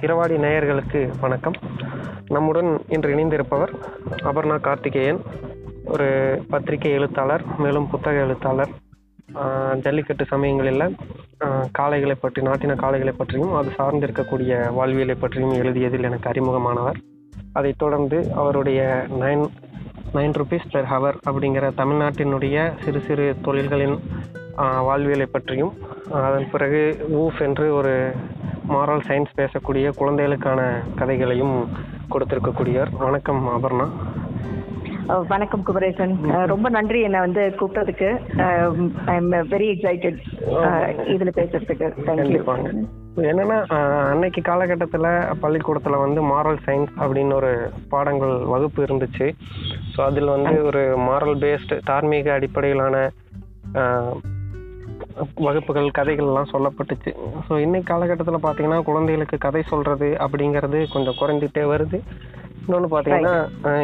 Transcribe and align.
இரவாடி 0.00 0.34
நேயர்களுக்கு 0.36 1.10
வணக்கம். 1.20 1.54
நம்முடன் 2.28 2.80
இன்று 2.88 3.14
இணைந்திருப்பவர் 3.14 3.72
அபர்ணா 4.30 4.60
கார்த்திகேயன் 4.60 5.20
ஒரு 5.84 6.08
பத்திரிகை 6.48 6.90
எழுத்தாளர் 6.90 7.44
மேலும் 7.58 7.90
புத்தக 7.90 8.16
எழுத்தாளர். 8.16 8.68
ஜல்லிக்கட்டு 9.84 10.24
சமயங்களில் 10.24 10.96
காளைகளை 11.78 12.16
பற்றி 12.20 12.42
நாட்டின 12.42 12.76
காளைகளை 12.82 13.14
பற்றியும் 13.16 13.54
அது 13.54 13.70
சார்ந்திருக்கக்கூடிய 13.78 14.72
வாழ்வியலை 14.74 15.14
பற்றியும் 15.14 15.52
எழுதியதில் 15.52 16.02
எனக்கு 16.02 16.30
அறிமுகமானவர். 16.30 17.00
அதைத் 17.52 17.78
தொடர்ந்து 17.78 18.20
அவருடைய 18.34 19.06
nine 19.20 19.46
nine 20.14 20.36
rupees 20.40 20.70
per 20.72 20.90
hour 20.94 21.20
அப்படிங்கிற 21.30 21.70
தமிழ்நாட்டினுடைய 21.76 22.72
சிறு 22.84 23.00
சிறு 23.00 23.34
தொழில்களின் 23.42 23.98
வாழ்வியலை 24.56 25.26
பற்றியும் 25.26 25.72
அதன் 26.10 26.50
பிறகு 26.50 26.82
ஊஃப் 27.22 27.40
என்று 27.40 27.74
ஒரு 27.74 27.94
மாரல் 28.72 29.02
சயின்ஸ் 29.06 29.38
பேசக்கூடிய 29.38 29.86
குழந்தைகளுக்கான 29.98 30.60
கதைகளையும் 31.00 31.56
கொடுத்திருக்கக்கூடியவர். 32.12 32.90
வணக்கம் 33.06 33.42
அபர்ணா. 33.56 33.86
வணக்கம் 35.32 35.64
குமரேசன். 35.68 36.12
ரொம்ப 36.52 36.66
நன்றி 36.76 37.00
என்னை 37.06 37.18
வந்து 37.24 37.42
கூப்பிட்டதுக்கு. 37.58 38.08
ஐ 39.12 39.14
எம் 39.20 39.30
வெரி 39.54 39.66
எக்ஸைட்டட் 39.72 40.20
இதுல 41.14 41.32
பேசுறதுக்கு. 41.38 41.88
தேங்க்யூ 42.06 42.22
கண்டிப்பாங்க. 42.22 42.70
என்னன்னா 43.30 43.58
அன்னைக்கு 44.12 44.42
காலகட்டத்தில் 44.50 45.10
பள்ளிக்கூடத்தில் 45.42 46.02
வந்து 46.04 46.22
மாரல் 46.32 46.62
சயின்ஸ் 46.68 46.94
அப்படின்னு 47.04 47.34
ஒரு 47.40 47.52
பாடங்கள் 47.92 48.34
வகுப்பு 48.54 48.82
இருந்துச்சு. 48.86 49.28
ஸோ 49.92 50.00
அதில் 50.08 50.34
வந்து 50.36 50.54
ஒரு 50.70 50.84
மாரல் 51.08 51.38
பேஸ்டு 51.44 51.82
தார்மீக 51.90 52.32
அடிப்படையிலான 52.38 52.96
வகுப்புகள் 55.46 55.96
கதைகள்லாம் 55.98 56.52
சொல்லப்பட்டுச்சு. 56.54 57.12
ஸோ 57.46 57.52
இன்னைக்கு 57.64 57.88
காலகட்டத்தில் 57.90 58.44
பார்த்தீங்கன்னா 58.46 58.80
குழந்தைகளுக்கு 58.88 59.38
கதை 59.46 59.62
சொல்றது 59.72 60.08
அப்படிங்கிறது 60.26 60.80
கொஞ்சம் 60.94 61.18
குறைந்துட்டே 61.20 61.64
வருது. 61.72 62.00
இன்னொன்று 62.64 62.88
பார்த்தீங்கன்னா 62.92 63.34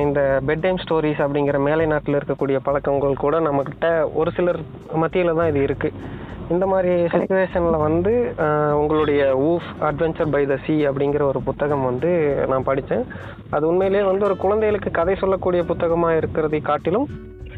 இந்த 0.07 0.21
பெட் 0.49 0.65
டைம் 0.65 0.81
ஸ்டோரிஸ் 0.85 1.23
அப்படிங்கிற 1.25 1.59
மேலை 1.69 1.87
நாட்டில் 1.93 2.19
இருக்கக்கூடிய 2.19 2.59
பழக்கங்கள் 2.69 3.23
கூட 3.25 3.39
நம்மக்கிட்ட 3.47 3.89
ஒரு 4.21 4.33
சிலர் 4.39 4.61
மத்தியில் 5.03 5.39
தான் 5.41 5.51
இது 5.53 5.63
இருக்கு. 5.69 5.91
இந்த 6.55 6.67
மாதிரி 6.71 6.93
சுச்சுவேஷனில் 7.13 7.85
வந்து 7.87 8.13
உங்களுடைய 8.79 9.23
woof 9.49 9.69
adventure 9.89 10.33
by 10.35 10.41
the 10.53 10.55
sea 10.65 10.75
அப்படிங்கிற 10.89 11.23
ஒரு 11.33 11.41
புத்தகம் 11.49 11.85
வந்து 11.89 12.11
நான் 12.53 12.67
படித்தேன் 12.69 13.05
அது 13.57 13.65
உண்மையிலேயே 13.73 14.05
வந்து 14.09 14.27
ஒரு 14.29 14.37
குழந்தைகளுக்கு 14.45 14.91
கதை 14.99 15.15
சொல்லக்கூடிய 15.23 15.63
புத்தகமாக 15.71 16.19
இருக்கிறதை 16.21 16.61
காட்டிலும் 16.71 17.07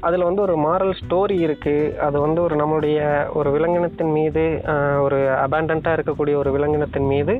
அதில் 0.06 0.26
வந்து 0.28 0.42
ஒரு 0.44 0.54
மாரல் 0.64 0.94
ஸ்டோரி 1.00 1.36
இருக்குது 1.46 1.90
அது 2.06 2.16
வந்து 2.20 2.40
ஒரு 2.42 2.54
நம்மளுடைய 2.60 3.00
ஒரு 3.38 3.48
விலங்கினத்தின் 3.56 4.12
மீது 4.16 4.44
ஒரு 5.04 5.18
அபேண்டண்ட்டாக 5.44 5.96
இருக்கக்கூடிய 5.96 6.34
ஒரு 6.42 6.50
விலங்கினத்தின் 6.56 7.08
மீது 7.12 7.34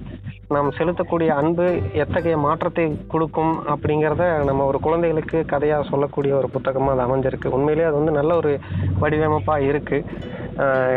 நாம் 0.55 0.68
செலுத்தக்கூடிய 0.78 1.30
அன்பு 1.40 1.66
எத்தகைய 2.02 2.36
மாற்றத்தை 2.46 2.84
கொடுக்கும் 3.12 3.55
அப்படிங்கிறத 3.74 4.24
நம்ம 4.48 4.64
ஒரு 4.70 4.78
குழந்தைகளுக்கு 4.86 5.38
கதையாக 5.52 5.88
சொல்லக்கூடிய 5.90 6.33
ஒரு 6.40 6.50
புத்தகமாக 6.56 6.94
அது 6.94 7.05
அமைஞ்சிருக்கு. 7.06 7.55
உண்மையிலேயே 7.56 7.88
அது 7.88 8.00
வந்து 8.00 8.18
நல்ல 8.18 8.34
ஒரு 8.42 8.52
வடிவமைப்பாக 9.02 9.68
இருக்குது 9.70 10.30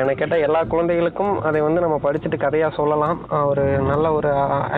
என்னை 0.02 0.14
கேட்டால் 0.16 0.46
எல்லா 0.48 0.62
குழந்தைகளுக்கும் 0.74 1.34
அதை 1.48 1.60
வந்து 1.68 1.84
நம்ம 1.86 1.98
படிச்சுட்டு 2.06 2.40
கதையாக 2.46 2.78
சொல்லலாம். 2.80 3.18
ஒரு 3.52 3.66
நல்ல 3.92 4.06
ஒரு 4.18 4.32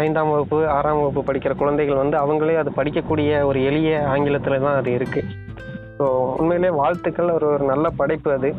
ஐந்தாம் 0.04 0.32
வகுப்பு 0.34 0.60
ஆறாம் 0.78 1.02
வகுப்பு 1.02 1.24
படிக்கிற 1.32 1.56
குழந்தைகள் 1.64 2.02
வந்து 2.04 2.18
அவங்களே 2.24 2.58
அது 2.64 2.72
படிக்கக்கூடிய 2.80 3.44
ஒரு 3.52 3.62
எளிய 3.72 4.00
ஆங்கிலத்தில் 4.14 4.66
தான் 4.68 4.80
அது 4.82 4.92
இருக்குது 5.00 5.47
ஸோ 6.00 6.06
உண்மையிலே 6.38 6.70
வாழ்த்துக்கள். 6.70 7.30
ஒரு 7.30 7.48
ஒரு 7.48 7.66
நல்ல 7.66 7.90
படைப்பு 7.90 8.32
அது. 8.32 8.50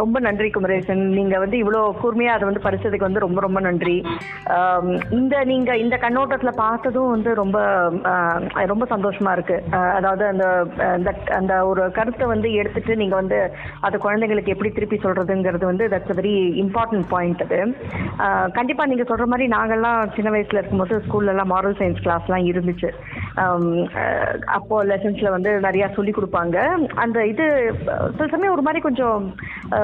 ரொம்ப 0.00 0.16
நன்றி 0.26 0.48
குமரேசன். 0.54 1.02
நீங்க 1.18 1.34
வந்து 1.42 1.56
இவ்வளோ 1.62 1.80
கூர்மையா 2.00 2.32
அதை 2.34 2.44
வந்து 2.48 2.64
படிச்சதுக்கு 2.66 3.08
வந்து 3.08 3.24
ரொம்ப 3.24 3.40
ரொம்ப 3.46 3.60
நன்றி. 3.66 3.96
இந்த 5.18 5.34
நீங்க 5.50 5.70
இந்த 5.84 5.96
கண்ணோட்டத்துல 6.04 6.52
பார்த்ததும் 6.64 7.12
வந்து 7.14 7.30
ரொம்ப 7.42 7.58
ரொம்ப 8.72 8.86
சந்தோஷமா 8.94 9.32
இருக்கு. 9.36 9.56
அதாவது 9.98 10.24
அந்த 10.32 10.46
அந்த 10.94 11.12
அந்த 11.38 11.54
ஒரு 11.70 11.84
கருத்தை 11.98 12.28
வந்து 12.34 12.48
எடுத்துட்டு 12.60 12.94
நீங்க 13.02 13.16
வந்து 13.20 13.38
அது 13.88 13.98
குழந்தைங்களுக்கு 14.06 14.54
எப்படி 14.54 14.72
திருப்பி 14.78 14.98
சொல்றதுங்கிறது 15.04 15.66
வந்து 15.70 15.86
தட்ஸ் 15.94 16.18
வெரி 16.20 16.36
இம்பார்ட்டன்ட் 16.64 17.08
பாயிண்ட் 17.14 17.44
அது. 17.46 17.60
கண்டிப்பா 18.58 18.86
நீங்க 18.92 19.06
சொல்ற 19.10 19.26
மாதிரி 19.32 19.48
நாங்கெல்லாம் 19.56 20.00
சின்ன 20.16 20.30
வயசுல 20.36 20.60
இருக்கும்போது 20.60 20.96
ஸ்கூல்ல 21.06 21.34
எல்லாம் 21.34 21.52
மாரல் 21.54 21.78
சயின்ஸ் 21.80 22.04
கிளாஸ்லாம் 22.06 22.48
இருந்துச்சு. 22.52 22.90
அப்போ 24.56 24.76
லெசன்ஸ்ல 24.92 25.30
வந்து 25.36 25.50
நிறைய 25.66 25.84
சொல்லி 25.98 26.12
கொடுப்பாங்க. 26.14 26.56
அந்த 27.04 27.18
இது 27.32 27.46
சில 28.16 28.28
சமயம் 28.34 28.54
ஒரு 28.56 28.64
மாதிரி 28.66 28.80
கொஞ்சம் 28.88 29.18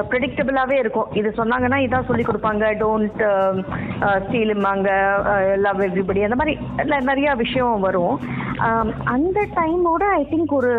ப்ரெடிக்டபிளாகவே 0.09 0.71
இருக்கும். 0.71 1.07
இது 1.13 1.33
சொன்னாங்கன்னா 1.37 1.77
இதான் 1.85 2.07
சொல்லி 2.07 2.23
கொடுப்பாங்க. 2.23 2.63
டோன்ட் 2.83 3.21
ஸ்டீலுமாங்க 4.25 4.89
லவ் 5.57 5.81
எவ்ரிபடி 5.81 6.23
அந்த 6.23 6.35
மாதிரி 6.35 6.57
ந- 6.77 7.03
நிறைய 7.03 7.33
விஷயம் 7.33 7.79
வரும். 7.79 8.19
அந்த 9.03 9.45
டைமோட 9.55 10.03
ஐ 10.19 10.27
திங்க் 10.31 10.57
ஒரு 10.59 10.71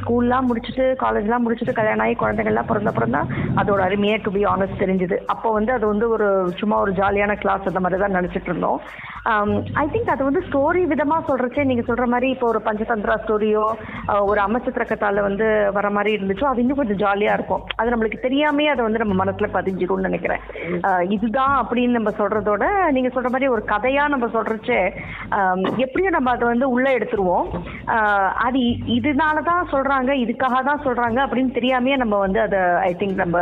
ஸ்கூல்லாம் 0.00 0.44
முடிச்சுட்டு 0.50 0.84
காலேஜ்லாம் 1.02 1.44
முடிச்சுட்டு 1.46 1.72
கல்யாணம் 1.72 2.04
ஆகி 2.06 2.16
குழந்தைங்கள்லாம் 2.20 2.68
பிறந்த 2.70 2.90
அப்புறம் 2.90 3.10
தான் 3.10 3.28
அதோட 3.56 3.80
அருமையே 3.86 4.16
டு 4.22 4.30
பி 4.30 4.44
ஆனஸ்ட் 4.44 4.82
தெரிஞ்சுது. 4.82 5.16
அப்போ 5.26 5.52
வந்து 5.52 5.72
அது 5.72 5.86
வந்து 5.86 6.08
ஒரு 6.08 6.52
சும்மா 6.56 6.80
ஒரு 6.80 6.92
ஜாலியான 6.92 7.34
கிளாஸ் 7.34 7.66
அந்த 7.66 7.80
மாதிரி 7.80 8.00
தான் 8.00 8.14
நினச்சிட்டு 8.14 8.48
இருந்தோம். 8.50 8.80
ஐ 9.74 9.84
திங்க் 9.92 10.14
அது 10.14 10.24
வந்து 10.24 10.42
ஸ்டோரி 10.48 10.82
விதமாக 10.86 11.22
சொல்கிறச்சே 11.28 11.64
நீங்கள் 11.64 11.84
சொல்கிற 11.84 12.06
மாதிரி 12.06 12.30
இப்போ 12.30 12.46
ஒரு 12.46 12.60
பஞ்சதந்திரா 12.64 13.16
ஸ்டோரியோ 13.24 13.64
ஒரு 14.20 14.40
அமைச்சத்திரக்கத்தால் 14.46 15.20
வந்து 15.20 15.70
வர 15.72 15.90
மாதிரி 15.90 16.12
இருந்துச்சோ 16.16 16.44
அது 16.44 16.60
இன்னும் 16.60 16.76
கொஞ்சம் 16.76 17.02
ஜாலியாக 17.04 17.38
இருக்கும். 17.38 17.64
அது 17.76 17.90
நம்மளுக்கு 17.90 18.20
தெரியாமே 18.46 18.66
அதை 18.72 18.82
வந்து 18.84 19.00
நம்ம 19.02 19.14
மனசுல 19.22 19.46
பதிஞ்சிரும்னு 19.54 20.08
நினைக்கிறேன். 20.08 20.42
இதுதான் 21.14 21.54
அப்படின்னு 21.60 21.96
நம்ம 21.98 22.10
சொல்றதோட 22.18 22.64
நீங்க 22.96 23.10
சொல்ற 23.14 23.28
மாதிரி 23.34 23.46
ஒரு 23.54 23.62
கதையா 23.72 24.04
நம்ம 24.12 24.26
சொல்றச்சே 24.36 24.80
எப்படியும் 25.84 26.16
நம்ம 26.16 26.32
அதை 26.34 26.44
வந்து 26.52 26.66
உள்ள 26.74 26.86
எடுத்துருவோம். 26.98 27.46
அது 28.46 28.60
இதனால 28.96 29.42
தான் 29.50 29.70
சொல்றாங்க 29.72 30.10
இதுக்காக 30.24 30.60
தான் 30.70 30.84
சொல்றாங்க 30.86 31.18
அப்படின்னு 31.24 31.52
தெரியாமையே 31.58 31.96
நம்ம 32.02 32.18
வந்து 32.24 32.40
அதை 32.46 32.60
ஐ 32.88 32.92
திங்க் 33.00 33.22
நம்ம 33.22 33.38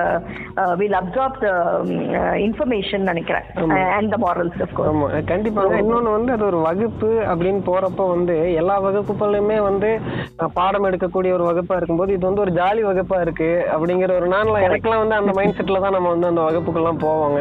வில் 0.80 0.98
அப்சார்ப் 1.02 1.38
த 1.44 1.50
இன்ஃபர்மேஷன் 2.46 3.08
நினைக்கிறேன். 3.10 3.46
அண்ட் 3.96 4.12
த 4.14 4.18
மாரல்ஸ் 4.26 4.58
கண்டிப்பாங்க. 5.32 5.74
இன்னொன்னு 5.84 6.16
வந்து 6.16 6.34
அது 6.36 6.46
ஒரு 6.50 6.60
வகுப்பு 6.68 7.10
அப்படின்னு 7.30 7.62
போறப்ப 7.70 8.08
வந்து 8.14 8.36
எல்லா 8.62 8.78
வகுப்புகளுமே 8.86 9.60
வந்து 9.68 9.90
பாடம் 10.58 10.88
எடுக்கக்கூடிய 10.90 11.32
ஒரு 11.38 11.44
வகுப்பா 11.50 11.76
இருக்கும்போது 11.78 12.14
இது 12.16 12.24
வந்து 12.30 12.44
ஒரு 12.46 12.54
ஜாலி 12.60 12.82
வகுப்பா 12.90 13.18
இருக்கு 13.26 13.50
அப்படிங்கிற 13.74 14.12
ஒரு 14.20 14.28
நாள்லாம் 14.34 14.66
எனக்கெல்லாம் 14.68 14.93
வந்து 15.00 15.14
அந்த 15.20 15.32
மைண்ட் 15.38 15.56
செட்ல 15.58 15.80
தான் 15.84 15.96
நம்ம 15.96 16.10
வந்து 16.14 16.30
அந்த 16.30 16.42
வகுப்புக்கெல்லாம் 16.46 17.00
போவாங்க. 17.06 17.38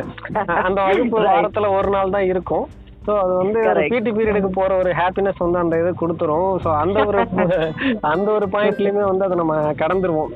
அந்த 0.68 0.80
வகுப்பு. 0.88 1.20
வாரத்துல 1.28 1.70
ஒரு 1.78 1.92
நாள் 1.96 2.16
தான் 2.16 2.30
இருக்கும். 2.32 2.66
ஸோ 3.06 3.14
அது 3.22 3.34
வந்து. 3.40 3.62
பிடி 3.94 4.12
பீரியடுக்கு 4.18 4.50
போற 4.58 4.72
ஒரு 4.82 4.92
ஹாப்பினஸ் 5.00 5.42
வந்து 5.46 5.58
அந்த 5.62 5.80
இது 5.82 5.90
கொடுத்துரும். 6.02 6.50
ஸோ 6.64 6.70
அந்த 6.84 6.98
ஒரு 7.10 7.20
அந்த 8.12 8.28
ஒரு 8.36 8.46
பாயிண்ட்லயுமே 8.54 9.04
வந்து 9.10 9.26
அதை 9.28 9.38
நம்ம 9.42 9.56
கடந்துருவோம். 9.82 10.32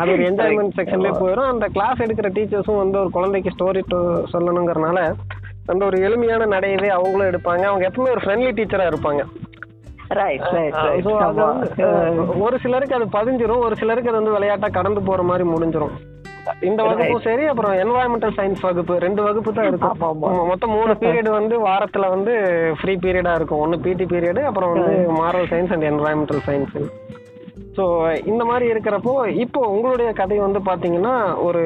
அது 0.00 0.08
ஒரு 0.16 0.24
என்ஜாய்மெண்ட் 0.30 0.76
செக்ஷன்லேயே 0.78 1.14
போயிடும் 1.22 1.50
அந்த 1.52 1.66
கிளாஸ் 1.76 2.02
எடுக்கிற 2.06 2.30
டீச்சர்ஸும் 2.38 2.82
வந்து 2.82 2.98
ஒரு 3.02 3.12
குழந்தைக்கு 3.18 3.54
ஸ்டோரி 3.56 3.82
சொல்லணுங்கிறனால 4.34 4.98
அந்த 5.72 5.82
ஒரு 5.90 5.98
எளிமையான 6.08 6.48
நடையவே 6.54 6.90
அவங்களும் 6.96 7.30
எடுப்பாங்க. 7.30 7.64
அவங்க 7.70 7.86
எப்பவுமே 7.90 8.14
ஒரு 8.16 8.24
ஃப்ரெண்ட்லி 8.24 8.52
டீச்சரா 8.58 8.86
இருப்பாங்க. 8.92 9.22
ஒரு 12.46 12.56
சிலருக்கு 12.64 12.98
அது 12.98 13.06
பதிஞ்சிரும். 13.16 13.64
ஒரு 13.66 13.74
சிலருக்கு 13.80 14.10
அது 14.10 14.20
வந்து 14.20 14.34
விளையாட்டா 14.36 14.68
கடந்து 14.76 15.00
போற 15.08 15.22
மாதிரி 15.30 15.44
முடிஞ்சிரும். 15.54 15.94
இந்த 16.60 16.82
வகுப்பும் 16.82 17.20
சரி 17.20 17.44
அப்புறம் 17.46 17.72
என்வாயன்மெண்டல் 17.74 18.34
சயின்ஸ் 18.36 18.60
வகுப்பு 18.60 18.98
ரெண்டு 18.98 19.22
வகுப்பு 19.22 19.52
தான் 19.52 19.66
இருக்கும் 19.66 20.20
மொத்தம் 20.46 20.70
மூணு 20.70 20.94
பீரியட் 20.94 21.30
வந்து 21.30 21.58
வாரத்துல 21.60 22.08
வந்து 22.08 22.32
ஃப்ரீ 22.80 22.96
பீரியடா 22.96 23.34
இருக்கும். 23.34 23.60
ஒன்னு 23.60 23.78
பிடி 23.78 24.04
பீரியட் 24.04 24.42
அப்புறம் 24.44 24.72
வந்து 24.72 24.94
moral 25.20 25.48
science 25.50 25.72
and 25.72 25.82
environmental 25.82 26.42
science 26.46 26.76
so 27.76 27.84
இந்த 28.30 28.42
மாதிரி 28.50 28.66
இருக்கிறப்போ 28.72 29.12
இப்போ 29.44 29.60
உங்களுடைய 29.72 30.10
கதை 30.20 30.36
வந்து 30.44 30.60
பார்த்தீங்கன்னா 30.68 31.14
ஒரு 31.46 31.62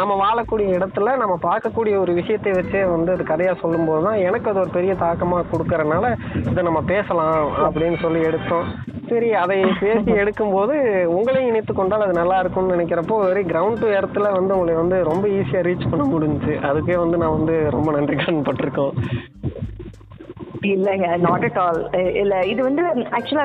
நம்ம 0.00 0.12
வாழக்கூடிய 0.22 0.68
இடத்துல 0.78 1.12
நம்ம 1.22 1.34
பார்க்கக்கூடிய 1.48 1.94
ஒரு 2.04 2.12
விஷயத்தை 2.20 2.52
வச்சே 2.56 2.82
வந்து 2.94 3.12
அது 3.14 3.24
கதையாக 3.28 3.62
சொல்லும்போது 3.62 4.02
தான் 4.06 4.22
எனக்கு 4.28 4.50
அது 4.50 4.62
ஒரு 4.64 4.72
பெரிய 4.78 4.94
தாக்கமாக 5.04 5.48
கொடுக்கறனால 5.52 6.08
இதை 6.50 6.64
நம்ம 6.68 6.82
பேசலாம் 6.92 7.38
அப்படின்னு 7.66 7.98
சொல்லி 8.04 8.22
எடுத்தோம். 8.30 8.66
சரி 9.10 9.30
அதை 9.42 9.56
பேசி 9.82 10.10
எடுக்கும்போது 10.22 10.74
உங்களையும் 11.16 11.50
இணைத்து 11.50 11.72
கொண்டால் 11.74 12.04
அது 12.06 12.14
நல்லா 12.20 12.36
இருக்கும்னு 12.42 12.76
நினைக்கிறப்போ 12.76 13.16
வெரி 13.24 13.42
கிரவுண்ட் 13.50 13.82
டு 13.82 13.88
இடத்துல 13.98 14.30
வந்து 14.38 14.54
உங்களை 14.56 14.76
வந்து 14.82 14.98
ரொம்ப 15.10 15.24
ஈஸியாக 15.38 15.66
ரீச் 15.68 15.90
பண்ண 15.92 16.06
முடிஞ்சுச்சு. 16.14 16.54
அதுக்கே 16.70 16.98
வந்து 17.04 17.20
நான் 17.22 17.36
வந்து 17.38 17.56
ரொம்ப 17.76 17.90
நன்றி 17.98 18.16
கடன்பட்டிருக்கோம் 18.16 18.94
இல்லைங்க 20.68 21.08
நாட் 21.16 21.44
அட் 21.44 21.58
ஆல் 21.58 21.78
இல்ல 22.20 22.34
இது 22.44 22.60
வந்து 22.62 22.82
ஆக்சுவலா 23.16 23.44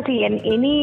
எனி 0.53 0.73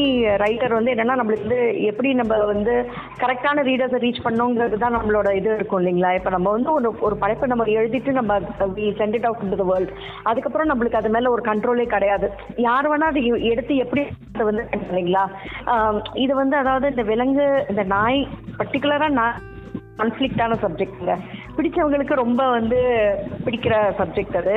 ரைட்டர் 0.44 0.74
வந்து 0.74 0.92
என்னன்னா 0.94 1.16
நம்மளுக்கு 1.20 1.46
வந்து 1.46 1.60
எப்படி 1.82 2.08
நம்ம 2.14 2.38
வந்து 2.44 2.74
கரெக்டான 3.20 3.62
ரீடர்ஸை 3.62 4.00
ரீச் 4.04 4.24
பண்ணோங்கிறது 4.24 4.76
தான் 4.76 4.96
நம்மளோட 4.96 5.28
இது 5.34 5.50
இருக்கும் 5.54 5.80
இல்லைங்களா? 5.80 6.12
இப்போ 6.18 6.30
நம்ம 6.30 6.50
வந்து 6.50 6.70
ஒரு 6.72 6.90
ஒரு 7.00 7.16
படைப்பை 7.16 7.48
நம்ம 7.48 7.66
எழுதிட்டு 7.78 8.12
நம்ம 8.12 8.38
we 8.76 8.86
sent 9.00 9.14
it 9.14 9.28
out 9.30 9.56
to 9.56 9.68
world 9.72 9.92
அதுக்கப்புறம் 10.24 10.70
நம்மளுக்கு 10.70 11.00
அது 11.00 11.08
மேல 11.08 11.30
ஒரு 11.30 11.44
கண்ட்ரோலே 11.50 11.86
கிடையாது. 11.86 12.28
யார் 12.68 12.90
வேணா 12.92 13.10
அதை 13.12 13.22
எடுத்து 13.52 13.76
எப்படி 13.76 14.04
அதை 14.34 14.46
வந்து 14.50 14.64
இல்லைங்களா? 14.78 15.24
இது 16.24 16.34
வந்து 16.34 16.56
அதாவது 16.56 16.86
இந்த 16.94 17.02
விலங்கு 17.12 17.46
இந்த 17.70 17.82
நாய் 17.96 18.20
பர்டிகுலரா 18.58 19.08
நான் 19.20 19.36
கான்ஃப்ளிக்டான 19.98 20.56
சப்ஜெக்ட்ங்க 20.62 21.12
பிடிச்சவங்களுக்கு 21.56 22.14
ரொம்ப 22.14 22.42
வந்து 22.48 22.80
பிடிக்கிற 23.44 23.74
சப்ஜெக்ட் 23.98 24.36
அது. 24.36 24.56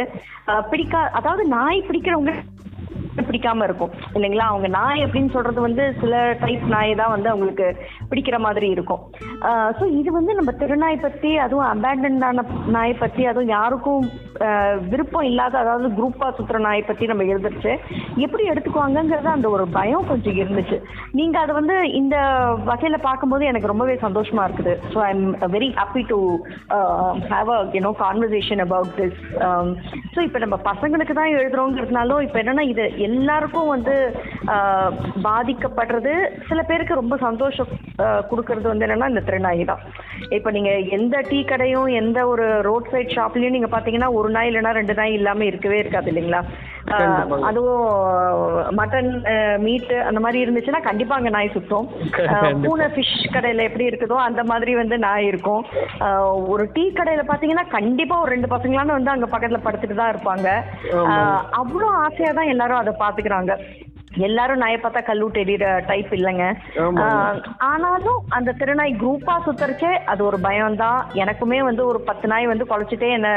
பிடிக்கா 0.72 1.02
அதாவது 1.12 1.46
நாய் 1.48 1.88
பிடிக்கிறவங்க 1.88 2.34
பிடிக்காம 3.28 3.64
இருக்கும். 3.68 3.92
இல்லைங்களா? 4.16 4.46
அவங்க 4.52 4.68
நாய் 4.78 5.04
அப்படின்னு 5.06 5.32
சொல்றது 5.36 5.60
வந்து 5.68 5.84
சில 6.02 6.14
டைப் 6.44 6.66
நாய் 6.76 6.94
தான் 7.02 7.14
வந்து 7.16 7.32
அவங்களுக்கு 7.32 7.68
பிடிக்கிற 8.12 8.38
மாதிரி 8.46 8.68
இருக்கும். 8.76 9.02
ஸோ 9.80 9.84
இது 10.00 10.10
வந்து 10.18 10.32
நம்ம 10.40 10.52
திருநாய் 10.62 11.04
பத்தி 11.06 11.32
அதுவும் 11.46 11.70
அபேண்டன்டான 11.74 12.46
நாயை 12.78 12.96
பத்தி 13.04 13.24
அதுவும் 13.32 13.54
யாருக்கும் 13.58 14.06
ஆஹ் 14.48 14.78
விருப்பம் 14.92 15.28
இல்லாத 15.30 15.56
அதாவது 15.62 15.88
குரூப்பா 15.98 16.28
சுத்துற 16.38 16.58
நாயை 16.66 16.84
பத்தி 16.84 17.10
நம்ம 17.12 17.24
எழுதிருச்சு 17.32 17.72
எப்படி 18.26 18.44
எடுத்துக்குவாங்கங்கிறது 18.52 19.30
அந்த 19.34 19.48
ஒரு 19.56 19.66
பயம் 19.78 20.08
கொஞ்சம் 20.12 20.38
இருந்துச்சு. 20.42 20.78
நீங்க 21.20 21.36
அதை 21.44 21.54
வந்து 21.60 21.76
இந்த 22.02 22.16
வகையில 22.70 23.00
பார்க்கும்போது 23.08 23.44
எனக்கு 23.52 23.72
ரொம்பவே 23.74 23.96
சந்தோஷமா 24.06 24.46
இருக்குது. 24.48 24.76
So 24.94 25.00
I 25.08 25.10
am 25.16 25.26
very 25.56 25.70
happy 25.80 26.04
to 26.12 26.20
have 27.34 27.52
a 27.56 27.60
you know 27.78 27.94
conversation 28.06 28.64
about 28.68 28.94
this 29.00 29.20
so 30.16 30.20
இப்போ 30.28 30.40
நம்ம 30.46 30.60
பசங்களுக்கு 30.70 31.14
தான் 31.20 31.36
எழுதுறோங்கிறதுனாலும் 31.40 32.24
இப்போ 32.28 32.40
என்னன்னா 32.44 32.66
இது 32.74 32.86
எல்லாருக்கும் 33.08 33.72
வந்து 33.76 33.96
பாதிக்கப்படுறது 35.28 36.14
சில 36.50 36.60
பேருக்கு 36.70 37.02
ரொம்ப 37.02 37.18
சந்தோஷம் 37.26 37.72
கொடுக்கறது 38.32 38.68
வந்து 38.72 38.86
என்னன்னா 38.88 39.12
இந்த 39.12 39.24
திருநாய் 39.30 39.64
தான். 39.72 39.84
இப்போ 40.38 40.50
நீங்க 40.56 40.72
எந்த 40.98 41.16
டீ 41.30 41.40
கடையும் 41.52 41.90
எந்த 42.02 42.20
ஒரு 42.32 42.48
ரோட் 42.70 42.90
சைட் 42.94 43.16
ஷாப்லயும் 43.18 43.56
நீங்க 43.58 43.70
பாத்தீங்கன்னா 43.76 44.10
ஒரு 44.20 44.30
நாய் 44.36 44.50
இல்லைன்னா 44.52 44.74
ரெண்டு 44.80 44.96
நாய் 45.00 45.18
இல்லாம 45.20 45.46
இருக்கவே 45.52 45.80
இருக்காது 45.84 46.10
இல்லைங்களா. 46.12 46.42
அதுவும் 47.48 47.88
மட்டன் 48.80 49.10
மீட் 49.66 49.92
அந்த 50.10 50.20
மாதிரி 50.26 50.40
இருந்துச்சுன்னா 50.44 50.82
கண்டிப்பா 50.88 51.18
அங்க 51.18 51.32
நாய் 51.36 51.52
சுத்தும். 51.56 51.88
பூனை 52.64 52.88
ஃபிஷ் 52.94 53.18
கடையில 53.36 53.66
எப்படி 53.70 53.86
இருக்குதோ 53.90 54.18
அந்த 54.28 54.42
மாதிரி 54.52 54.72
வந்து 54.82 54.96
நாய் 55.06 55.28
இருக்கும். 55.32 55.64
ஒரு 56.54 56.64
டீ 56.76 56.86
கடையில 57.00 57.24
பாத்தீங்கன்னா 57.32 57.66
கண்டிப்பா 57.78 58.16
ஒரு 58.24 58.34
ரெண்டு 58.36 58.50
பசங்களான 58.56 58.96
வந்து 58.98 59.14
அங்க 59.14 59.30
பக்கத்துல 59.34 59.62
படுத்துட்டு 59.66 60.00
தான் 60.02 60.12
இருப்பாங்க. 60.14 60.48
அவ்வளோ 61.62 61.90
ஆசையா 62.06 62.32
தான் 62.40 62.52
எல்லாரும் 62.54 62.79
அதை 62.80 62.94
பாத்துக்கிறாங்க. 63.00 63.54
எல்லாரும் 64.28 64.62
நாயை 64.62 64.78
பார்த்தா 64.78 65.02
கல்லூட்டு 65.04 65.42
எறிகிற 65.44 65.66
டைப் 65.88 66.12
இல்லைங்க. 66.14 66.46
ஆனாலும் 67.70 68.22
அந்த 68.38 68.56
திருநாய் 68.60 68.94
குரூப்பா 69.02 69.36
சுத்தறச்சே 69.46 69.92
அது 70.12 70.22
ஒரு 70.26 70.38
பயம் 70.46 70.78
தான் 70.78 71.00
எனக்குமே 71.22 71.60
வந்து 71.62 71.84
ஒரு 71.86 72.00
பத்து 72.10 72.28
நாய் 72.28 72.52
வந்து 72.52 72.70
குலைச்சிட்டே 72.72 73.10
என்ன 73.18 73.30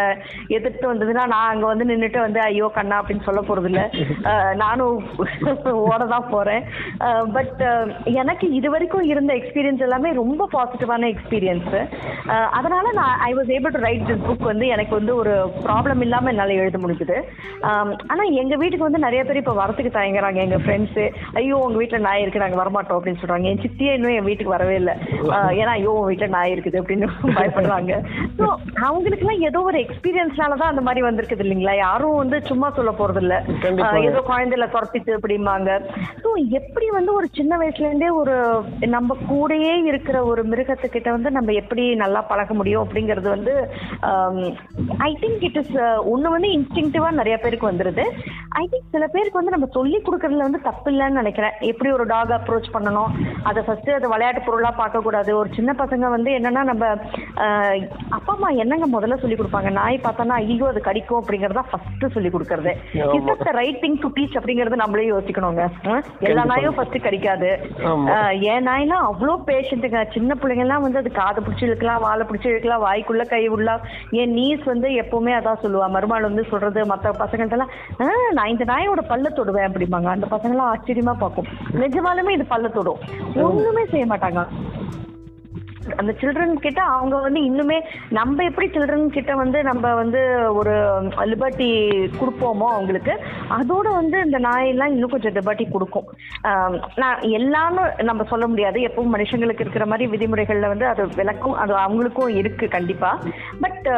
எதிர்த்து 0.56 0.86
வந்ததுன்னா 0.92 1.24
நான் 1.34 1.50
அங்க 1.52 1.66
வந்து 1.66 1.88
நின்னுட்டு 1.90 2.20
வந்து 2.20 2.40
ஐயோ 2.42 2.68
கண்ணா 2.78 2.98
அப்படின்னு 3.00 3.26
சொல்ல 3.28 3.42
போறது 3.42 3.70
இல்ல 3.70 3.82
நானும் 4.62 4.96
ஓட 5.84 6.02
தான் 6.06 6.30
போறேன் 6.32 6.62
பட் 7.36 7.60
எனக்கு 8.20 8.46
இது 8.58 8.68
வரைக்கும் 8.74 9.08
இருந்த 9.12 9.32
எக்ஸ்பீரியன்ஸ் 9.40 9.84
எல்லாமே 9.86 10.10
ரொம்ப 10.20 10.48
பாசிட்டிவான 10.54 11.08
எக்ஸ்பீரியன்ஸ் 11.12 11.72
அதனால 12.58 12.86
நான் 13.00 13.14
I 13.28 13.32
was 13.34 13.52
able 13.56 13.74
to 13.76 13.82
write 13.86 14.06
this 14.08 14.26
book 14.26 14.44
வந்து 14.50 14.66
எனக்கு 14.74 14.94
வந்து 14.98 15.14
ஒரு 15.16 15.34
ப்ராப்ளம் 15.66 16.02
இல்லாம 16.06 16.30
என்னால 16.32 16.58
எழுத 16.62 16.78
முடிஞ்சுது. 16.78 17.16
ஆனா 18.10 18.22
எங்க 18.42 18.54
வீட்டுக்கு 18.56 18.88
வந்து 18.88 19.04
நிறைய 19.06 19.22
பேர் 19.24 19.42
இப்ப 19.42 19.54
வரத்துக்கு 19.54 19.92
தயங்குறாங்க. 19.98 20.40
எங்க 20.46 20.58
ஃப்ரெண்ட்ஸ் 20.62 20.98
ஐயோ 21.40 21.56
உங்க 21.66 21.76
வீட்ல 21.82 21.98
நாய் 22.06 22.22
இருக்கு 22.24 22.42
நாங்க 22.44 22.58
வரமாட்டோம் 22.62 22.98
அப்படின்னு 22.98 23.20
சொல்றாங்க. 23.22 23.50
என் 23.52 23.62
சித்தியே 23.64 23.94
இன்னும் 23.98 24.16
என் 24.18 24.28
வீட்டுக்கு 24.28 24.56
வரவே 24.56 24.76
இல்லை. 24.82 24.94
ஏன்னா 25.60 25.72
ஐயோ 25.78 25.92
உங்க 25.96 26.08
வீட்ல 26.10 26.28
நாய் 26.36 26.54
இருக்குது 26.54 26.80
அப்படின்னு 26.82 27.08
பயப்படுறாங்க. 27.38 27.92
ஸோ 28.38 28.46
அவங்களுக்குலாம் 28.88 29.44
ஏதோ 29.48 29.62
ஒரு 29.70 29.80
எக்ஸ்பீரியன்ஸ்னால 29.86 30.58
தான் 30.62 30.72
அந்த 30.72 30.84
மாதிரி 30.88 31.02
வந்திருக்குது 31.08 31.44
இல்லைங்களா? 31.46 31.76
யாரும் 31.86 32.20
வந்து 32.22 32.38
சும்மா 32.50 32.70
சொல்ல 32.78 32.92
போறது 33.00 33.22
இல்ல 33.24 33.34
ஏதோ 34.10 34.22
குழந்தைல 34.30 34.66
துரத்திட்டு 34.76 35.16
அப்படிம்பாங்க. 35.18 35.70
ஸோ 36.24 36.28
எப்படி 36.60 36.86
வந்து 36.98 37.10
ஒரு 37.18 37.26
சின்ன 37.38 37.52
வயசுல 37.62 37.88
இருந்தே 37.88 38.10
ஒரு 38.20 38.34
நம்ம 38.96 39.16
கூடயே 39.30 39.74
இருக்கிற 39.90 40.16
ஒரு 40.30 40.42
மிருகத்துக்கிட்ட 40.52 41.08
வந்து 41.16 41.30
நம்ம 41.36 41.52
எப்படி 41.62 41.84
நல்லா 42.04 42.20
பழக 42.30 42.52
முடியும் 42.60 42.84
அப்படிங்கிறது 42.84 43.28
வந்து 43.36 43.54
ஐ 45.08 45.10
திங்க் 45.22 45.44
இட் 45.48 45.58
இஸ் 45.62 45.74
ஒன்று 46.12 46.34
வந்து 46.36 46.50
இன்ஸ்டிங்டிவா 46.56 47.10
நிறைய 47.20 47.36
பேருக்கு 47.44 47.70
வந்துருது. 47.70 48.04
ஐ 48.60 48.64
திங்க் 48.72 48.92
சில 48.96 49.06
பேருக்கு 49.14 49.40
வந்து 49.40 49.54
நம்ம 49.56 49.68
சொல்லி 49.78 49.98
கொடுக்கறதுல 50.06 50.46
வந்து 50.52 50.64
தப்பு 50.64 50.88
இல்லைன்னு 50.90 51.20
நினைக்கிறேன். 51.20 51.54
எப்படி 51.66 51.90
ஒரு 51.92 52.04
டாக் 52.06 52.30
அப்ரோச் 52.30 52.72
பண்ணணும்? 52.72 53.10
அதை 53.42 53.60
ஃபர்ஸ்ட் 53.62 53.90
அதை 53.90 54.08
விளையாட்டு 54.10 54.40
பொருளா 54.40 54.70
பார்க்க 54.72 55.00
கூடாது 55.00 55.30
ஒரு 55.36 55.48
சின்ன 55.54 55.70
பசங்க 55.78 56.08
வந்து 56.08 56.30
என்னன்னா 56.32 56.62
நம்ம 56.64 56.84
அப்பா 58.10 58.32
அம்மா 58.32 58.48
என்னங்க 58.62 58.86
முதல்ல 58.88 59.16
சொல்லி 59.16 59.36
கொடுப்பாங்க? 59.36 59.70
நாய் 59.72 59.98
பார்த்தோன்னா 60.02 60.36
ஐயோ 60.40 60.66
அது 60.66 60.80
கடிக்கும் 60.80 61.20
அப்படிங்கறத 61.20 61.62
ஃபர்ஸ்ட் 61.70 62.04
சொல்லி 62.12 62.30
கொடுக்கறது. 62.30 62.72
Is 63.16 63.42
the 63.42 63.52
right 63.52 63.80
thing 63.82 63.98
to 64.00 64.10
teach 64.16 64.36
அப்படிங்கறது 64.38 64.82
நம்மளே 64.82 65.06
யோசிக்கணுங்க. 65.10 65.64
எல்லா 66.26 66.44
நாயும் 66.44 66.76
ஃபர்ஸ்ட் 66.76 66.98
கடிக்காது. 67.02 67.50
என் 68.52 68.66
நாய்லாம் 68.66 69.06
அவ்வளோ 69.08 69.34
பேஷண்ட்டுங்க 69.48 70.02
சின்ன 70.12 70.34
பிள்ளைங்க 70.34 70.66
எல்லாம் 70.66 70.82
வந்து 70.82 70.98
அது 70.98 71.12
காதை 71.12 71.40
பிடிச்சி 71.44 71.66
இழுக்கலாம் 71.66 72.02
வாழை 72.02 72.26
பிடிச்சி 72.26 72.48
இழுக்கலாம் 72.48 72.84
வாய்க்குள்ள 72.84 73.24
கை 73.28 73.42
விடலாம் 73.48 73.82
என் 74.20 74.34
நீஸ் 74.34 74.64
வந்து 74.64 74.88
எப்பவுமே 75.02 75.34
அதான் 75.36 75.62
சொல்லுவா. 75.64 75.88
மருமாள் 75.90 76.22
வந்து 76.22 76.44
சொல்றது 76.44 76.86
மற்ற 76.86 77.10
பசங்கள்ட்ட 77.20 77.50
எல்லாம் 77.52 77.72
"ஆ, 78.00 78.06
நான் 78.32 78.52
இந்த 78.52 78.64
நாயோட 78.66 79.00
பல்ல 79.08 79.28
தொடுவேன் 79.32 79.68
அப்படிம்பாங்க. 79.68 80.08
அந்த 80.12 80.26
பசங்களாம் 80.42 80.70
ஆச்சரியமா 80.74 81.12
பார்க்கும். 81.18 81.48
நிஜமாலுமே 81.82 82.30
இது 82.36 82.44
பல்ல 82.52 82.68
தொடும் 82.76 83.00
ஒண்ணுமே 83.48 83.82
செய்ய 83.92 84.04
மாட்டாங்க. 84.12 84.40
அந்த 86.00 86.12
சில்ட்ரன் 86.20 86.54
கிட்ட 86.66 86.80
அவங்க 86.96 87.14
வந்து 87.26 87.40
இன்னுமே 87.48 87.78
நம்ம 88.18 88.44
எப்படி 88.50 88.66
சில்ட்ரன் 88.74 89.06
கிட்ட 89.16 89.32
வந்து 89.42 89.58
நம்ம 89.70 89.94
வந்து 90.00 90.20
ஒரு 90.60 90.74
லிபர்ட்டி 91.32 91.68
கொடுப்போமோ 92.20 92.68
அவங்களுக்கு 92.76 93.14
அதோட 93.58 93.86
வந்து 94.00 94.16
இந்த 94.26 94.38
நாயெல்லாம் 94.48 94.92
இன்னும் 94.94 95.12
கொஞ்சம் 95.14 95.36
லிபர்ட்டி 95.38 95.66
கொடுக்கும். 95.70 96.08
நான் 97.02 97.20
எல்லாமே 97.38 97.82
நம்ம 98.10 98.26
சொல்ல 98.32 98.46
முடியாது. 98.52 98.78
எப்பவும் 98.88 99.14
மனுஷங்களுக்கு 99.16 99.64
இருக்கிற 99.64 99.86
மாதிரி 99.86 100.10
விதிமுறைகள்ல 100.12 100.72
வந்து 100.74 100.86
அது 100.92 101.02
விளக்கும் 101.20 101.56
அது 101.64 101.74
அவங்களுக்கும் 101.84 102.36
இருக்கு 102.40 102.68
கண்டிப்பா. 102.76 103.10
But 103.64 103.88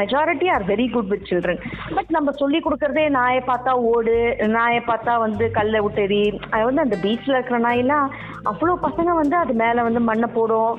majority 0.00 0.48
are 0.54 0.66
very 0.72 0.86
good 0.92 1.10
with 1.12 1.28
children 1.30 1.62
but 1.96 2.12
நம்ம 2.16 2.32
சொல்லி 2.42 2.60
கொடுக்கறதே 2.64 3.06
நாயை 3.18 3.42
பார்த்தா 3.50 3.72
ஓடு 3.92 4.16
நாயை 4.58 4.82
பார்த்தா 4.90 5.14
வந்து 5.26 5.44
கல்லை 5.50 5.80
விட்டெறி 5.86 6.22
அது 6.50 6.64
வந்து 6.68 6.84
அந்த 6.86 6.96
பீச்ல 7.04 7.36
இருக்கிற 7.36 7.58
நாயெல்லாம் 7.68 8.06
அவ்வளோ 8.50 8.72
பசங்க 8.86 9.10
வந்து 9.20 9.36
அது 9.36 9.52
மேல 9.60 9.82
வந்து 9.82 10.00
மண்ணை 10.08 10.28
போடும். 10.34 10.72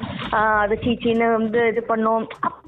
அது 0.64 0.76
சீச்சின்னு 0.84 1.28
வந்து 1.34 1.68
இது 1.68 1.84
பண்ணும். 1.84 2.26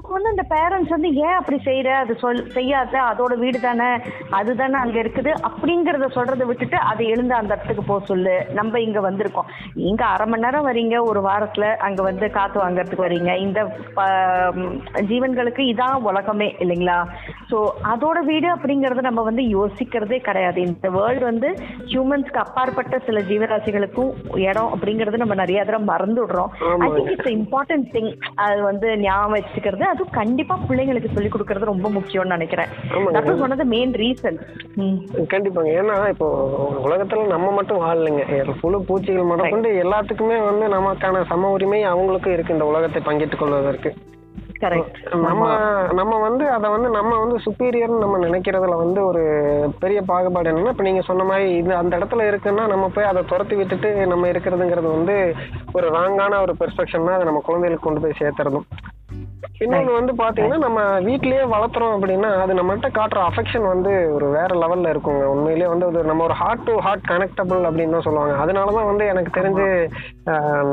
அப்போ 0.07 0.17
வந்து 0.17 0.31
அந்த 0.33 0.43
பேரண்ட்ஸ் 0.51 0.91
வந்து 0.93 1.09
ஏன் 1.23 1.37
அப்படி 1.37 1.57
செய்யற 1.65 1.89
அது 2.01 2.13
சொல் 2.21 2.37
செய்யாத. 2.57 2.93
அதோட 3.11 3.33
வீடு 3.41 3.59
தானே. 3.65 3.87
அதுதானே 4.37 4.77
அங்க 4.83 4.97
இருக்குது. 5.03 5.31
அப்படிங்கறத 5.47 6.05
சொல்றதை 6.15 6.45
விட்டுட்டு 6.49 6.77
அதை 6.91 7.05
எழுந்து 7.13 7.33
அந்த 7.37 7.51
இடத்துக்கு 7.55 7.83
போக 7.89 7.99
சொல்லு. 8.11 8.35
நம்ம 8.59 8.79
இங்க 8.85 8.99
வந்திருக்கோம். 9.07 9.49
நீங்க 9.81 10.03
அரை 10.11 10.25
மணி 10.31 10.43
நேரம் 10.45 10.67
வரீங்க. 10.69 10.97
ஒரு 11.09 11.21
வாரத்துல 11.27 11.65
அங்க 11.87 12.01
வந்து 12.09 12.29
காத்து 12.37 12.57
வாங்குறதுக்கு 12.63 13.05
வரீங்க. 13.07 13.33
இந்த 13.45 13.59
ஜீவன்களுக்கு 15.11 15.65
இதான் 15.73 16.05
உலகமே 16.11 16.47
இல்லைங்களா? 16.65 16.97
ஸோ 17.51 17.57
அதோட 17.93 18.21
வீடு 18.31 18.49
அப்படிங்கறத 18.55 19.05
நம்ம 19.09 19.25
வந்து 19.29 19.45
யோசிக்கிறதே 19.57 20.21
கிடையாது. 20.29 20.61
இந்த 20.69 20.89
வேர்ல்டு 20.97 21.29
வந்து 21.31 21.51
ஹியூமன்ஸ்க்கு 21.91 22.43
அப்பாற்பட்ட 22.45 23.01
சில 23.09 23.25
ஜீவராசிகளுக்கும் 23.31 24.13
இடம் 24.45 24.71
அப்படிங்கறது 24.73 25.23
நம்ம 25.25 25.39
நிறைய 25.43 25.59
தடவை 25.65 25.85
மறந்துடுறோம். 25.93 26.49
I. 26.63 26.89
Think 26.95 27.11
it's 27.15 27.33
important 27.37 27.91
thing 27.97 28.11
அது 28.47 28.59
வந்து 28.71 28.87
ஞாபகம் 29.05 29.37
வச்சுக்கிறது 29.37 29.95
அதுவும் 29.97 30.17
கண்டிப்பா 30.17 30.55
பிள்ளைங்களுக்கு 30.67 31.13
சொல்லி 31.13 31.29
கொடுக்கறது 31.33 31.71
ரொம்ப 31.71 31.87
முக்கியம்னு 31.95 32.35
நினைக்கிறேன். 32.35 32.71
டாக்டர் 33.13 33.41
சொன்னது 33.43 33.63
மெயின் 33.71 33.93
ரீசன் 34.01 34.37
கண்டிப்பாங்க. 35.33 35.69
ஏன்னா 35.79 35.95
இப்போ 36.13 36.27
உலகத்துல 36.87 37.23
நம்ம 37.31 37.47
மட்டும் 37.59 37.81
வாழலைங்க. 37.83 38.25
புழு 38.61 38.79
பூச்சிகள் 38.89 39.29
முதற்கொண்டு 39.31 39.69
எல்லாத்துக்குமே 39.83 40.37
வந்து 40.49 40.67
நமக்கான 40.75 41.23
சம 41.31 41.49
உரிமை 41.55 41.79
அவங்களுக்கும் 41.93 42.35
இருக்கு. 42.35 42.55
இந்த 42.57 42.67
உலகத்தை 42.71 43.01
பங்கிட்டுக் 43.07 43.41
கொள்வதற்கு. 43.43 43.91
நம்ம 45.25 45.47
நம்ம 45.97 46.13
வந்து 46.25 46.45
அதை 46.53 46.67
வந்து 46.75 46.89
நம்ம 46.97 47.11
வந்து 47.23 47.35
சுப்பீரியர்னு 47.45 48.03
நம்ம 48.03 48.21
நினைக்கிறதுல 48.25 48.77
வந்து 48.83 48.99
ஒரு 49.09 49.23
பெரிய 49.83 49.99
பாகுபாடு 50.11 50.49
என்னன்னா 50.51 50.73
இப்ப 50.73 50.85
நீங்க 50.87 51.03
சொன்ன 51.09 51.25
மாதிரி 51.31 51.47
இது 51.61 51.73
அந்த 51.81 51.93
இடத்துல 51.99 52.27
இருக்குன்னா 52.29 52.65
நம்ம 52.73 52.87
போய் 52.95 53.09
அதை 53.11 53.23
துரத்தி 53.31 53.57
விட்டுட்டு 53.59 53.91
நம்ம 54.13 54.29
இருக்கிறதுங்கிறது 54.33 54.89
வந்து 54.97 55.17
ஒரு 55.77 55.89
ராங்கான 55.97 56.39
ஒரு 56.45 56.55
பெர்ஸ்பெக்ஷன் 56.61 57.07
தான் 57.07 57.17
அதை 57.17 57.27
நம்ம 57.29 57.43
குழந்தைகளுக்கு 57.49 57.87
கொண்டு 57.87 58.03
போய் 58.05 58.19
சேர்த்துறதும். 58.21 58.67
இன்னொன்று 59.59 59.93
வந்து 59.93 60.13
பாத்தீங்கன்னா 60.13 60.57
நம்ம 60.57 60.99
வீட்லயே 60.99 61.53
வளர்த்துறோம் 61.53 61.95
அப்படின்னா 61.95 62.41
அது 62.41 62.53
நம்மகிட்ட 62.53 62.91
காட்டுற 62.91 63.27
அஃபெக்ஷன் 63.27 63.67
வந்து 63.67 64.13
ஒரு 64.13 64.29
வேற 64.29 64.55
லெவல்ல 64.55 64.93
இருக்குங்க. 64.93 65.25
உண்மையிலேயே 65.25 65.67
வந்து 65.67 65.85
அது 65.85 66.03
நம்ம 66.03 66.23
ஒரு 66.23 66.33
ஹார்ட் 66.33 66.63
டு 66.63 66.77
ஹார்ட் 66.77 67.09
கனெக்டபிள் 67.09 67.67
அப்படின்னு 67.67 67.89
தான் 67.89 68.01
சொல்லுவாங்க. 68.01 68.37
அதனால 68.37 68.71
தான் 68.71 68.85
வந்து 68.85 69.05
எனக்கு 69.05 69.39
தெரிஞ்சு 69.39 69.89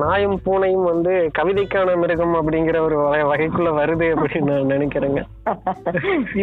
நாயும் 0.02 0.40
பூனையும் 0.44 0.84
வந்து 0.84 1.30
கவிதைக்கான 1.38 1.96
மிருகம் 1.96 2.34
அப்படிங்கிற 2.34 2.80
ஒரு 2.80 3.02
வகை- 3.02 3.30
வகைக்குள்ள 3.30 3.78
வருது 3.78 4.14
அப்படின்னு 4.14 4.50
நான் 4.50 4.74
நினைக்கிறேங்க. 4.74 5.22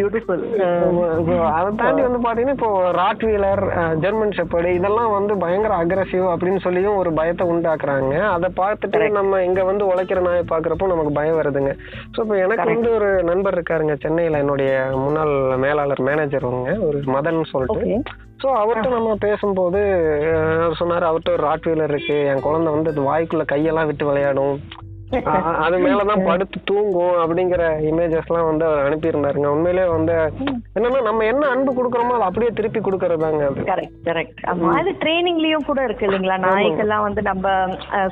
அதை 1.52 1.76
தாண்டி 1.76 2.02
வந்து 2.02 2.24
பாத்தீங்கன்னா 2.24 2.50
இப்போ 2.50 2.92
ராட் 2.92 3.22
வீலர் 3.22 3.96
ஜெர்மன் 3.96 4.30
ஷெப்பர்டு 4.30 4.76
இதெல்லாம் 4.76 5.10
வந்து 5.10 5.36
பயங்கர 5.36 5.76
அக்ரஸிவ் 5.76 6.32
அப்படின்னு 6.32 6.60
சொல்லியும் 6.60 6.96
ஒரு 6.96 7.12
பயத்தை 7.12 7.50
உண்டாக்குறாங்க. 7.50 8.34
அதை 8.34 8.50
பார்த்துட்டு 8.56 9.10
நம்ம 9.10 9.44
இங்க 9.44 9.64
வந்து 9.64 9.86
உழைக்கிற 9.86 10.20
நாயை 10.20 10.44
பாக்குறப்போ 10.50 10.86
நமக்கு 10.86 11.12
பயம் 11.12 11.40
வருதுங்க. 11.40 11.74
ஸோ 12.14 12.21
இப்போ 12.22 12.36
எனக்கு 12.36 12.66
வந்து 12.72 12.90
ஒரு 12.94 13.08
நண்பர் 13.22 13.56
இருக்காருங்க 13.56 13.94
சென்னையில 14.00 14.38
என்னுடைய 14.38 14.72
முன்னாள் 14.94 15.32
மேலாளர் 15.56 16.02
மேனேஜர் 16.02 16.44
அவங்க 16.44 16.72
ஒரு 16.88 16.98
மதன் 17.06 17.40
சொல்லிட்டு. 17.52 17.96
ஸோ 18.42 18.48
அவர்கிட்ட 18.60 18.88
நம்ம 18.90 19.16
பேசும்போது 19.20 19.80
சொன்னார் 20.72 21.08
அவர்கிட்ட 21.08 21.32
ஒரு 21.32 21.42
ராட் 21.42 21.68
வீலர் 21.68 21.92
இருக்கு 21.94 22.16
என் 22.24 22.40
குழந்தை 22.40 22.72
வந்து 22.72 22.90
அது 22.90 23.02
வாய்க்குள்ள 23.10 23.44
கையெல்லாம் 23.52 23.86
விட்டு 23.86 24.06
விளையாடும். 24.06 24.56
அது 25.64 25.76
மேலதான் 25.84 26.22
படுத்து 26.28 26.58
தூங்கும் 26.68 27.16
அப்படிங்கிற 27.22 27.62
இமேஜஸ் 27.88 28.28
எல்லாம் 28.30 28.48
வந்து 28.50 28.64
அவர் 28.68 28.86
அனுப்பியிருந்தாருங்க. 28.86 29.48
உண்மையிலே 29.54 29.84
வந்து 29.94 30.14
என்னன்னா 30.76 31.00
நம்ம 31.08 31.24
என்ன 31.32 31.48
அன்பு 31.54 31.72
கொடுக்குறோமோ 31.78 32.14
அதை 32.16 32.26
அப்படியே 32.28 32.50
திருப்பி 32.58 32.80
கொடுக்கறதாங்க 32.86 33.42
அது. 33.48 33.66
கரெக்ட் 33.70 33.98
கரெக்ட் 34.08 34.40
ஆமா 34.52 34.70
அது 34.80 34.92
ட்ரைனிங்லயும் 35.02 35.66
கூட 35.68 35.80
இருக்கு 35.88 36.06
இல்லைங்களா? 36.08 36.38
நாய்க்கெல்லாம் 36.46 37.06
வந்து 37.08 37.22
நம்ம 37.30 37.46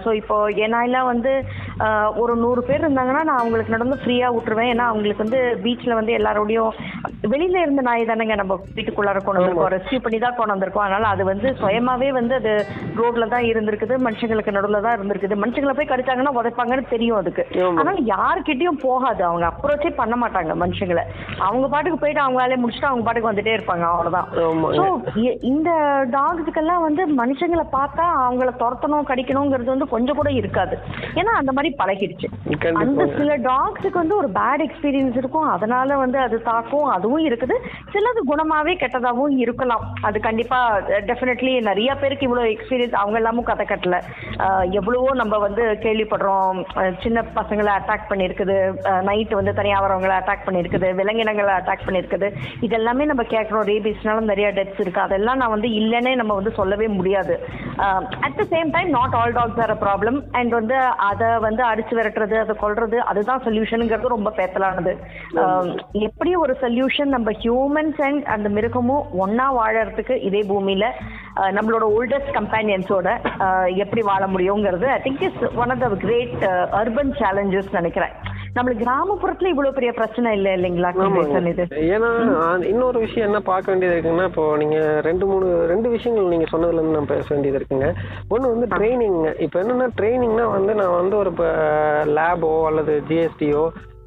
ஸோ 0.05 0.13
இப்போ 0.21 0.37
என் 0.65 0.75
நாயெல்லாம் 0.77 1.11
வந்து 1.13 1.33
ஒரு 2.23 2.35
நூறு 2.43 2.63
பேர் 2.69 2.85
இருந்தாங்கன்னா 2.85 3.23
நான் 3.31 3.41
அவங்களுக்கு 3.43 3.75
நடந்து 3.77 3.99
ஃப்ரீயா 4.03 4.29
விட்டுருவேன். 4.37 4.73
ஏன்னா 4.75 4.87
அவங்களுக்கு 4.93 5.25
வந்து 5.25 5.41
பீச்ல 5.65 5.99
வந்து 6.01 6.15
எல்லாரோடையும் 6.19 6.73
வெளியில 7.33 7.63
இருந்த 7.65 7.83
நாய் 7.89 8.09
தானேங்க 8.11 8.37
நம்ம 8.43 8.55
வீட்டுக்குள்ளார 8.77 9.19
கொண்டு 9.25 9.41
வந்திருக்கோம். 9.41 9.73
ரெஸ்கியூ 9.77 10.03
பண்ணி 10.05 10.21
தான் 10.27 10.39
கொண்டு 10.39 10.55
வந்திருக்கோம். 10.55 10.87
அதனால 10.87 11.09
அது 11.15 11.23
வந்து 11.33 11.49
சுயமாவே 11.63 12.11
வந்து 12.21 12.37
அது 12.41 12.53
ரோட்ல 13.01 13.31
தான் 13.35 13.49
இருந்திருக்குது. 13.51 13.97
மனுஷங்களுக்கு 14.09 14.57
நடுவுல 14.59 14.85
தான் 14.87 14.97
இருந்திருக்குது. 14.99 15.43
மனுஷங்களை 15.45 15.75
போய் 15.81 15.93
கடிச்சாங்கன்னா 15.93 16.37
உதைப்பாங்கன்னு 16.41 16.89
தெரியும் 16.95 17.19
அதுக்கு. 17.21 17.45
ஆனா 17.81 17.93
யார்கிட்டயும் 18.13 18.81
போகாது 18.87 19.23
அவங்க. 19.29 19.47
அப்ரோச்சே 19.53 19.91
பண்ண 20.01 20.15
மாட்டாங்க 20.23 20.55
மனுஷங்களை. 20.65 21.05
அவங்க 21.49 21.67
பாட்டுக்கு 21.75 22.01
போயிட்டு 22.03 22.25
அவங்க 22.25 22.41
வேலையை 22.43 22.61
முடிச்சுட்டு 22.63 22.91
அவங்க 22.91 23.05
பாட்டுக்கு 23.07 23.31
வந்துட்டே 23.31 23.57
இருப்பாங்க. 23.59 23.87
அவ்வளவுதான். 23.93 24.29
இந்த 25.53 25.71
டாக்ஸுக்கெல்லாம் 26.17 26.85
வந்து 26.87 27.03
மனுஷங்களை 27.23 27.65
பார்த்தா 27.77 28.07
அவங்கள 28.27 28.51
துரத்தணும் 28.63 29.09
கடிக்கணுங்கிறது 29.11 29.75
வந்து 29.75 29.89
கொஞ்சம் 29.95 30.19
கூட 30.21 30.31
இருக்காது. 30.41 30.77
ஏன்னா 31.21 31.35
அந்த 31.41 31.53
மாதிரி 31.59 31.71
பழகிடுச்சு. 31.83 32.29
அந்த 32.83 33.03
சில 33.19 33.31
டாக்ஸுக்கு 33.51 33.99
வந்து 34.03 34.17
ஒரு 34.21 34.29
பேட் 34.39 34.65
எக்ஸ்பீரியன்ஸ் 34.67 35.19
இருக்கும். 35.23 35.49
அதனால 35.57 35.97
வந்து 36.05 36.19
அது 36.27 36.37
தாக்கும் 36.51 36.89
அதுவும் 36.97 37.27
இருக்குது. 37.29 37.57
சிலது 37.93 38.21
குணமாவே 38.31 38.75
கெட்டதாகவும் 38.83 39.37
இருக்கலாம். 39.45 39.85
அது 40.09 40.19
கண்டிப்பா 40.29 40.59
டெஃபினெட்லி 41.11 41.53
நிறைய 41.69 41.91
பேருக்கு 42.03 42.27
இவ்வளவு 42.29 42.53
எக்ஸ்பீரியன்ஸ் 42.55 42.97
அவங்க 43.03 43.19
எல்லாமும் 43.21 43.49
கதை 43.51 43.67
கட்டல. 43.71 43.97
எவ்வளவோ 44.79 45.11
நம்ம 45.23 45.39
வந்து 45.47 45.65
கேள்விப்படுறோம். 45.85 46.59
சின்ன 47.03 47.25
பசங்களை 47.39 47.71
அட்டாக் 47.79 48.09
பண்ணியிருக்குது. 48.11 48.57
நைட்டு 49.09 49.35
வந்து 49.39 49.53
தனியாக 49.59 49.85
வரவங்களை 49.85 50.15
அட்டாக் 50.21 50.45
பண்ணியிருக்குது. 50.47 50.89
விலங்கினங்களை 51.01 51.53
அட்டாக் 51.59 51.87
பண்ணியிருக்குது. 51.87 52.29
இதெல்லாமே 52.67 53.07
நம்ம 53.11 53.25
கேட்குறோம். 53.35 53.67
ரேபிஸ்னாலும் 53.71 54.31
நிறைய 54.33 54.49
டெத்ஸ் 54.59 54.83
இருக்குது 54.85 55.07
அதெல்லாம் 55.09 55.41
நான் 55.43 55.55
வந்து 55.57 55.71
இல்லைன்னே 55.81 56.15
நம்ம 56.21 56.35
வந்து 56.41 56.53
சொல்லவே 56.61 56.89
முடியாது. 56.99 57.37
At 58.27 58.39
the 58.41 58.47
same 58.55 58.73
time 58.77 58.91
not 58.99 59.17
all 59.21 59.37
dogs 59.39 59.61
are 59.65 59.75
a 59.77 59.79
problem 59.85 60.19
and 60.41 60.53
வந்து 60.59 60.77
அதை 61.11 61.29
வந்து 61.47 61.63
அடிச்சு 61.71 61.97
விரட்டுறது 61.99 62.39
அதை 62.45 62.57
கொள்றது 62.65 62.99
அதுதான் 63.13 63.45
சொல்யூஷனுங்கிறது 63.47 64.15
ரொம்ப 64.17 64.33
பேத்தலானது. 64.39 64.95
எப்படி 66.09 66.33
ஒரு 66.45 66.57
சொல்யூஷன் 66.65 67.15
நம்ம 67.17 67.31
ஹியூமன்ஸ் 67.45 68.01
அண்ட் 68.09 68.25
அந்த 68.37 68.49
மிருகமும் 68.59 69.07
ஒன்னா 69.25 69.49
வாழறதுக்கு 69.61 70.17
இதே 70.29 70.43
பூமியில 70.53 70.87
நம்மளோட 71.57 71.85
ஓல்டஸ்ட் 71.97 72.31
கம்பேனியன்ஸோட 72.39 73.09
எப்படி 73.83 74.03
வாழ 74.09 74.23
முடியுங்கிறது 74.33 74.87
I 74.95 74.99
think 75.05 75.23
is 75.29 75.41
one 75.63 75.73
of 75.75 75.83
the 75.85 75.89
great 76.05 76.43
urban 76.81 77.13
challenges 77.21 77.77
நினைக்கிறேன். 77.79 78.15
நம்மளுக்கு 78.57 78.85
கிராமப்புறத்துல 78.85 79.51
இவ்வளவு 79.53 79.75
பெரிய 79.75 79.93
பிரச்சனை 79.93 80.29
இல்லை 80.37 80.53
இல்லைங்களா? 80.53 80.91
ஏன்னா 81.97 82.09
இன்னொரு 82.71 82.99
விஷயம் 82.99 83.29
என்ன 83.29 83.41
பார்க்க 83.41 83.71
வேண்டியது 83.71 83.95
இருக்குன்னா 83.97 84.25
இப்போ 84.25 84.57
நீங்க 84.57 84.79
ரெண்டு 85.09 85.27
மூணு 85.27 85.67
ரெண்டு 85.67 85.89
விஷயங்கள் 85.89 86.33
நீங்க 86.33 86.47
சொன்னதுல 86.53 86.81
இருந்து 86.81 86.97
நான் 86.99 87.13
பேச 87.13 87.27
வேண்டியது 87.29 87.59
இருக்குங்க. 87.61 87.89
ஒண்ணு 88.31 88.53
வந்து 88.55 88.67
ட்ரைனிங் 88.77 89.21
இப்போ 89.47 89.61
என்னன்னா 89.63 89.89
ட்ரைனிங்னா 90.01 90.47
வந்து 90.57 90.75
நான் 90.75 90.99
வந்து 91.01 91.17
ஒரு 91.17 91.33
லேபோ 92.19 92.53
அல்லது 92.71 93.03
ஜிஎஸ்டியோ 93.09 93.63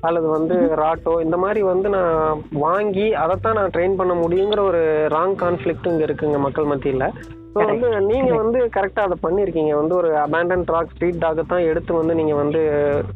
அல்லது 0.07 0.27
வந்து 0.27 0.55
ராட்டோ 0.83 1.13
இந்த 1.21 1.37
மாதிரி 1.37 1.61
வந்து 1.61 1.89
நான் 1.89 2.41
வாங்கி 2.65 3.13
அதைத்தான் 3.13 3.57
நான் 3.59 3.73
ட்ரெயின் 3.77 3.95
பண்ண 3.95 4.13
முடியுங்கிற 4.13 4.63
ஒரு 4.71 4.81
ராங் 5.15 5.37
கான்ஃப்ளிக்ட் 5.43 5.89
இங்க 5.91 6.03
இருக்குங்க 6.05 6.39
மக்கள் 6.39 6.71
மத்தியில. 6.73 7.07
ஸோ 7.53 7.63
வந்து 7.69 7.87
நீங்க 8.11 8.31
வந்து 8.41 8.59
கரெக்டா 8.75 9.01
அதை 9.07 9.15
பண்ணிருக்கீங்க. 9.25 9.71
வந்து 9.79 9.95
ஒரு 9.95 10.09
அபேண்டன் 10.25 10.63
டாக் 10.69 10.93
ஸ்ட்ரீட் 10.93 11.19
டாக் 11.23 11.41
தான் 11.51 11.67
எடுத்து 11.71 11.93
வந்து 11.93 12.13
நீங்க 12.19 12.35
வந்து 12.35 12.61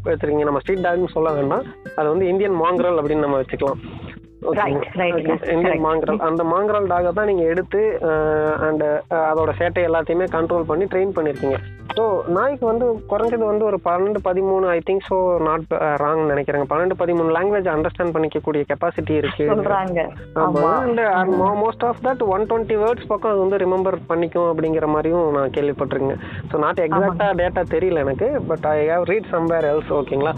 வச்சிருக்கீங்க 0.08 0.48
நம்ம 0.50 0.62
ஸ்ட்ரீட் 0.64 0.86
டாக்னு 0.86 1.16
சொல்ல 1.16 1.32
வேண்டாம். 1.32 1.64
அது 2.00 2.08
வந்து 2.14 2.28
இந்தியன் 2.28 2.60
மாங்கரல் 2.64 3.00
அப்படின்னு 3.02 3.26
நம்ம 3.26 3.40
வச்சுக்கலாம். 3.42 3.82
இந்தியன். 5.54 5.82
மாங்கரல் 5.88 6.20
அந்த 6.28 6.44
மாங்கரல் 6.52 6.92
டாகை 6.92 7.12
தான் 7.20 7.30
நீங்க 7.32 7.46
எடுத்து 7.54 7.82
அண்ட் 8.68 8.86
அதோட 9.32 9.52
சேட்டை 9.62 9.84
எல்லாத்தையுமே 9.90 10.28
கண்ட்ரோல் 10.38 10.70
பண்ணி 10.72 10.88
ட்ரெயின் 10.94 11.18
பண்ணிருக்கீங்க. 11.18 11.58
ஸோ 11.98 12.04
நாய்க்கு 12.36 12.66
வந்து 12.70 12.88
குறைஞ்சது 13.12 13.46
வந்து 13.50 13.66
ஒரு 13.68 13.78
பன்னெண்டு 13.86 14.20
பதிமூணு 14.28 14.66
I 14.74 14.80
think 14.88 15.06
so 15.10 15.18
not 15.48 15.66
wrong 16.02 16.22
நினைக்கிறேங்க. 16.32 16.68
பன்னெண்டு 16.72 16.96
பதிமூணு 17.02 17.30
லாங்குவேஜ் 17.38 17.70
அண்டர்ஸ்டாண்ட் 17.74 18.14
பண்ணிக்கக்கூடிய 18.16 18.64
கெப்பாசிட்டி 18.72 19.14
இருக்கு. 19.22 19.46
And 21.22 21.34
most 21.64 21.86
of 21.90 22.04
that 22.08 22.24
one 22.36 22.46
twenty 22.52 22.78
words 22.84 23.10
பக்கம் 23.12 23.32
அது 23.34 23.44
வந்து 23.46 23.62
ரிமெம்பர் 23.66 23.98
பண்ணிக்கும் 24.12 24.50
அப்படிங்கிற 24.52 24.90
மாதிரியும் 24.96 25.26
நான் 25.38 25.56
கேள்விப்பட்டிருக்கேன் 25.58 26.22
ஸோ 26.52 26.60
நாட் 26.66 26.84
எக்ஸாக்டா 26.88 27.30
டேட்டா 27.42 27.64
தெரியல 27.76 28.04
எனக்கு 28.08 28.30
but 28.52 28.68
I 28.76 28.78
have 28.92 29.08
read 29.14 29.32
somewhere 29.36 29.68
else 29.74 29.94
ஓகேங்களா 30.02 30.34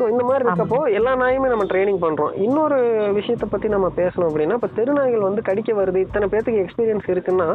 ஸோ 0.00 0.06
இந்த 0.12 0.22
மாதிரி 0.26 0.44
இருக்கப்போ 0.46 0.80
எல்லா 0.98 1.12
நாயுமே 1.22 1.48
நம்ம 1.52 1.64
ட்ரைனிங் 1.70 2.02
பண்றோம். 2.04 2.34
இன்னொரு 2.46 2.78
விஷயத்தை 3.16 3.46
பத்தி 3.52 3.68
நம்ம 3.74 3.88
பேசணும் 4.00 4.28
அப்படின்னா 4.28 4.56
இப்போ 4.58 4.70
தெருநாய்கள் 4.78 5.26
வந்து 5.28 5.42
கடிக்க 5.48 5.70
வருது. 5.78 6.04
இத்தனை 6.06 6.26
பேத்துக்கு 6.32 6.62
எக்ஸ்பீரியன்ஸ் 6.64 7.08
இருக்குன்னா 7.14 7.48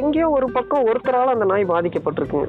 எங்கேயோ 0.00 0.28
ஒரு 0.36 0.46
பக்கம் 0.56 0.86
ஒருத்தரால 0.90 1.34
அந்த 1.36 1.46
நாய் 1.50 1.64
பாதிக்கப்பட்டிருக்குங்க. 1.72 2.48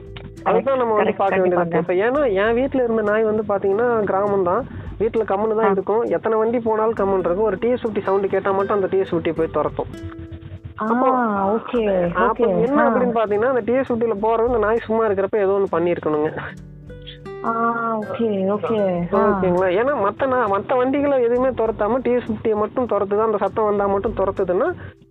அதுதான் 0.49 0.79
நம்ம 0.81 0.93
வந்து 0.99 1.13
பார்க்க 1.21 1.41
வேண்டியது. 1.41 1.81
இப்போ 1.81 1.95
ஏன்னா 2.05 2.21
என் 2.43 2.55
வீட்ல 2.59 2.83
இருந்த 2.85 3.03
நாய் 3.09 3.29
வந்து 3.29 3.43
பாத்தீங்கன்னா 3.51 3.87
கிராமம் 4.11 4.47
தான் 4.51 4.63
வீட்டுல 5.01 5.25
கம்முன்னு 5.31 5.59
தான் 5.61 5.73
இருக்கும். 5.75 6.03
எத்தனை 6.17 6.37
வண்டி 6.41 6.59
போனாலும் 6.67 6.99
கம்முன்னு 7.01 7.27
இருக்கும். 7.27 7.49
ஒரு 7.51 7.59
டிஎஸ் 7.63 7.83
ஃபிஃப்டி 7.83 8.03
சவுண்டு 8.07 8.33
கேட்டா 8.35 8.53
மட்டும் 8.59 8.77
அந்த 8.77 8.89
டிஎஸ் 8.93 9.11
ஃபிஃப்டி 9.13 9.33
போய் 9.39 9.55
துரத்தும். 9.57 9.91
அப்ப 12.27 12.41
என்ன 12.65 12.79
அப்படின்னு 12.87 13.17
பாத்தீங்கன்னா 13.19 13.53
அந்த 13.53 13.63
டிஎஸ் 13.69 13.89
ஃபிஃப்டில 13.89 14.17
போறது 14.25 14.51
இந்த 14.51 14.63
நாய் 14.65 14.85
சும்மா 14.87 15.03
இருக்கிறப்ப 15.07 15.45
ஏதோ 15.45 15.55
ஒன்று 15.59 15.75
பண்ணியிருக்கணுங்க. 15.75 16.31
ஓகேங்களா? 19.19 19.67
ஏன்னா 19.79 19.93
மத்த 20.05 20.27
நான் 20.31 20.51
மத்த 20.53 20.77
வண்டிகளை 20.79 21.17
எதுவுமே 21.27 21.49
துரத்தாம 21.59 21.99
டிஎஸ் 22.05 22.29
மட்டும் 22.61 22.89
துரத்துது 22.93 23.25
அந்த 23.25 23.39
சத்தம் 23.43 23.67
வந்தா 23.69 23.85
மட்டும் 23.93 24.17
துரத்துதுன்னா 24.19 24.67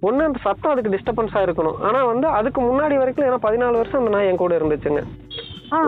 ஒண்ணு 0.08 0.26
அந்த 0.28 0.40
சத்தம் 0.46 0.72
அதுக்கு 0.72 0.94
டிஸ்டர்பன்ஸா 0.94 1.42
இருக்கணும். 1.46 1.78
ஆனா 1.88 2.00
வந்து 2.04 2.26
அதுக்கு 2.38 2.60
முன்னாடி 2.60 2.96
வரைக்கும் 3.02 3.26
ஏன்னா 3.28 3.40
பதினாலு 3.46 3.80
வருஷம் 3.80 4.00
அந்த 4.00 4.12
நாய் 4.16 4.30
என் 4.30 4.42
கூட 4.42 4.54
இருந்துச்சுங்க. 4.58 5.02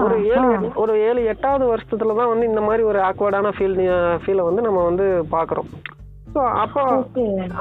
ஒரு 0.04 0.16
ஏழு 0.34 0.70
ஒரு 0.82 0.94
ஏழு 1.08 1.20
எட்டாவது 1.32 1.64
வருஷத்துல 1.72 2.16
தான் 2.20 2.32
வந்து 2.32 2.46
இந்த 2.46 2.60
மாதிரி 2.60 2.82
ஒரு 2.82 3.00
ஆக்வர்டான 3.10 3.52
ஃபீல் 3.58 3.76
ஃபீலை 4.22 4.44
வந்து 4.48 4.62
நம்ம 4.68 4.84
வந்து 4.84 5.06
பாக்குறோம். 5.36 5.70
ஸோ 6.32 6.40
அப்போ 6.62 6.80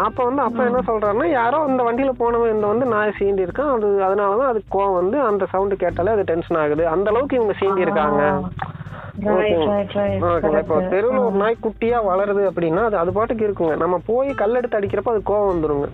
அப்போ 0.05 0.21
வந்து 0.27 0.41
அப்போ 0.45 0.61
என்ன 0.69 0.79
சொல்றாருன்னா 0.89 1.27
யாரோ 1.39 1.59
இந்த 1.71 1.81
வண்டியில 1.87 2.11
போனவன் 2.21 2.53
இந்த 2.55 2.65
வந்து 2.71 2.85
நாய் 2.93 3.17
சீண்டி 3.19 3.45
இருக்கான். 3.47 3.71
அது 3.75 3.87
அதனால 4.07 4.37
தான் 4.41 4.51
அதுக்கு 4.51 4.69
கோவம் 4.75 4.97
வந்து 4.99 5.17
அந்த 5.29 5.43
சவுண்டு 5.53 5.75
கேட்டாலே 5.83 6.15
அது 6.15 6.23
டென்ஷன் 6.31 6.59
ஆகுது. 6.63 6.83
அந்த 6.95 7.07
அளவுக்கு 7.13 7.39
இவங்க 7.39 7.55
சீண்டி 7.61 7.85
இருக்காங்க. 7.85 8.21
ரைட் 9.27 9.63
ரைட் 9.69 9.93
ரைட் 9.99 10.23
ஓகேங்களா 10.31 10.63
இப்போ 10.63 10.79
தெருவில் 10.93 11.23
ஒரு 11.27 11.37
நாய் 11.43 11.63
குட்டியா 11.65 11.99
வளருது 12.09 12.43
அப்படின்னா 12.49 12.83
அது 12.89 12.97
அது 13.03 13.11
பாட்டுக்கு 13.17 13.47
இருக்குங்க. 13.47 13.75
நம்ம 13.83 13.99
போய் 14.11 14.29
கல்லெடுத்து 14.41 14.79
அடிக்கிறப்ப 14.79 15.15
அது 15.15 15.23
கோவம் 15.31 15.51
வந்துருங்க. 15.53 15.87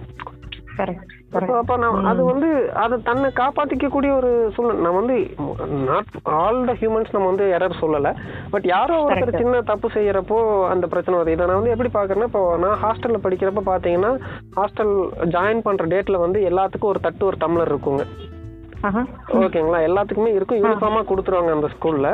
அப்போ 1.38 1.54
அப்போ 1.60 1.76
நான் 1.82 2.08
அது 2.12 2.22
வந்து 2.30 2.50
அது 2.84 2.96
தன்னை 3.08 3.30
காப்பாத்திக்கக்கூடிய 3.40 4.12
ஒரு 4.20 4.32
சூழ்நிலை. 4.56 4.82
நம்ம 4.86 5.00
வந்து 5.02 5.18
நாட் 5.90 6.12
ஆல் 6.40 6.60
த 6.70 6.74
ஹியூமன்ஸ் 6.82 7.14
நம்ம 7.16 7.30
வந்து 7.32 7.46
எரர் 7.58 7.80
சொல்லலை. 7.82 8.12
பட் 8.54 8.66
யாரோ 8.74 8.98
ஒருத்தர் 9.06 9.42
சின்ன 9.42 9.62
தப்பு 9.72 9.90
செய்யறப்போ 9.98 10.38
அந்த 10.74 10.88
பிரச்சனை 10.94 11.18
வருது. 11.18 11.36
இதை 11.36 11.48
நான் 11.48 11.60
வந்து 11.62 11.74
எப்படி 11.76 11.92
பார்க்கறேன்னா 11.98 12.30
இப்போ 12.32 12.44
நான் 12.66 12.80
ஹாஸ்டலில் 12.84 13.26
படிக்கிறப்ப 13.26 13.64
பார்த்தீங்கன்னா 13.72 14.12
ஹாஸ்டல் 14.60 14.96
ஜாயின் 15.36 15.66
பண்ணுற 15.68 15.88
டேட்டில் 15.96 16.24
வந்து 16.26 16.42
எல்லாத்துக்கும் 16.52 16.94
ஒரு 16.94 17.02
தட்டு 17.08 17.26
ஒரு 17.32 17.40
டம்ளர் 17.46 17.72
இருக்குங்க. 17.74 18.06
ஓகேங்களா 19.44 19.82
எல்லாத்துக்குமே 19.90 20.32
இருக்கும். 20.38 20.62
யூனிஃபார்மாக 20.64 21.08
கொடுத்துருவாங்க 21.12 21.52
அந்த 21.58 21.70
ஸ்கூலில் 21.76 22.10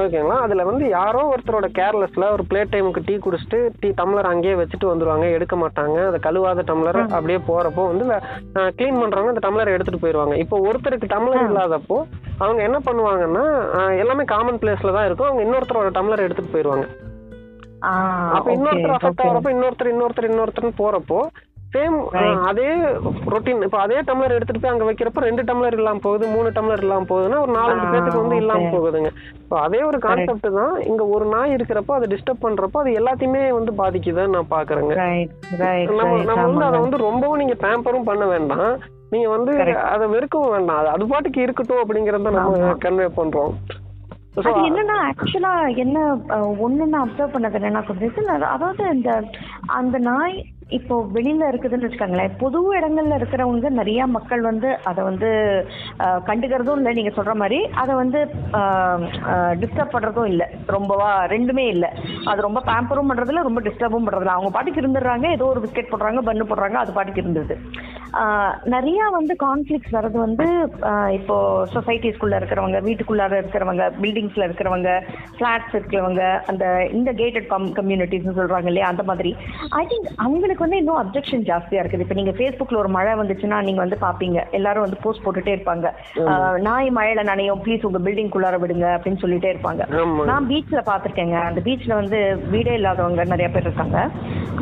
ஓகேங்களா? 0.00 0.36
அதுல 0.44 0.62
வந்து 0.68 0.84
யாரோ 0.94 1.20
ஒருத்தரோட 1.32 1.66
கேர்லெஸ்ல 1.78 2.24
ஒரு 2.32 2.44
பிளே 2.50 2.60
டைமுக்கு 2.72 3.04
டீ 3.06 3.14
குடிச்சிட்டு 3.16 3.58
டீ 3.80 3.88
டம்ளர் 4.00 4.30
அங்கேயே 4.30 4.54
வச்சுட்டு 4.60 4.90
வந்துருவாங்க. 4.90 5.26
எடுக்க 5.36 5.56
மாட்டாங்க. 5.56 5.98
அந்த 6.08 6.20
கழுவாத 6.26 6.64
டம்ளர் 6.70 7.00
அப்படியே 7.16 7.38
போறப்போ 7.48 7.84
வந்து 7.90 8.04
க்ளீன் 8.78 9.00
பண்றவங்க 9.02 9.32
அந்த 9.34 9.44
டம்ளர் 9.46 9.74
எடுத்துட்டு 9.74 10.02
போயிடுவாங்க 10.04 10.36
இப்போ 10.44 10.58
ஒருத்தருக்கு 10.68 11.12
டம்ளர் 11.14 11.46
இல்லாதப்போ 11.48 11.98
அவங்க 12.38 12.60
என்ன 12.62 12.78
பண்ணுவாங்கன்னா 12.86 13.44
எல்லாமே 14.02 14.24
காமன் 14.34 14.60
பிளேஸ்ல 14.62 14.94
தான் 14.96 15.06
இருக்கும். 15.08 15.28
அவங்க 15.28 15.44
இன்னொருத்தரோட 15.46 15.90
டம்ளர் 15.98 16.26
எடுத்துட்டு 16.26 16.54
போயிடுவாங்க 16.54 16.86
ஆ 17.82 17.90
அப்ப 18.36 18.48
இன்னொருத்தர் 18.56 18.96
அஃபெக்ட் 18.96 19.24
ஆகிறப்ப 19.24 19.50
இன்னொருத்தர் 19.54 19.92
இன்னொருத்தர் 19.92 20.28
இன்னொருத்தர்னு 20.30 20.78
போறப்போ 20.82 21.18
சேம் 21.74 21.96
அதே 22.48 22.66
ரொட்டீன் 23.32 23.64
இப்போ 23.66 23.78
அதே 23.80 23.98
டம்ளர் 24.02 24.34
எடுத்துட்டு 24.36 24.62
போய் 24.62 24.72
அங்க 24.72 24.86
வைக்கிறப்ப 24.88 25.24
ரெண்டு 25.26 25.42
டம்ளர் 25.42 25.76
இல்லாம 25.78 26.02
போகுது 26.02 26.24
மூணு 26.28 26.48
டம்ளர் 26.50 26.82
இல்லாம 26.82 27.06
போகுதுன்னா 27.10 27.40
ஒரு 27.40 27.52
நாலஞ்சு 27.56 27.86
ஆ, 27.86 27.92
பேத்துக்கு 27.92 28.22
வந்து 28.22 28.40
இல்லாம 28.42 28.60
okay. 28.60 28.72
போகுதுங்க. 28.74 29.10
இப்போ 29.40 29.58
அதே 29.60 29.80
ஒரு 29.82 29.98
கான்செப்ட் 29.98 30.48
தான். 30.58 30.74
இங்க 30.86 31.04
ஒரு 31.14 31.26
நாய் 31.26 31.54
இருக்கிறப்போ 31.56 31.94
அதை 31.94 32.08
டிஸ்டர்ப் 32.12 32.44
பண்றப்போ 32.44 32.80
அது 32.80 32.92
எல்லாத்தையுமே 33.00 33.44
வந்து 33.52 33.72
பாதிக்குதுன்னு 33.78 34.36
நான் 34.36 34.52
பாக்குறேங்க. 34.52 34.94
நம்ம 35.92 36.10
நம்ம 36.24 36.44
வந்து 36.46 36.66
அதை 36.66 36.80
வந்து 36.80 37.04
ரொம்பவும் 37.04 37.40
நீங்க 37.42 37.56
பேம்பரும் 37.62 38.08
பண்ண 38.08 38.26
வேண்டாம். 38.26 38.68
நீங்க 39.10 39.28
வந்து. 39.28 39.52
அதை 39.90 40.06
வெறுக்கவும் 40.08 40.54
வேண்டாம். 40.56 40.92
அது 40.92 41.06
பாட்டுக்கு 41.06 41.40
இருக்கட்டும் 41.42 41.82
அப்படிங்கறத 41.82 42.36
நம்ம. 42.36 42.74
கன்வே 42.80 43.08
பண்றோம். 43.16 43.54
அது 44.42 44.60
என்னன்னா 44.68 44.94
ஆக்சுவலா 45.08 45.50
என்ன 45.76 45.98
ஒண்ணு 46.64 46.84
நான் 46.86 47.02
அப்சர்வ் 47.02 47.34
பண்ணது 47.34 47.58
என்னன்னா 47.58 47.82
கொஞ்சம் 47.84 48.30
அதாவது 48.48 48.82
இந்த 48.94 49.10
அந்த 49.72 49.98
நாய் 50.06 50.34
இப்போ 50.68 50.94
வெளியில 51.14 51.48
இருக்குதுன்னு 51.50 51.86
வச்சுக்கோங்களேன் 51.86 52.36
பொது 52.42 52.58
இடங்கள்ல 52.76 53.16
இருக்கிறவங்க 53.20 53.70
நிறைய 53.78 54.06
மக்கள் 54.14 54.42
வந்து 54.48 54.68
அதை 54.90 55.00
வந்து 55.08 55.28
கண்டுக்கிறதும் 56.28 56.78
இல்லை 56.80 56.92
நீங்க 56.98 57.12
சொல்ற 57.16 57.32
மாதிரி. 57.42 57.58
அதை 57.82 57.94
வந்து 58.00 58.20
டிஸ்டர்ப் 59.62 59.94
பண்றதும் 59.94 60.30
இல்லை. 60.32 60.46
ரொம்பவா 60.76 61.10
ரெண்டுமே 61.34 61.66
இல்லை. 61.74 61.90
அது 62.30 62.46
ரொம்ப 62.48 62.62
பேம்பரும் 62.70 63.10
பண்றதுல 63.10 63.46
ரொம்ப 63.48 63.62
டிஸ்டர்பும் 63.68 64.06
பண்றதுல 64.06 64.36
அவங்க 64.36 64.52
பாட்டுக்கு 64.56 64.82
இருந்துடுறாங்க 64.84 65.28
ஏதோ 65.36 65.48
ஒரு 65.54 65.62
பிஸ்கெட் 65.64 65.92
போடுறாங்க 65.92 66.22
பண்ணு 66.30 66.50
போடுறாங்க 66.52 66.78
அது 66.84 66.96
பாட்டுக்கு 66.98 67.24
இருந்தது. 67.24 67.56
நிறைய 68.74 69.00
வந்து 69.16 69.34
கான்ஃப்ளிக்ஸ் 69.44 69.94
வர்றது 69.96 70.18
வந்து 70.24 70.46
இப்போ 71.18 71.36
சொசைட்டிஸ்குள்ள 71.74 72.34
இருக்கிறவங்க 72.40 72.78
வீட்டுக்குள்ளார 72.86 73.34
இருக்கிறவங்க 73.42 73.84
பில்டிங்ஸ்ல 74.02 74.46
இருக்கிறவங்க 74.48 74.90
ஃபிளாட்ஸ் 75.36 75.74
இருக்கிறவங்க 75.78 76.22
அந்த 76.52 76.64
இந்த 76.98 77.10
கேட்டட் 77.20 77.48
கம் 77.52 77.66
கம்யூனிட்டிஸ்னு 77.78 78.36
சொல்றாங்க 78.38 78.70
இல்லையா 78.72 78.90
அந்த 78.92 79.04
மாதிரி. 79.10 79.32
ஐ 79.80 79.82
திங்க் 79.92 80.08
அவங்களுக்கு 80.26 80.64
வந்து 80.66 80.80
இன்னும் 80.82 81.00
அப்ஜெக்ஷன் 81.02 81.46
ஜாஸ்தியா 81.50 81.82
இருக்குது. 81.82 82.04
இப்போ 82.06 82.18
நீங்க 82.20 82.34
ஃபேஸ்புக்ல 82.38 82.80
ஒரு 82.82 82.92
மழை 82.98 83.14
வந்துச்சுன்னா 83.22 83.58
நீங்க 83.68 83.82
வந்து 83.84 83.98
பாப்பீங்க. 84.06 84.40
எல்லாரும் 84.60 84.86
வந்து 84.86 85.00
போஸ்ட் 85.04 85.24
போட்டுட்டே 85.26 85.54
இருப்பாங்க. 85.56 85.86
நாய் 86.68 86.94
மழையில 86.98 87.24
நனையும் 87.32 87.62
ப்ளீஸ் 87.66 87.86
உங்க 87.90 88.02
பில்டிங் 88.08 88.32
குள்ளார 88.36 88.58
விடுங்க 88.64 88.86
அப்படின்னு 88.96 89.22
சொல்லிட்டே 89.24 89.52
இருப்பாங்க. 89.54 89.82
நான் 90.32 90.48
பீச்ல 90.52 90.82
பாத்திருக்கேங்க. 90.90 91.38
அந்த 91.50 91.62
பீச்ல 91.68 91.94
வந்து 92.02 92.20
வீடே 92.54 92.74
இல்லாதவங்க 92.80 93.24
நிறைய 93.34 93.50
பேர் 93.54 93.68
இருக்காங்க. 93.68 93.98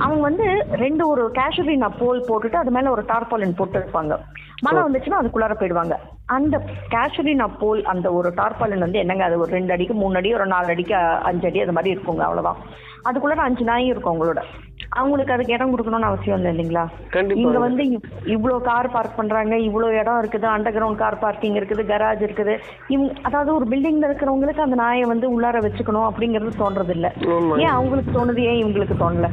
அவங்க 0.05 0.23
வந்து 0.29 0.47
ரெண்டு 0.85 1.03
ஒரு 1.13 1.23
கேஷுரினா 1.39 1.89
போல் 1.99 2.27
போட்டுட்டு 2.29 2.59
அது 2.61 2.71
மேல 2.77 2.91
ஒரு 2.97 3.03
டார்பாலின் 3.43 3.59
போட்டு 3.61 3.79
இருப்பாங்க 3.79 4.15
மழை 4.65 4.81
வந்துச்சுன்னா 4.83 5.21
அதுக்குள்ளார 5.21 5.55
போயிடுவாங்க. 5.59 5.95
அந்த 6.27 6.57
கேஷுரினா 6.91 7.47
போல் 7.61 7.81
அந்த 7.85 8.07
ஒரு 8.13 8.29
டார்பாலின் 8.37 8.85
வந்து 8.87 8.99
என்னங்க 8.99 9.25
அது 9.25 9.39
ஒரு 9.39 9.51
ரெண்டு 9.51 9.73
அடிக்கு 9.73 9.95
மூணு 9.95 10.17
அடி 10.17 10.31
ஒரு 10.35 10.47
நாலு 10.47 10.69
அடிக்கு 10.75 10.95
அஞ்சு 11.31 11.47
அடி 11.47 11.63
அது 11.63 11.73
மாதிரி 11.73 11.95
இருக்குங்க 11.95 12.23
அவ்வளவுதான். 12.27 12.61
அதுக்குள்ளார 13.09 13.43
அஞ்சு 13.47 13.65
நாயும் 13.65 13.93
இருக்கும் 13.93 14.13
அவங்களோட 14.13 14.43
அவங்களுக்கு 14.93 15.33
அதுக்கு 15.33 15.53
இடம் 15.53 15.71
கொடுக்கணும்னு 15.71 16.09
அவசியம் 16.09 16.39
இல்லை 16.39 16.51
இல்லைங்களா? 16.53 16.83
இங்க 17.37 17.59
வந்து 17.61 17.83
இவ்- 17.89 18.07
இவ்ளோ 18.35 18.57
கார் 18.63 18.89
பார்க் 18.91 19.17
பண்றாங்க 19.17 19.55
இவ்ளோ 19.63 19.89
இடம் 19.95 20.19
இருக்குது 20.19 20.47
அண்டர் 20.49 20.75
கிரவுண்ட் 20.75 20.99
கார் 20.99 21.19
பார்க்கிங் 21.19 21.57
இருக்குது 21.57 21.83
கராஜ் 21.89 22.23
இருக்குது. 22.23 22.55
இவங்க 22.89 23.11
அதாவது 23.23 23.51
ஒரு 23.55 23.67
பில்டிங்ல 23.67 24.09
இருக்கிறவங்களுக்கு 24.09 24.63
அந்த 24.63 24.79
நாயை 24.81 25.05
வந்து 25.07 25.29
உள்ளார 25.33 25.59
வச்சுக்கணும் 25.63 26.09
அப்படிங்கிறது 26.09 26.53
தோன்றது 26.59 26.93
இல்ல 26.93 27.09
ஏன் 27.61 27.75
அவங்களுக்கு 27.75 28.13
தோணுது 28.13 28.43
ஏன் 28.45 28.61
இவங்களுக்கு 28.63 28.97
தோணல? 28.97 29.29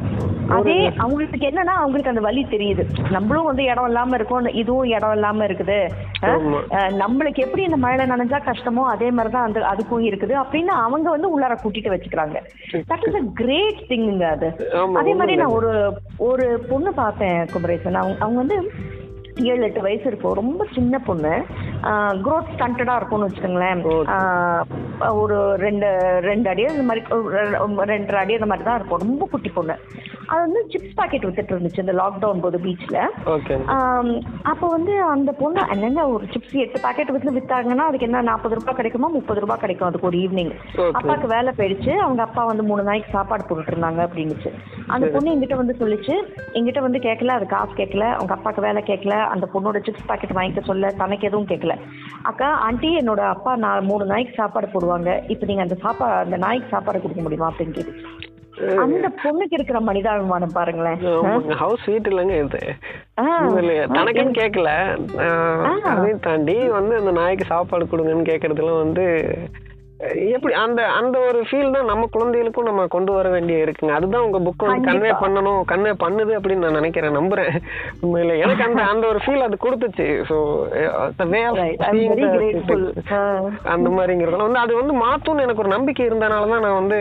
அதே 0.54 0.74
அவங்களுக்கு 0.98 1.48
என்னன்னா 1.48 1.74
அவங்களுக்கு 1.80 2.12
அந்த 2.12 2.22
வலி 2.22 2.42
தெரியுது. 2.50 2.84
நம்மளும் 3.10 3.48
வந்து 3.48 3.64
இடம் 3.64 3.86
இல்லாம 3.86 4.14
இருக்கோம் 4.14 4.28
இதுவும் 4.60 4.90
இடம் 4.92 5.12
இல்லாம 5.12 5.44
இருக்குது. 5.46 5.76
நம்மளுக்கு 7.00 7.40
எப்படி 7.40 7.62
இந்த 7.62 7.78
மழையில 7.78 8.06
நனைஞ்சா 8.06 8.38
கஷ்டமோ 8.46 8.82
அதே 8.90 9.10
மாதிரிதான் 9.10 9.46
அந்த 9.46 9.60
அதுக்கும் 9.70 10.06
இருக்குது. 10.08 10.34
அப்படின்னு 10.40 10.72
அவங்க 10.80 11.08
வந்து 11.10 11.30
உள்ளார 11.30 11.54
கூட்டிட்டு 11.58 11.92
வச்சுக்கிறாங்க. 11.92 12.36
தட் 12.90 13.06
இஸ் 13.08 13.18
அ 13.20 13.24
கிரேட் 13.38 13.80
திங்குங்க 13.88 14.26
அது. 14.30 14.48
அதே 15.00 15.12
மாதிரி 15.12 15.28
உண்மைதான். 15.32 15.49
நான் 15.50 15.62
ஒரு 15.62 15.98
ஒரு 16.16 16.58
பொண்ணு 16.68 16.94
பார்த்தேன் 16.94 17.46
குமரேசன். 17.52 17.94
அவங்க 17.94 18.20
அவங்க 18.20 18.38
வந்து 18.38 18.72
ஏழு 19.42 19.62
எட்டு 19.62 19.82
வயசு 19.82 20.04
இருக்கும். 20.04 20.32
ரொம்ப 20.32 20.66
சின்ன 20.74 20.98
பொண்ணு. 20.98 21.44
க்ரோத் 22.24 22.52
ஸ்டண்டடா 22.54 22.94
இருக்கும்னு 22.96 23.28
வச்சுக்கோங்களேன். 23.28 23.82
ஒரு 25.22 25.36
ரெண்டு 25.64 25.88
ரெண்டு 26.28 26.48
அடி 26.50 26.64
அந்த 26.66 26.82
மாதிரி 26.82 27.02
ரெண்டரை 27.94 28.18
அடி 28.22 28.34
அந்த 28.38 28.48
மாதிரி 28.52 28.66
தான் 28.68 28.78
இருக்கும். 28.78 29.04
ரொம்ப 29.06 29.26
குட்டி 29.32 29.50
பொண்ணு. 29.50 29.76
அது 30.32 30.40
வந்து 30.46 30.60
சிப்ஸ் 30.72 30.96
பாக்கெட் 30.98 31.24
வித்துட்டு 31.26 31.54
இருந்துச்சு 31.54 31.82
இந்த 31.84 31.94
லாக்டவுன் 32.00 32.42
போது 32.44 32.58
ஆம், 33.76 34.10
அப்போ 34.42 34.66
வந்து 34.68 34.92
அந்த 35.14 35.30
பொண்ணு 35.40 35.60
என்னங்க 35.74 36.02
ஒரு 36.08 36.24
சிப்ஸ் 36.34 36.56
எட்டு 36.64 36.80
பாக்கெட் 36.80 37.14
வந்து 37.16 37.34
வித்தாங்கன்னா 37.38 37.86
அதுக்கு 37.90 38.06
என்ன 38.06 38.22
நாற்பது 38.28 38.56
ரூபாய் 38.58 38.78
கிடைக்குமா? 38.80 39.08
முப்பது 39.16 39.40
ரூபாய் 39.40 39.62
கிடைக்கும் 39.62 39.88
அதுக்கு 39.88 40.08
ஒரு 40.10 40.18
ஈவினிங். 40.18 40.52
அப்பாவுக்கு 40.98 41.28
வேலை 41.34 41.52
போயிடுச்சு. 41.58 41.92
அவங்க 42.04 42.22
அப்பா 42.22 42.44
வந்து 42.44 42.62
மூணு 42.62 42.82
நாளைக்கு 42.82 43.14
சாப்பாடு 43.16 43.46
போட்டுட்டு 43.48 43.74
இருந்தாங்க 43.74 44.02
அப்படின்னுச்சு. 44.06 44.52
அந்த 44.94 45.06
பொண்ணு 45.14 45.32
எங்கிட்ட 45.34 45.56
வந்து 45.62 45.74
சொல்லிச்சு 45.82 46.14
எங்கிட்ட 46.58 46.80
வந்து 46.86 47.00
கேட்கல 47.08 47.34
அது 47.38 47.46
காசு 47.46 47.74
கேட்கல 47.80 48.06
அவங்க 48.18 48.32
அப்பாவுக்கு 48.36 48.66
வேலை 48.68 48.82
கேட்கல 48.82 49.16
அந்த 49.34 49.48
பொண்ணோட 49.54 49.80
சிப்ஸ் 49.88 50.08
பாக்கெட் 50.12 50.36
வாங்கிக்க 50.38 50.62
சொல்ல 50.70 50.92
தனக்கு 51.02 51.28
எதுவும் 51.30 51.50
கேட்கல 51.52 51.69
அக்கா 52.22 52.48
ஆண்டி 52.66 52.88
என்னோட 52.96 53.22
அப்பா 53.34 53.52
நான் 53.56 53.88
மூணு 53.90 54.04
நாளைக்கு 54.04 54.34
சாப்பாடு 54.34 54.66
போடுவாங்க. 54.72 55.10
இப்போ 55.28 55.46
நீங்க 55.46 55.62
அந்த 55.62 55.76
சாப்பாடு 55.84 56.24
அந்த 56.24 56.36
நாய்க்கு 56.36 56.74
சாப்பாடு 56.74 57.02
கொடுக்க 57.02 57.22
முடியுமா 57.22 57.50
அப்படின்னு 57.50 57.76
கேட்டுச்சு 57.76 58.18
அந்த 58.82 59.06
பொண்ணுக்கு 59.22 59.56
இருக்கிற 59.56 59.78
மனிதாபிமானம் 59.80 60.56
பாருங்களேன். 60.56 60.98
ஹவுஸ் 61.62 61.82
ஸ்வீட் 61.84 62.08
இல்லைங்க 62.10 62.34
இது. 62.44 62.60
தனக்குன்னு 63.96 64.34
கேட்கல. 64.40 64.70
அதையும் 65.90 66.24
தாண்டி 66.26 66.56
வந்து 66.78 66.94
அந்த 66.96 67.12
நாய்க்கு 67.20 67.44
சாப்பாடு 67.44 67.84
கொடுங்கன்னு 67.84 68.30
கேட்கறதுலாம் 68.30 68.82
வந்து 68.84 69.06
எப்படி 70.30 70.52
அந்த 70.60 70.80
அந்த 70.96 71.16
ஒரு 71.24 71.40
ஃபீல் 71.46 71.72
தான் 71.72 71.88
நம்ம 71.88 72.04
குழந்தைகளுக்கும் 72.12 72.68
நம்ம 72.68 72.84
கொண்டு 72.92 73.10
வர 73.12 73.28
வேண்டிய 73.32 73.56
இருக்குங்க 73.64 73.92
அதுதான் 73.96 74.24
உங்க 74.26 74.38
புக் 74.40 74.62
வந்து 74.66 74.86
கன்வே. 74.88 75.10
பண்ணணும் 75.22 75.58
கன்வே 75.70 75.92
பண்ணுது 76.00 76.32
அப்படின்னு 76.36 76.64
நான் 76.64 76.78
நினைக்கிறேன் 76.78 77.16
நம்புறேன் 77.18 77.50
உண்மையில 78.00 78.36
எனக்கு 78.40 78.64
அந்த 78.66 78.82
அந்த 78.90 79.04
ஒரு 79.10 79.20
ஃபீல் 79.24 79.44
அது 79.46 79.56
கொடுத்துச்சு 79.60 80.06
ஸோ. 80.30 80.36
ஆ. 83.10 83.18
அந்த 83.74 83.88
மாதிரிங்கிறதுல 83.90 84.46
வந்து 84.46 84.62
அது 84.62 84.74
வந்து 84.78 84.94
மாத்தும்னு 85.02 85.44
எனக்கு 85.46 85.64
ஒரு 85.64 85.74
நம்பிக்கை 85.74 86.06
இருந்தனால 86.06 86.48
தான் 86.52 86.64
நான் 86.66 86.78
வந்து 86.78 86.98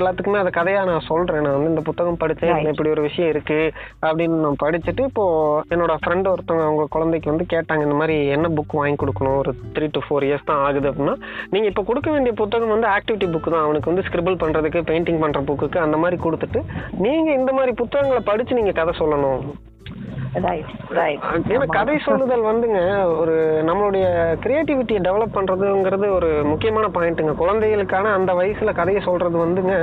எல்லாத்துக்குமே 0.00 0.42
அதை 0.42 0.52
கதையா 0.56 0.82
நான் 0.90 1.06
சொல்றேன் 1.08 1.44
நான் 1.44 1.56
வந்து 1.56 1.72
இந்த 1.72 1.84
புத்தகம் 1.88 2.20
படிச்சேன். 2.22 2.50
இப்படி 2.72 2.92
ஒரு 2.94 3.06
விஷயம் 3.06 3.32
இருக்கு 3.32 3.60
அப்படின்னு 4.04 4.42
நான் 4.42 4.60
படிச்சுட்டு 4.62 5.04
இப்போ 5.08 5.26
என்னோட 5.70 5.94
ஃப்ரெண்ட் 6.02 6.32
ஒருத்தவங்க 6.32 6.66
அவங்க 6.66 6.88
குழந்தைக்கு 6.94 7.32
வந்து 7.32 7.48
கேட்டாங்க 7.50 7.86
இந்த 7.86 7.98
மாதிரி 8.00 8.18
என்ன 8.34 8.52
புக் 8.56 8.78
வாங்கி 8.78 9.00
கொடுக்கணும் 9.00 9.38
ஒரு 9.38 9.54
த்ரீ 9.74 9.88
டு 9.92 10.02
ஃபோர் 10.04 10.28
இயர்ஸ் 10.28 10.46
தான் 10.46 10.62
ஆகுது 10.64 10.90
அப்படின்னா 10.90 11.16
நீங்க 11.52 11.66
இப்போ 11.70 11.84
கொடுக்க 11.84 12.08
வேண்டிய 12.10 12.34
புத்தகம் 12.42 12.74
வந்து 12.74 12.88
ஆக்டிவிட்டி 12.96 13.26
புக் 13.32 13.52
தான். 13.54 13.64
அவனுக்கு 13.66 13.92
வந்து 13.92 14.06
ஸ்கிரிபிள் 14.08 14.40
பண்றதுக்கு 14.42 14.88
பெயிண்டிங் 14.90 15.22
பண்ற 15.24 15.40
புக்குக்கு 15.48 15.78
அந்த 15.86 15.96
மாதிரி 15.96 16.22
கொடுத்துட்டு 16.22 16.60
நீங்க 17.06 17.30
இந்த 17.40 17.52
மாதிரி 17.52 17.72
புத்தகங்களை 17.82 18.22
படிச்சு 18.26 18.54
நீங்க 18.54 18.72
கதை 18.78 18.94
சொல்லணும். 18.98 19.42
ஏன்னா 20.34 21.66
கதை 21.66 21.94
சொல்லுதல் 21.98 22.44
வந்துங்க 22.48 22.80
ஒரு 23.18 23.36
நம்மளுடைய 23.66 24.04
கிரியேட்டிவிட்டியை 24.44 25.00
டெவலப் 25.06 25.34
பண்றதுங்கிறது 25.34 26.06
ஒரு 26.16 26.28
முக்கியமான 26.44 26.88
பாயிண்ட்டுங்க 26.88 27.34
குழந்தைகளுக்கான 27.34 28.12
அந்த 28.18 28.32
வயசுல 28.32 28.74
கதையை 28.74 29.02
சொல்றது 29.02 29.36
வந்துங்க 29.46 29.74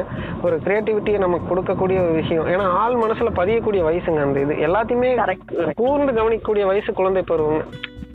ஒரு 0.41 0.55
கிரியேட்டிவிட்டியை 0.65 1.17
நமக்கு 1.17 1.49
கொடுக்கக்கூடிய 1.49 1.97
ஒரு 2.03 2.13
விஷயம். 2.21 2.47
ஏன்னா 2.47 2.67
ஆள் 2.83 2.93
மனசுல 2.93 3.29
பதியக்கூடிய 3.41 3.83
வயசுங்க 3.89 4.21
அந்த 4.21 4.39
இது. 4.39 4.53
எல்லாத்தையுமே. 4.67 5.11
கூர்ந்து 5.75 6.15
கவனிக்கக்கூடிய 6.19 6.65
வயசு 6.65 6.93
குழந்தை 6.93 7.23
பருவங்க. 7.27 7.63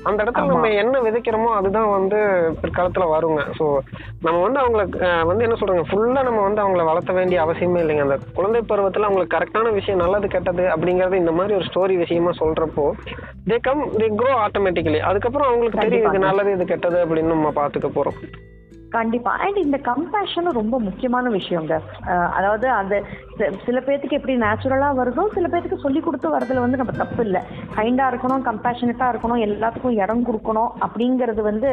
அந்த 0.09 0.19
இடத்துல 0.25 0.51
நம்ம 0.51 0.69
என்ன 0.83 1.01
விதைக்கிறோமோ 1.05 1.51
அதுதான் 1.59 1.88
வந்து 1.97 2.19
பிற்காலத்துல 2.62 3.05
வருங்க. 3.12 3.41
ஸோ 3.59 3.65
நம்ம 4.25 4.37
வந்து 4.45 4.61
அவங்கள 4.62 4.83
வந்து 5.31 5.45
என்ன 5.47 5.57
சொல்றாங்க 5.61 5.85
ஃபுல்லா 5.91 6.23
நம்ம 6.29 6.43
வந்து 6.47 6.62
அவங்கள 6.65 6.85
வளர்த்த 6.91 7.12
வேண்டிய 7.19 7.41
அவசியமே 7.45 7.83
இல்லைங்க. 7.83 8.07
அந்த 8.07 8.19
குழந்தை 8.38 8.62
பருவத்துல 8.71 9.09
அவங்களுக்கு 9.09 9.37
கரெக்டான 9.37 9.73
விஷயம் 9.79 10.03
நல்லது 10.05 10.29
கெட்டது 10.29 10.65
அப்படிங்கறது 10.75 11.23
இந்த 11.23 11.35
மாதிரி 11.38 11.57
ஒரு 11.59 11.69
ஸ்டோரி 11.71 11.97
விஷயமா 12.05 12.33
சொல்றப்போ 12.43 12.87
they 13.51 13.59
come 13.69 13.85
they 13.99 14.09
grow 14.21 14.33
automatically 14.47 15.03
அதுக்கப்புறம் 15.11 15.51
அவங்களுக்கு 15.51 15.85
தெரியும் 15.87 16.09
இது. 16.11 16.27
நல்லது 16.29 16.53
இது 16.57 16.67
கெட்டது 16.73 16.99
அப்படின்னு 17.05 17.35
நம்ம 17.37 17.53
பாத்துக்க 17.61 17.91
போறோம். 17.99 18.19
கண்டிப்பா. 18.96 19.33
அண்ட் 19.44 19.59
இந்த 19.64 19.78
கம்பேஷனும் 19.88 20.59
ரொம்ப 20.61 20.76
முக்கியமான 20.87 21.31
விஷயங்க. 21.37 21.74
அதாவது 22.38 22.66
அந்த 22.81 22.94
சில 23.66 23.78
பேர்த்துக்கு 23.87 24.18
எப்படி 24.18 24.35
நேச்சுரலா 24.44 24.88
வருதோ 25.00 25.24
சில 25.37 25.46
பேர்த்துக்கு 25.52 25.85
சொல்லி 25.85 26.00
கொடுத்து 26.07 26.35
வரதுல 26.35 26.64
வந்து 26.64 26.81
நம்ம 26.81 26.94
தப்பு 27.02 27.22
இல்லை. 27.26 27.42
கைண்டா 27.76 28.07
இருக்கணும் 28.12 28.46
கம்பேஷனட்டா 28.50 29.09
இருக்கணும் 29.12 29.44
எல்லாத்துக்கும் 29.48 29.98
இடம் 30.02 30.26
கொடுக்கணும் 30.28 30.70
அப்படிங்கிறது 30.87 31.42
வந்து 31.50 31.70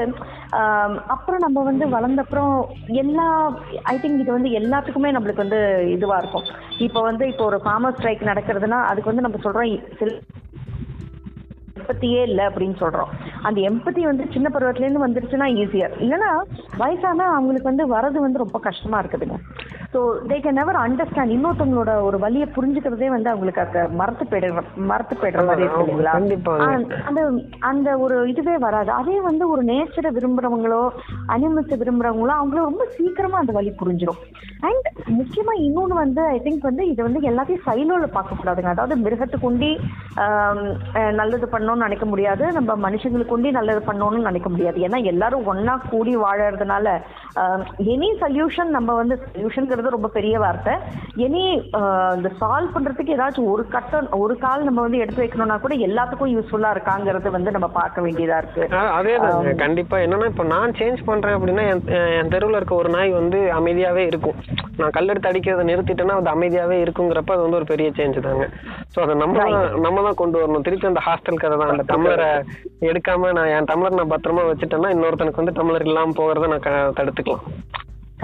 அப்புறம் 1.15 1.43
நம்ம 1.45 1.63
வந்து 1.69 1.87
வளர்ந்தப்புறம் 1.95 2.53
எல்லா 3.03 3.27
ஐ 3.93 3.95
திங்க் 4.03 4.23
இது 4.23 4.31
வந்து 4.37 4.51
எல்லாத்துக்குமே 4.61 5.11
நம்மளுக்கு 5.17 5.45
வந்து 5.45 5.61
இதுவா 5.95 6.17
இருக்கும். 6.23 6.47
இப்போ 6.87 6.99
வந்து 7.09 7.23
இப்போ 7.31 7.45
ஒரு 7.51 7.59
ஃபார்மர் 7.65 7.97
ஸ்ட்ரைக் 7.97 8.29
நடக்கிறதுனா 8.31 8.79
அதுக்கு 8.91 9.11
வந்து 9.11 9.25
நம்ம 9.27 9.39
சொல்றோம் 9.45 9.73
சில 10.01 10.11
எம்பத்தியே 11.89 12.21
இல்லை 12.21 12.45
அப்படின்னு 12.45 12.75
சொல்றோம். 12.79 13.11
அந்த 13.41 13.61
எம்பத்தி 13.61 14.01
வந்து 14.01 14.25
சின்ன 14.33 14.49
பருவத்துல 14.53 14.87
வந்துருச்சுன்னா 15.05 15.47
ஈஸியர் 15.61 15.93
இல்லைன்னா 15.99 16.29
வயசானா 16.79 17.27
அவங்களுக்கு 17.37 17.63
வந்து 17.63 17.95
வரது 17.95 18.21
வந்து 18.21 18.37
ரொம்ப 18.37 18.59
கஷ்டமா 18.59 19.01
இருக்குதுங்க. 19.01 19.37
So 19.93 19.99
they 20.27 20.35
can 20.39 20.57
never 20.57 20.77
understand 20.79 21.33
இன்னொருத்தவங்களோட 21.33 21.91
ஒரு 22.07 22.17
வழியை 22.19 22.47
புரிஞ்சுக்கிறதே 22.47 23.07
வந்து 23.09 23.29
அவங்களுக்கு 23.29 23.61
அங்க 23.63 23.79
மறத்து 23.99 24.23
போயிடுற 24.25 24.49
மறத்து 24.89 25.13
போயிடுற 25.15 25.41
மாதிரி 25.47 25.63
இருக்கு 25.63 25.81
இல்லைங்களா? 25.83 26.11
அந்த 27.07 27.21
அந்த 27.69 27.89
ஒரு 28.03 28.17
இதுவே 28.31 28.55
வராது. 28.63 28.91
அதே 28.97 29.15
வந்து 29.21 29.43
ஒரு 29.49 29.61
நேச்சரை 29.63 30.11
விரும்புறவங்களோ 30.11 30.81
அனிமல்ஸை 31.33 31.77
விரும்புறவங்களோ 31.81 32.33
அவங்களும் 32.35 32.69
ரொம்ப 32.69 32.85
சீக்கிரமா 32.97 33.39
அந்த 33.39 33.55
வழி 33.57 33.71
புரிஞ்சிடும் 33.81 34.21
அண்ட் 34.63 34.87
முக்கியமா 35.17 35.53
இன்னொன்னு 35.65 35.97
வந்து 35.97 36.21
ஐ 36.29 36.39
திங்க் 36.41 36.69
வந்து 36.69 36.85
இது 36.87 37.01
வந்து 37.03 37.19
எல்லாத்தையும் 37.29 37.65
சைலோல 37.65 38.07
பார்க்க 38.11 38.39
கூடாதுங்க 38.39 38.71
அதாவது 38.71 38.95
மிருகத்துக்கு 39.03 39.45
உண்டி 39.45 39.71
ஆம், 40.23 40.63
அஹ், 40.93 41.13
நல்லது 41.15 41.45
பண்ணணும்னு 41.51 41.85
நினைக்க 41.85 42.05
முடியாது. 42.05 42.45
நம்ம 42.53 42.71
மனுஷங்களுக்கு 42.85 43.27
நல்லது 43.53 43.81
பண்ணணும்னு 43.83 44.27
நினைக்க 44.27 44.49
முடியாது. 44.49 44.79
ஏன்னா 44.85 44.99
எல்லாரும் 45.05 45.47
ஒண்ணா 45.47 45.75
கூடி 45.89 46.15
வாழறதுனால 46.19 46.87
எனி 47.89 48.09
சொல்யூஷன் 48.21 48.75
நம்ம 48.75 48.93
வந்து 48.95 49.15
சொல்யூஷன்ங்கிறது 49.79 49.95
ரொம்ப 49.97 50.09
பெரிய 50.17 50.35
வார்த்தை. 50.43 50.73
எனி 51.25 51.43
இந்த 52.17 52.29
சால்வ் 52.41 52.73
பண்றதுக்கு 52.75 53.15
ஏதாச்சும் 53.17 53.51
ஒரு 53.53 53.63
கட்டம் 53.75 54.07
ஒரு 54.23 54.35
கால் 54.45 54.67
நம்ம 54.67 54.79
வந்து 54.85 55.01
எடுத்து 55.03 55.23
வைக்கணும்னா 55.23 55.57
கூட 55.65 55.73
எல்லாத்துக்கும் 55.87 56.33
யூஸ்ஃபுல்லா 56.35 56.71
இருக்காங்கிறது 56.75 57.29
வந்து 57.37 57.53
நம்ம 57.55 57.67
பார்க்க 57.79 58.05
வேண்டியதா 58.05 58.37
இருக்கு. 58.41 58.63
அதே 58.99 59.15
தான் 59.25 59.61
கண்டிப்பா. 59.63 59.97
என்னன்னா 60.05 60.29
இப்போ 60.33 60.45
நான் 60.55 60.77
சேஞ்ச் 60.79 61.07
பண்றேன் 61.09 61.37
அப்படின்னா 61.37 61.65
என் 62.19 62.33
தெருவில் 62.35 62.59
இருக்க 62.59 62.75
ஒரு 62.81 62.91
நாய் 62.97 63.17
வந்து 63.19 63.39
அமைதியாவே 63.59 64.05
இருக்கும். 64.11 64.37
நான் 64.79 64.95
கல்லெடுத்து 64.97 65.31
அடிக்கிறத 65.31 65.65
நிறுத்திட்டேன்னா 65.71 66.17
அது 66.19 66.31
அமைதியாவே 66.35 66.77
இருக்குங்கிறப்ப 66.83 67.35
அது 67.35 67.45
வந்து 67.45 67.59
ஒரு 67.61 67.69
பெரிய 67.73 67.89
சேஞ்ச் 67.97 68.19
தாங்க. 68.27 68.45
ஸோ 68.93 68.99
அதை 69.05 69.15
நம்ம 69.23 69.37
தான் 69.41 69.81
நம்ம 69.85 70.03
தான் 70.07 70.19
கொண்டு 70.21 70.39
வரணும். 70.41 70.65
திருப்பி 70.67 70.91
அந்த 70.91 71.03
ஹாஸ்டல் 71.07 71.41
கதை 71.43 71.55
தான். 71.61 71.73
அந்த 71.73 71.85
டம்ளரை 71.91 72.29
எடுக்காம 72.91 73.31
நான் 73.39 73.51
என் 73.57 73.69
டம்ளர் 73.71 73.99
நான் 73.99 74.13
பத்திரமா 74.15 74.45
வச்சுட்டேன்னா 74.51 74.93
இன்னொருத்தனுக்கு 74.95 75.43
வந்து 75.43 75.57
டம்ளர் 75.59 75.87
இல்லாம 75.89 76.15
போகிறத 76.21 76.49
நான் 76.53 76.95
தடுத்துக்கலாம். 76.99 77.45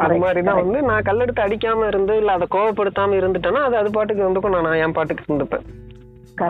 அது 0.03 0.15
மாதிரி 0.23 0.41
தான் 0.47 0.61
வந்து 0.61 0.79
நான் 0.89 1.07
கல்லெடுத்து 1.07 1.41
அடிக்காம 1.43 1.87
இருந்து 1.91 2.13
இல்ல 2.21 2.31
அதை 2.37 2.45
கோவப்படுத்தாம 2.55 3.17
இருந்துட்டேன்னா 3.19 3.61
அது 3.67 3.75
அது 3.81 3.89
பாட்டுக்கு 3.97 4.23
இருந்துக்கும் 4.25 4.55
நான் 4.57 4.81
என் 4.85 4.95
பாட்டுக்கு 4.97 5.27
இருந்துப்பேன். 5.27 5.65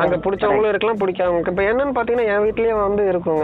அங்க 0.03 0.15
பிடிச்சவங்களும் 0.25 0.71
இருக்கலாம் 0.71 0.99
பிடிக்காதவங்களுக்கு 1.01 1.51
இப்போ 1.53 1.63
என்னன்னு 1.71 1.93
பார்த்தீங்கன்னா 1.95 2.29
என் 2.34 2.43
வீட்லயே 2.45 2.75
வந்து 2.77 3.03
இருக்குங்க. 3.12 3.43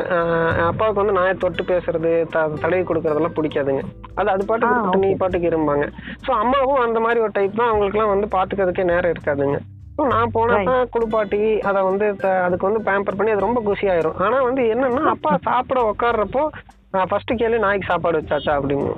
அப்பாவுக்கு 0.70 1.02
வந்து 1.02 1.16
நாயை 1.18 1.34
தொட்டு 1.44 1.64
பேசுறது 1.72 2.12
தடவி 2.36 2.82
கொடுக்கறதெல்லாம் 2.90 3.36
பிடிக்காதுங்க. 3.38 3.84
அது 4.20 4.32
அது 4.34 4.46
பாட்டுக்கு 4.52 5.04
நீ 5.04 5.12
பாட்டுக்கு 5.22 5.52
இருப்பாங்க 5.52 5.86
ஸோ 6.26 6.32
அம்மாவும் 6.44 6.82
அந்த 6.86 7.00
மாதிரி 7.06 7.22
ஒரு 7.26 7.34
டைப் 7.38 7.60
தான். 7.60 7.72
அவங்களுக்குலாம் 7.72 8.14
வந்து 8.14 8.30
பார்த்துக்கிறதுக்கே 8.38 8.88
நேரம் 8.94 9.14
இருக்காதுங்க. 9.16 9.60
நான் 10.12 10.34
போனப்ப 10.36 10.74
குளிப்பாட்டி 10.94 11.42
அதை 11.70 11.80
வந்து 11.90 12.06
அதுக்கு 12.46 12.68
வந்து 12.70 12.82
பேம்பர் 12.88 13.18
பண்ணி 13.18 13.34
அது 13.34 13.48
ரொம்ப 13.48 13.62
குஷியாயிரும். 13.68 14.18
ஆனா 14.26 14.38
வந்து 14.48 14.64
என்னன்னா 14.76 15.04
அப்பா 15.14 15.34
சாப்பிட 15.50 15.80
உட்கார்றப்போ 16.94 17.06
ஃபர்ஸ்ட் 17.06 17.38
கேள்வி 17.38 17.60
நாய்க்கு 17.60 17.88
சாப்பாடு 17.88 18.22
வச்சாச்சா 18.22 18.60
அப்படின்னு. 18.60 18.96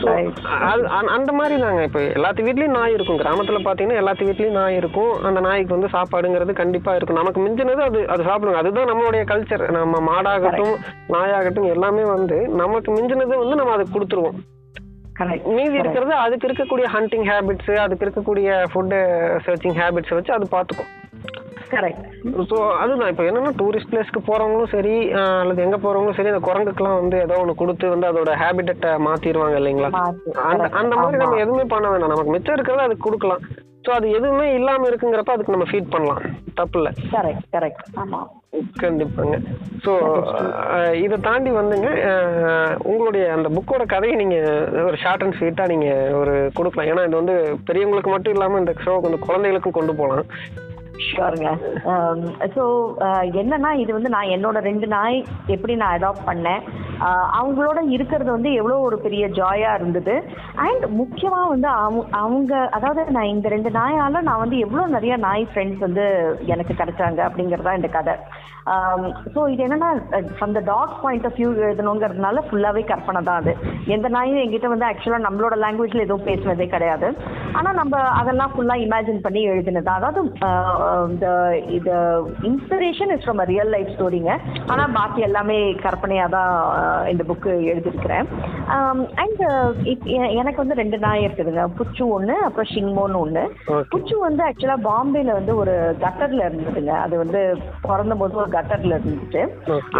So, 0.00 0.32
அது 0.44 0.86
அந்த- 0.86 1.32
மாதிரி 1.32 1.60
தாங்க 1.60 1.82
இப்போ 1.82 2.00
எல்லாத்து 2.00 2.44
வீட்லயும் 2.44 2.66
நாய் 2.66 2.92
இருக்கும். 2.92 3.18
கிராமத்துல 3.18 3.60
பாத்தீங்கன்னா 3.64 3.96
எல்லாத்து 3.96 4.24
வீட்லயும் 4.24 4.50
நாய் 4.50 4.76
இருக்கும். 4.76 5.24
அந்த 5.24 5.40
நாய்க்கு 5.40 5.78
வந்து 5.78 5.86
சாப்பாடுங்கிறது 5.86 6.52
கண்டிப்பா 6.52 6.94
இருக்கும். 6.94 7.16
நமக்கு 7.16 7.48
மிஞ்சினது 7.48 7.80
அது 7.80 8.08
அது 8.08 8.22
சாப்பிடுங்க 8.22 8.54
அதுதான் 8.54 8.90
நம்மளுடைய 8.90 9.24
கல்ச்சர் 9.24 9.70
நம்ம 9.70 9.98
மாடாகட்டும் 9.98 10.76
நாயாகட்டும் 11.08 11.66
எல்லாமே 11.66 12.02
வந்து 12.04 12.48
நமக்கு 12.48 12.94
மிஞ்சினது 12.94 13.38
வந்து 13.38 13.56
நம்ம 13.56 13.72
அதுக்கு 13.72 14.00
கொடுத்துருவோம். 14.00 14.34
மீதி 15.44 15.72
இருக்கிறது 15.72 16.12
அதுக்கு 16.14 16.48
இருக்கக்கூடிய 16.48 16.86
ஹண்டிங் 16.94 17.26
ஹேபிட்ஸ் 17.26 17.76
அதுக்கு 17.76 18.06
இருக்கக்கூடிய 18.06 18.64
ஃபுட்டு 18.74 18.98
சர்ச்சிங் 19.46 19.78
ஹேபிட்ஸ் 19.78 20.14
வச்சு 20.14 20.32
அது 20.32 20.46
பார்த்துக்கும் 20.50 21.05
ஸோ 22.50 22.56
அதுதான். 22.82 23.10
இப்போ 23.12 23.24
என்னன்னா 23.28 23.52
டூரிஸ்ட் 23.60 23.90
பிளேஸ்க்கு 23.92 24.20
போறவங்களும் 24.28 24.72
சரி 24.74 24.94
அல்லது 25.42 25.64
எங்க 25.66 25.78
போறவங்களும் 25.84 26.18
சரி 26.18 26.32
அந்த 26.32 26.44
குரங்குக்கெல்லாம் 26.48 27.00
வந்து 27.00 27.18
ஏதோ 27.26 27.38
ஒன்று 27.42 27.60
கொடுத்து 27.62 27.94
வந்து 27.94 28.10
அதோட 28.10 28.32
ஹேபிட்டை 28.42 28.92
மாத்திடுவாங்க 29.08 29.60
இல்லைங்களா? 29.62 29.90
அந்த. 30.50 30.66
அந்த 30.80 30.94
மாதிரி. 31.02 31.22
நம்ம 31.24 31.40
எதுவுமே 31.44 31.66
பண்ண 31.74 31.86
வேண்டாம் 31.94 32.14
நமக்கு 32.14 32.34
மிச்சம் 32.36 32.56
இருக்கிறத 32.58 32.88
அதுக்கு 32.88 33.08
கொடுக்கலாம். 33.08 33.44
ஸோ 33.86 33.92
அது 33.96 34.06
எதுவுமே 34.18 34.46
இல்லாம 34.58 34.86
இருக்குங்கிறப்ப 34.90 35.34
அதுக்கு 35.34 35.54
நம்ம 35.54 35.66
ஃபீட் 35.70 35.92
பண்ணலாம். 35.94 36.22
தப்பு 36.58 36.78
இல்லை 36.78 36.92
கரெக்ட் 37.14 37.46
கரெக்ட் 37.54 37.84
ஆமா. 38.02 38.20
கண்டிப்பாங்க. 38.82 39.36
ஸோ 39.84 39.92
இதை 41.04 41.16
தாண்டி 41.26 41.50
வந்துங்க 41.58 41.88
உங்களுடைய 42.90 43.24
அந்த 43.36 43.48
புக்கோட 43.56 43.84
கதையை 43.94 44.14
நீங்க 44.22 44.36
ஒரு 44.88 44.98
ஷார்ட் 45.02 45.24
அண்ட் 45.24 45.38
ஸ்வீட்டா 45.38 45.66
நீங்க 45.72 45.88
ஒரு 46.20 46.34
கொடுக்கலாம். 46.58 46.90
ஏன்னா 46.92 47.04
இது 47.08 47.20
வந்து 47.22 47.36
பெரியவங்களுக்கு 47.70 48.14
மட்டும் 48.14 48.36
இல்லாம 48.36 48.58
இந்த 48.62 48.74
ஷோ 48.84 48.94
கொஞ்சம் 49.04 49.26
குழந்தைகளுக்கும் 49.26 49.78
கொண்டு 49.78 49.94
போகலாம். 50.00 50.30
ஷுவருங்க 51.04 51.50
ஸோ 52.54 52.64
um, 52.64 53.04
uh, 53.06 53.22
என்னன்னா 53.40 53.70
இது 53.82 53.90
வந்து 53.92 54.10
நான் 54.14 54.32
என்னோட 54.36 54.58
ரெண்டு 54.68 54.86
நாய் 54.86 55.18
எப்படி 55.46 55.74
நான் 55.82 55.94
அடாப்ட் 55.96 56.26
பண்ணேன்? 56.28 56.62
Uh, 57.06 57.24
அவங்களோட 57.38 57.78
இருக்கிறது 57.96 58.30
வந்து 58.36 58.50
எவ்வளோ 58.52 58.78
ஒரு 58.88 58.98
பெரிய 58.98 59.26
ஜாயாக 59.38 59.78
இருந்தது. 59.78 60.16
அண்ட் 60.66 60.84
முக்கியமாக 61.00 61.52
வந்து 61.54 61.68
அவங்க 61.84 62.04
அவங்க 62.22 62.54
அதாவது 62.78 63.04
நான் 63.18 63.32
இந்த 63.34 63.48
ரெண்டு 63.48 63.70
நாயால 63.70 64.22
நான் 64.30 64.42
வந்து 64.44 64.58
எவ்வளோ 64.58 64.84
நிறைய 64.96 65.16
நாய் 65.26 65.48
ஃப்ரெண்ட்ஸ் 65.52 65.84
வந்து 65.86 66.06
எனக்கு 66.54 66.74
கிடைச்சாங்க 66.74 67.22
அப்படிங்கிறது 67.28 67.68
தான் 67.68 67.80
இந்த 67.80 67.90
கதை. 67.98 68.16
Um, 68.74 69.02
ஸோ 69.34 69.40
இது 69.50 69.60
என்னன்னா 69.66 69.90
from 70.36 70.54
the 70.56 70.60
dog 70.70 70.94
point 71.02 71.26
of 71.28 71.36
view 71.38 71.50
எழுதணுங்கிறதுனால 71.66 72.40
ஃபுல்லாகவே 72.46 72.82
கற்பனை 72.88 73.20
தான் 73.28 73.40
அது. 73.42 73.52
எந்த 73.94 74.08
நாயும் 74.16 74.40
எங்கிட்ட 74.44 74.68
வந்து 74.72 74.88
ஆக்சுவலாக 74.88 75.26
நம்மளோட 75.26 75.54
லாங்குவேஜில் 75.64 76.04
எதுவும் 76.06 76.26
பேசுனதே 76.30 76.66
கிடையாது. 76.74 77.08
ஆனால் 77.58 77.78
நம்ம 77.80 78.00
அதெல்லாம் 78.20 78.52
ஃபுல்லாக 78.54 78.84
இமேஜின் 78.86 79.24
பண்ணி 79.26 79.42
எழுதினது. 79.52 79.90
அதாவது 79.98 80.22
uh, 80.48 80.85
இந்த 81.10 81.26
இது 81.78 81.94
inspiration 82.50 83.12
is 83.14 83.24
from 83.24 83.42
real 83.52 83.72
life 83.74 83.92
ஸ்டோரிங்க 83.94 84.32
ஆனால் 84.72 84.94
பாக்கி 84.98 85.20
எல்லாமே 85.28 85.58
கற்பனையாக 85.84 86.34
தான் 86.36 86.52
ஆஹ் 86.78 87.06
இந்த 87.12 87.24
புக்கு 87.30 87.50
எழுதியிருக்கிறேன். 87.72 88.26
அண்ட் 89.22 89.42
எனக்கு 90.40 90.62
வந்து 90.62 90.78
ரெண்டு 90.82 90.98
நாய் 91.04 91.24
இருக்குதுங்க. 91.26 91.64
புச்சு 91.78 92.02
ஒன்று 92.16 92.36
அப்புறம் 92.46 92.70
ஷிங்மோன்னு 92.72 93.20
ஒன்று. 93.24 93.44
புச்சு 93.92 94.14
வந்து 94.26 94.42
ஆக்சுவலாக 94.48 94.86
பாம்பேல 94.88 95.32
வந்து 95.38 95.52
ஒரு 95.62 95.74
கட்டர்ல 96.04 96.46
இருந்ததுங்க. 96.48 96.94
அது 97.04 97.14
வந்து 97.22 97.40
பிறந்த 97.88 98.14
போது 98.22 98.40
ஒரு 98.42 98.50
கட்டர்ல 98.56 98.98
இருந்துச்சு. 98.98 99.42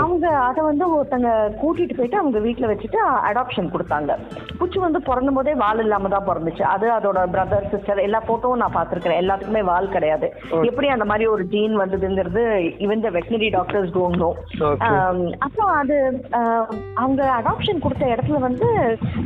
அவங்க 0.02 0.26
அதை 0.48 0.64
வந்து 0.70 0.84
ஒருத்தங்க 0.96 1.30
கூட்டிட்டு 1.62 1.96
போயிட்டு 1.98 2.20
அவங்க 2.22 2.38
வீட்டில் 2.46 2.70
வச்சுட்டு 2.72 3.00
அடாப்ஷன் 3.30 3.72
கொடுத்தாங்க. 3.74 4.12
புச்சு 4.60 4.78
வந்து 4.86 5.02
பிறந்த 5.10 5.30
போதே 5.38 5.54
வால் 5.64 5.82
இல்லாம 5.84 6.10
தான் 6.14 6.28
பிறந்துச்சு. 6.30 6.64
அது 6.74 6.86
அதோட 6.98 7.20
பிரதர் 7.36 7.70
சிஸ்டர் 7.74 8.04
எல்லா 8.06 8.22
போட்டோவும் 8.28 8.62
நான் 8.62 8.76
பார்த்துருக்கிறேன். 8.78 9.20
எல்லாத்துக்குமே 9.22 9.64
வால் 9.72 9.94
கிடையாது. 9.96 10.28
எப்படி 10.76 10.88
அந்த 10.92 11.04
மாதிரி 11.04 11.26
ஒரு 11.26 11.44
ஜீன் 11.44 11.74
வந்ததுங்கிறது 11.78 12.42
இவன் 12.78 13.00
the 13.00 13.10
veterinary 13.10 13.48
doctors 13.50 13.92
don't 13.92 14.18
know. 14.18 14.28
அப்புறம் 15.40 15.70
அது 15.76 15.94
ஆஹ், 16.38 16.66
அவங்க 16.94 17.22
அடாப்ஷன் 17.36 17.80
கொடுத்த 17.80 18.04
இடத்துல 18.06 18.38
வந்து 18.38 18.66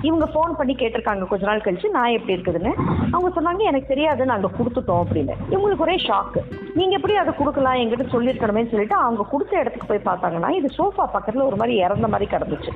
இவங்க 0.03 0.27
ஃபோன் 0.27 0.53
பண்ணி 0.55 0.75
கேட்டிருக்காங்க. 0.75 1.25
கொஞ்ச 1.27 1.47
நாள் 1.47 1.65
கழிச்சு 1.65 1.89
நான் 1.91 2.13
எப்படி 2.13 2.37
இருக்குதுன்னு. 2.37 2.73
அவங்க 3.13 3.31
சொன்னாங்க 3.37 3.63
எனக்கு 3.63 3.87
தெரியாது 3.87 4.25
நாங்க 4.25 4.51
கொடுத்துட்டோம் 4.59 5.03
அப்படின்னு. 5.05 5.35
இவங்களுக்கு 5.51 5.83
ஒரே 5.83 5.97
ஷாக்கு 6.07 6.43
நீங்க 6.75 6.95
எப்படி 6.95 7.17
அதை 7.17 7.35
கொடுக்கலாம்? 7.35 7.81
எங்கிட்ட 7.81 8.07
சொல்லியிருக்கணுமே 8.13 8.71
சொல்லிட்டு 8.71 8.97
அவங்க 9.01 9.23
கொடுத்த 9.31 9.59
இடத்துக்கு 9.59 9.87
போய் 9.87 10.05
பார்த்தாங்கன்னா 10.05 10.51
இது 10.51 10.71
சோஃபா 10.77 11.07
பக்கத்துல 11.15 11.45
ஒரு 11.45 11.57
மாதிரி 11.57 11.77
இறந்த 11.81 12.09
மாதிரி 12.09 12.29
கிடந்துச்சு. 12.31 12.71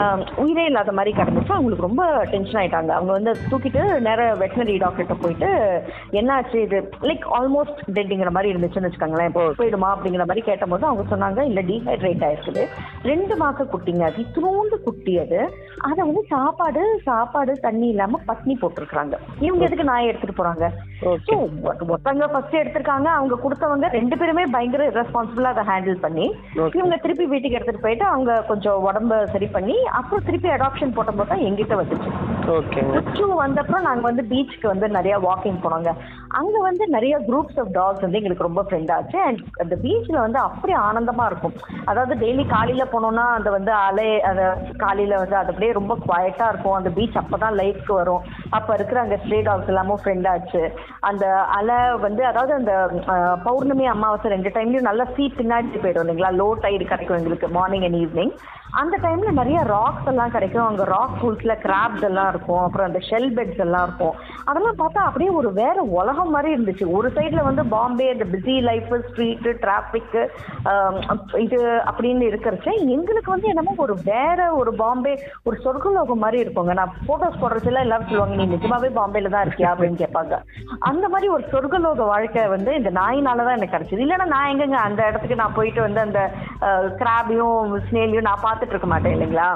ஆஹ், 0.00 0.24
உயிரே 0.36 0.64
இல்லாத 0.64 0.92
மாதிரி 0.92 1.12
கிடந்துச்சு. 1.16 1.54
அவங்களுக்கு 1.56 1.88
ரொம்ப 1.88 2.02
டென்ஷன் 2.30 2.60
ஆயிட்டாங்க. 2.62 2.92
அவங்க 2.98 3.12
வந்து 3.12 3.34
தூக்கிட்டு 3.50 3.80
நேர 4.00 4.20
வெட்டினரி 4.42 4.76
டாக்டர்கிட்ட 4.78 5.16
போயிட்டு 5.22 5.50
என்னாச்சு 6.18 6.58
இது? 6.62 6.78
லைக் 7.02 7.26
ஆல்மோஸ்ட் 7.38 7.80
டெட்டுங்கிற 8.16 8.32
மாதிரி 8.36 8.52
இருந்துச்சுன்னு 8.52 8.88
வச்சுக்கோங்களேன். 8.88 9.32
Okay. 9.40 9.54
போயிடுமா 9.60 9.88
அப்படிங்கிற 9.94 10.24
மாதிரி 10.30 10.42
கேட்டபோது 10.48 10.84
அவங்க 10.88 11.04
சொன்னாங்க 11.12 11.40
இல்ல 11.50 11.60
டீஹைட்ரேட் 11.70 12.24
ஆயிருக்குது. 12.28 12.62
ரெண்டு 13.10 13.34
மாச 13.42 13.66
குட்டிங்க. 13.72 14.02
அது 14.08 14.22
இத்தினோண்டு 14.24 14.76
குட்டி 14.86 15.14
அது. 15.24 15.40
அதை 15.88 16.00
வந்து 16.08 16.22
சாப்பாடு 16.34 16.82
சாப்பாடு 17.08 17.52
தண்ணி 17.66 17.88
இல்லாம 17.94 18.20
பட்னி 18.28 18.54
போட்டிருக்காங்க 18.62 19.14
இவங்க 19.46 19.62
எதுக்கு 19.68 19.90
நாயை 19.90 20.06
எடுத்துட்டு 20.10 20.38
போறாங்க? 20.40 20.64
ஒருத்தவங்க 21.90 22.26
ஃபர்ஸ்ட் 22.32 22.60
எடுத்திருக்காங்க. 22.62 23.08
அவங்க 23.18 23.34
கொடுத்தவங்க 23.44 23.88
ரெண்டு 23.98 24.16
பேருமே 24.20 24.44
பயங்கர 24.56 24.84
ரெஸ்பான்சிபிளா 25.00 25.52
அதை 25.54 25.64
ஹேண்டில் 25.70 26.02
பண்ணி. 26.06 26.26
இவங்க 26.78 26.96
திருப்பி 27.04 27.26
வீட்டுக்கு 27.32 27.58
எடுத்துட்டு 27.58 27.84
போயிட்டு 27.86 28.06
அவங்க 28.12 28.40
கொஞ்சம் 28.50 28.84
உடம்ப 28.88 29.22
சரி 29.34 29.48
பண்ணி 29.56 29.76
அப்புறம் 30.00 30.26
திருப்பி 30.28 30.50
அடாப்ஷன் 30.56 30.96
போட்ட 30.98 31.12
போது 31.18 31.30
தான் 31.32 31.44
எங்கிட்ட 31.48 31.76
வந்துச்சு. 31.82 32.10
கொச்சு 32.48 33.24
வந்தப்பறம் 33.44 33.86
நாங்க 33.88 34.04
வந்து 34.08 34.22
பீச்சுக்கு 34.32 34.66
வந்து 34.72 34.88
நிறைய 34.96 35.14
வாக்கிங் 35.28 35.62
போனோங்க. 35.64 35.92
அங்க 36.40 36.56
வந்து 36.68 36.84
நிறைய 36.94 37.14
குரூப்ஸ் 37.28 37.58
ஆஃப் 37.62 37.72
டாக்ஸ் 37.78 38.05
வந்து 38.06 38.20
எங்களுக்கு 38.20 38.48
ரொம்ப 38.48 38.64
ஃப்ரெண்ட் 38.66 38.92
ஆச்சு. 38.96 39.18
அண்ட் 39.26 39.40
அந்த 39.64 39.74
பீச்சில் 39.84 40.24
வந்து 40.24 40.40
அப்படி 40.46 40.74
ஆனந்தமா 40.88 41.26
இருக்கும். 41.30 41.54
அதாவது 41.90 42.14
டெய்லி 42.24 42.46
காலையில் 42.54 42.92
போனோம்னா 42.94 43.26
அந்த 43.38 43.50
வந்து 43.56 43.72
அலை 43.86 44.08
அந்த 44.30 44.44
காலையில் 44.84 45.20
வந்து 45.22 45.36
அது 45.40 45.50
அப்படியே 45.52 45.72
ரொம்ப 45.80 45.96
குவாய்ட்டாக 46.06 46.52
இருக்கும். 46.52 46.76
அந்த 46.80 46.92
பீச் 46.98 47.20
அப்பதான் 47.22 47.58
லைஃப்க்கு 47.62 47.94
வரும். 48.00 48.24
அப்போ 48.58 48.70
இருக்கிற 48.78 49.00
அந்த 49.06 49.18
ஸ்ட்ரே 49.22 49.40
டாக்ஸ் 49.48 49.72
எல்லாமும் 49.74 50.02
ஃப்ரெண்ட் 50.02 50.28
ஆச்சு. 50.34 50.62
அந்த 51.10 51.26
அலை 51.58 51.78
வந்து 52.06 52.22
அதாவது 52.32 52.54
அந்த 52.60 52.72
பௌர்ணமி 53.46 53.86
அமாவாசை 53.94 54.30
ரெண்டு 54.36 54.52
டைம்லையும் 54.56 54.90
நல்லா 54.90 55.06
சீ 55.16 55.24
பின்னாடி 55.38 55.80
போயிடும் 55.84 56.04
இல்லைங்களா? 56.04 56.32
லோ 56.42 56.48
டைடு 56.64 56.84
கிடைக்கும் 56.92 57.18
எங்களுக்கு 57.20 57.48
மார்னிங் 57.58 57.86
அண்ட் 57.88 58.00
ஈவினிங் 58.02 58.34
அந்த 58.80 58.94
டைம்ல 59.04 59.30
நிறைய 59.38 59.58
ராக்ஸ் 59.74 60.08
எல்லாம் 60.12 60.32
கிடைக்கும். 60.34 60.66
அங்க 60.68 60.84
ராக் 60.94 61.16
பூல்ஸ்ல 61.20 61.54
கிராப்ஸ் 61.64 62.04
எல்லாம் 62.08 62.30
இருக்கும். 62.32 62.62
அப்புறம் 62.64 62.88
அந்த 62.88 63.00
ஷெல் 63.08 63.30
பெட்ஸ் 63.36 63.62
எல்லாம் 63.64 63.84
இருக்கும். 63.88 64.16
அதெல்லாம் 64.50 64.78
பார்த்தா 64.80 65.00
அப்படியே 65.08 65.30
ஒரு 65.40 65.50
வேற 65.60 65.76
உலகம் 65.98 66.32
மாதிரி 66.34 66.50
இருந்துச்சு. 66.56 66.86
ஒரு 66.96 67.08
சைடுல 67.16 67.42
வந்து 67.48 67.62
பாம்பே 67.74 68.08
அந்த 68.14 68.26
பிஸி 68.32 68.56
லைஃப் 68.68 68.92
ஸ்ட்ரீட் 69.06 69.48
டிராபிக் 69.64 70.16
இது 71.44 71.60
அப்படின்னு 71.90 72.24
இருக்கிறச்ச 72.30 72.68
எங்களுக்கு 72.96 73.34
வந்து 73.34 73.50
என்னமோ 73.52 73.74
ஒரு 73.86 73.96
வேற 74.10 74.48
ஒரு 74.60 74.72
பாம்பே 74.82 75.14
ஒரு 75.48 75.56
சொர்க்கலோகம் 75.64 76.22
மாதிரி 76.24 76.38
இருக்குங்க. 76.44 76.74
நான் 76.80 76.94
போட்டோஸ் 77.08 77.40
போடுறதுல 77.42 77.84
எல்லாரும் 77.86 78.10
சொல்லுவாங்க 78.10 78.36
நீ 78.40 78.46
நிஜமாவே 78.54 78.90
பாம்பேல 79.00 79.32
தான் 79.34 79.46
இருக்கியா? 79.46 79.72
அப்படின்னு 79.74 80.02
கேட்பாங்க. 80.02 80.34
அந்த 80.90 81.04
மாதிரி 81.14 81.30
ஒரு 81.36 81.44
சொர்க்கலோக 81.54 82.06
வாழ்க்கை 82.12 82.44
வந்து 82.54 82.72
இந்த 82.80 82.92
நாயினால 83.00 83.44
தான் 83.46 83.56
எனக்கு 83.58 83.76
கிடைச்சது. 83.76 84.04
இல்லைன்னா 84.06 84.28
நான் 84.34 84.50
எங்கங்க 84.52 84.78
அந்த 84.88 85.00
இடத்துக்கு 85.10 85.40
நான் 85.42 85.56
போயிட்டு 85.60 85.82
வந்து 85.86 86.00
அந்த 86.06 86.20
கிராபியும் 87.02 87.74
ஸ்னேலையும் 87.88 88.28
நான் 88.28 88.44
பார்த்து 88.46 88.55
பார்த்துட்டு 88.56 88.74
இருக்க 88.74 88.88
மாட்டேன் 88.90 89.14
இல்லைங்களா. 89.14 89.46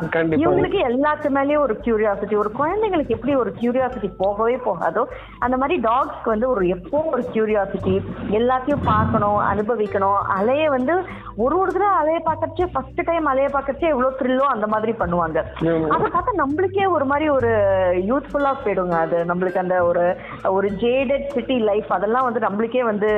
இவங்களுக்கு 0.43 0.79
எல்லாத்து 0.91 1.29
மேலயும் 1.37 1.65
ஒரு 1.67 1.75
கியூரியாசிட்டி 1.85 2.35
ஒரு 2.43 2.51
குழந்தைங்களுக்கு 2.59 3.15
எப்படி 3.17 3.33
ஒரு 3.43 3.51
கியூரியாசிட்டி 3.61 4.09
போகவே 4.23 4.57
போகாதோ 4.67 5.03
அந்த 5.45 5.57
மாதிரி 5.61 5.77
டாக்ஸ்க்கு 5.89 6.33
வந்து 6.35 6.49
ஒரு 6.55 6.63
எப்போ 6.77 6.99
ஒரு 7.13 7.23
கியூரியாசிட்டி 7.35 7.95
எல்லாத்தையும் 8.39 8.85
பார்க்கணும் 8.91 9.39
அனுபவிக்கணும் 9.53 10.19
அலைய 10.39 10.65
வந்து 10.77 10.95
ஒரு 11.45 11.55
ஒரு 11.61 11.71
தடவை 11.77 11.93
அலைய 12.01 12.19
பார்க்கறச்சே 12.29 12.67
ஃபர்ஸ்ட் 12.75 13.01
டைம் 13.09 13.31
அலைய 13.33 13.49
பார்க்கறச்சே 13.55 13.91
எவ்வளவு 13.93 14.19
த்ரில்லோ 14.21 14.47
அந்த 14.55 14.67
மாதிரி 14.75 14.93
பண்ணுவாங்க. 15.03 15.39
அதை 15.95 16.07
பார்த்தா 16.17 16.35
நம்மளுக்கே 16.43 16.87
ஒரு 16.97 17.07
மாதிரி 17.13 17.29
ஒரு 17.37 17.51
யூத்ஃபுல்லா 18.11 18.53
போயிடுங்க. 18.65 18.97
அது 19.07 19.19
நம்மளுக்கு 19.31 19.63
அந்த 19.65 19.79
ஒரு 19.91 20.05
ஒரு 20.57 20.69
ஜேடட் 20.85 21.27
சிட்டி 21.37 21.59
லைஃப் 21.71 21.91
அதெல்லாம் 21.99 22.29
வந்து 22.29 22.47
நம்மளுக்கே 22.47 22.85
வந்து 22.91 23.11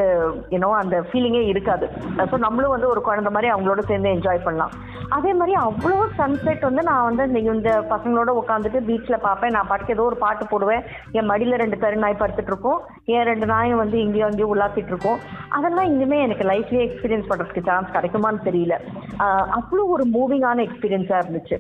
யூனோ 0.54 0.70
அந்த 0.82 0.96
ஃபீலிங்கே 1.08 1.44
இருக்காது. 1.52 1.88
ஸோ 2.30 2.38
நம்மளும் 2.46 2.74
வந்து 2.76 2.90
ஒரு 2.94 3.02
குழந்தை 3.08 3.32
மாதிரி 3.36 3.50
அவங்களோட 3.54 3.82
சேர்ந்து 3.90 4.14
என்ஜாய் 4.16 4.46
பண்ணலாம். 4.46 4.74
அதே 5.16 5.32
மாதிரி 5.38 5.54
அவ்வளோ 5.72 5.98
சன்செட் 6.16 6.64
வந்து 6.66 6.82
நான் 6.88 7.06
வந்து 7.06 7.24
இந்த 7.28 7.52
இந்த 7.56 7.70
பசங்களோட 7.92 8.30
உட்காந்துட்டு 8.40 8.80
பீச்சில் 8.88 9.24
பார்ப்பேன். 9.26 9.54
நான் 9.56 9.68
பாட்டுக்கு 9.68 9.94
ஏதோ 9.94 10.06
ஒரு 10.10 10.16
பாட்டு 10.24 10.44
போடுவேன். 10.50 10.82
என் 11.18 11.28
மடியில் 11.30 11.60
ரெண்டு 11.62 11.76
கரு 11.82 12.02
நாய் 12.02 12.18
படுத்துட்டு 12.22 12.52
இருக்கோம். 12.52 12.80
என் 13.14 13.28
ரெண்டு 13.30 13.46
நாயும் 13.52 13.80
வந்து 13.82 13.96
இங்கேயும் 14.04 14.28
அங்கேயும் 14.28 14.52
உலாத்திட்டு 14.54 14.92
இருக்கும். 14.94 15.22
அதெல்லாம் 15.58 15.90
இனிமே 15.92 16.18
எனக்கு 16.26 16.46
லைஃப்லேயே 16.52 16.86
எக்ஸ்பீரியன்ஸ் 16.88 17.30
பண்ணுறதுக்கு 17.30 17.68
சான்ஸ் 17.70 17.94
கிடைக்குமான்னு 17.96 18.46
தெரியல. 18.48 18.76
அவ்வளோ 19.60 19.86
ஒரு 19.96 20.06
மூவிங்கான 20.16 20.64
எக்ஸ்பீரியன்ஸாக 20.68 21.22
இருந்துச்சு. 21.24 21.58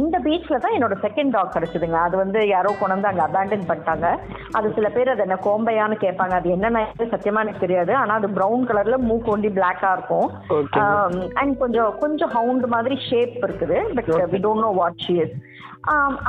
இந்த 0.00 0.16
பீச்ல 0.24 0.58
தான் 0.64 0.74
என்னோட 0.76 0.94
செகண்ட் 1.04 1.34
டாக் 1.36 1.54
கிடைச்சதுங்க. 1.54 1.98
அது 2.06 2.16
வந்து 2.22 2.40
யாரோ 2.48 2.70
கொண்டு 2.80 2.94
வந்து 2.94 3.10
அங்க 3.10 3.22
அபேண்டன் 3.28 3.68
பண்ணிட்டாங்க. 3.70 4.06
அது 4.58 4.72
சில 4.76 4.88
பேர் 4.96 5.12
அது 5.14 5.24
என்ன 5.26 5.38
கோம்பையான்னு 5.46 5.96
கேட்பாங்க. 6.04 6.34
அது 6.40 6.50
என்ன 6.56 6.84
சத்தியமா 7.14 7.42
எனக்கு 7.44 7.64
தெரியாது. 7.64 7.94
ஆனா 8.02 8.14
அது 8.20 8.30
பிரவுன் 8.38 8.66
கலர்ல 8.70 8.98
மூக்கு 9.08 9.32
ஒண்டி 9.34 9.50
பிளாக்கா 9.58 9.90
இருக்கும். 9.96 10.28
அண்ட் 11.40 11.56
கொஞ்சம் 11.62 11.98
கொஞ்சம் 12.04 12.32
ஹவுண்ட் 12.38 12.66
மாதிரி 12.76 12.98
ஷேப் 13.08 13.38
இருக்குது. 13.48 13.78
But 13.98 14.12
we 14.34 14.40
don't 14.46 14.64
know 14.66 14.72
what 14.80 15.02
she 15.06 15.16
is 15.24 15.36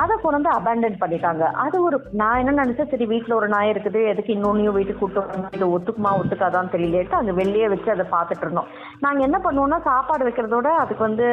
அதை 0.02 0.14
கொண்டு 0.20 0.36
வந்து 0.36 0.50
அபேண்டன் 0.56 0.96
பண்ணிட்டாங்க. 1.02 1.44
அது 1.64 1.76
ஒரு 1.86 1.96
நான் 2.20 2.40
என்ன 2.42 2.52
நினைச்சேன் 2.60 2.88
சரி 2.92 3.06
வீட்டில் 3.12 3.36
ஒரு 3.36 3.48
நாய் 3.52 3.70
இருக்குது 3.72 4.00
எதுக்கு 4.12 4.34
இன்னொன்னையும் 4.34 4.76
வீட்டுக்கு 4.76 5.00
கூட்டு 5.00 5.50
இது 5.56 5.66
ஒத்துக்குமா 5.76 6.10
ஒத்துக்காதான்னு 6.20 6.72
தெரியலேட்டு 6.72 7.18
அங்கே 7.18 7.34
வெளியே 7.40 7.66
வச்சு 7.72 7.90
அதை 7.94 8.04
பார்த்துட்டு 8.14 8.44
இருந்தோம். 8.46 8.70
நாங்கள் 9.04 9.26
என்ன 9.26 9.38
பண்ணுவோம்னா 9.44 9.78
சாப்பாடு 9.88 10.26
வைக்கிறதோட 10.28 10.70
அதுக்கு 10.82 11.02
வந்து 11.08 11.26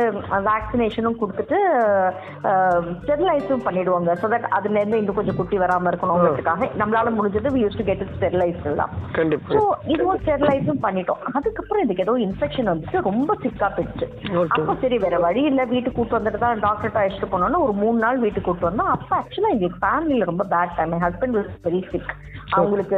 வேக்சினேஷனும் 0.49 1.17
கொடுத்துட்டு 1.21 1.57
ஸ்டெரிலைஸும் 3.01 3.65
பண்ணிடுவாங்க. 3.67 4.15
ஸோ 4.21 4.29
தட் 4.33 4.47
அதுலேருந்து 4.57 4.99
இன்னும் 5.01 5.19
கொஞ்சம் 5.19 5.39
குட்டி 5.39 5.59
வராமல் 5.63 5.91
இருக்கணுங்கிறதுக்காக 5.93 6.69
நம்மளால 6.83 7.15
முடிஞ்சது 7.17 7.53
we 7.55 7.63
use 7.65 7.79
to 7.81 7.87
get 7.89 8.05
sterilise 8.17 8.61
தான் 8.81 8.93
ஸோ 9.55 9.63
இதுவும் 9.95 10.21
ஸ்டெரிலைஸும் 10.21 10.83
பண்ணிட்டோம். 10.85 11.23
அதுக்கப்புறம் 11.39 11.83
இதுக்கு 11.85 12.05
ஏதோ 12.07 12.17
இன்ஃபெக்ஷன் 12.27 12.71
வந்துட்டு 12.73 13.05
ரொம்ப 13.09 13.31
சிக்கா 13.43 13.69
போயிடுச்சு. 13.75 14.07
அப்போ 14.55 14.75
சரி 14.85 14.99
வேற 15.07 15.17
வழி 15.27 15.43
இல்ல. 15.51 15.61
வீட்டுக்கு 15.73 15.97
கூட்டு 15.97 16.17
வந்துட்டு 16.19 16.43
தான் 16.45 16.63
டாக்டர்கிட்ட 16.67 17.03
அழைச்சிட்டு 17.03 17.31
போனோம்னா 17.33 17.61
ஒரு 17.67 17.75
மூணு 17.83 17.97
நாள் 18.03 18.10
வீட்டுக்கு 18.17 18.47
கூட்டு 18.49 18.69
வந்தோம். 18.69 18.91
அப்போ 18.95 19.15
ஆக்சுவலா 19.15 19.49
எங்க 19.49 19.69
ஃபேமிலியில 19.81 20.23
ரொம்ப 20.23 20.45
பேட் 20.53 20.75
டைம் 20.75 20.91
என் 20.91 21.05
ஹஸ்பண்ட் 21.07 21.37
வாஸ் 21.37 21.51
வெரி 21.63 21.81
சிக் 21.91 22.11
அவங்களுக்கு 22.49 22.97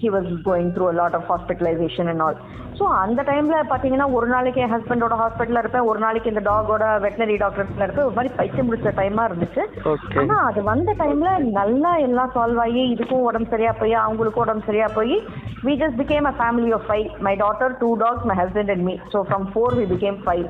he 0.00 0.08
was 0.08 0.30
going 0.44 0.70
through 0.76 0.92
lot 0.92 1.14
of 1.14 1.28
hospitalisation 1.32 2.08
and 2.08 2.20
all 2.20 2.38
so 2.78 2.84
அந்த 3.02 3.22
டைம்ல 3.22 3.58
பாத்தீங்கன்னா 3.70 4.12
ஒரு 4.12 4.26
நாளைக்கு 4.26 4.60
என் 4.60 4.74
ஹஸ்பண்டோட 4.74 5.14
ஹாஸ்பிட்டல்ல 5.20 5.58
இருப்பேன். 5.58 5.86
ஒரு 5.90 5.98
நாளைக்கு 5.98 6.28
இந்த 6.28 6.42
டாகோட 6.50 6.84
வெட்டினரி 7.04 7.36
டாக்டர்ல 7.44 7.84
இருப்பேன். 7.84 8.04
ஒரு 8.04 8.14
மாதிரி 8.14 8.34
பைத்தியம் 8.36 8.68
முடிச்ச 8.68 8.92
டைமா 9.00 9.22
இருந்துச்சு. 9.28 9.62
Okay. 9.86 10.18
ஆனா 10.18 10.36
அது 10.48 10.62
வந்த 10.62 10.94
டைம்ல 10.98 11.30
நல்லா 11.60 11.96
எல்லாம் 12.06 12.32
சால்வ் 12.34 12.60
ஆகி 12.60 12.82
இதுக்கும் 12.94 13.26
உடம்பு 13.28 13.50
சரியா 13.50 13.72
போய் 13.72 13.94
அவங்களுக்கும் 14.04 14.46
உடம்பு 14.46 14.68
சரியா 14.70 14.88
போய் 14.94 15.16
we 15.64 15.76
just 15.76 15.96
became 15.96 16.26
a 16.26 16.32
family 16.32 16.70
of 16.72 16.82
five. 16.86 17.06
My 17.20 17.34
daughter 17.34 17.76
two 17.80 17.96
dogs 17.96 18.24
my 18.24 18.34
husband 18.34 18.68
and 18.70 18.84
me. 18.84 19.00
So 19.12 19.24
from 19.24 19.50
four 19.52 19.68
we 19.74 19.84
became 19.86 20.18
five. 20.22 20.44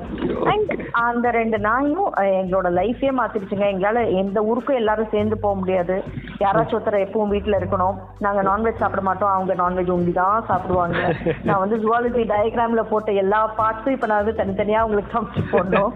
And 0.53 0.67
அந்த 1.01 1.31
ரெண்டு 1.31 1.57
நாயும் 1.59 2.09
அஹ், 2.13 2.33
எங்களோட 2.41 2.69
லைஃபே 2.71 3.11
மாத்திருச்சுங்க 3.37 3.65
எங்களால 3.71 3.99
எந்த 4.21 4.37
ஊருக்கும் 4.49 4.79
எல்லாரும் 4.81 5.11
சேர்ந்து 5.13 5.35
போக 5.43 5.55
முடியாது. 5.61 5.95
யாராச்சும் 6.43 6.77
ஒருத்தர் 6.77 7.03
எப்பவும் 7.05 7.33
வீட்ல 7.33 7.59
இருக்கணும். 7.59 7.95
நாங்க 8.25 8.41
நான்வெஜ் 8.49 8.81
சாப்பிட 8.81 9.01
மாட்டோம். 9.07 9.33
அவங்க 9.35 9.53
நான்வெஜ் 9.61 9.91
உண்டி 9.95 10.13
தான் 10.19 10.45
சாப்பிடுவாங்க. 10.49 10.99
நான் 11.47 11.61
வந்து 11.63 11.77
ஜுவாலஜி 11.83 12.23
டயக்ராம்ல 12.33 12.83
போட்ட 12.91 13.11
எல்லா 13.23 13.41
பார்ட்ஸும் 13.59 13.95
இப்ப 13.95 14.09
நான் 14.11 14.21
வந்து 14.23 14.37
தனித்தனியா 14.41 14.81
உங்களுக்கு 14.87 15.15
சமைச்சு 15.17 15.43
போடணும். 15.53 15.91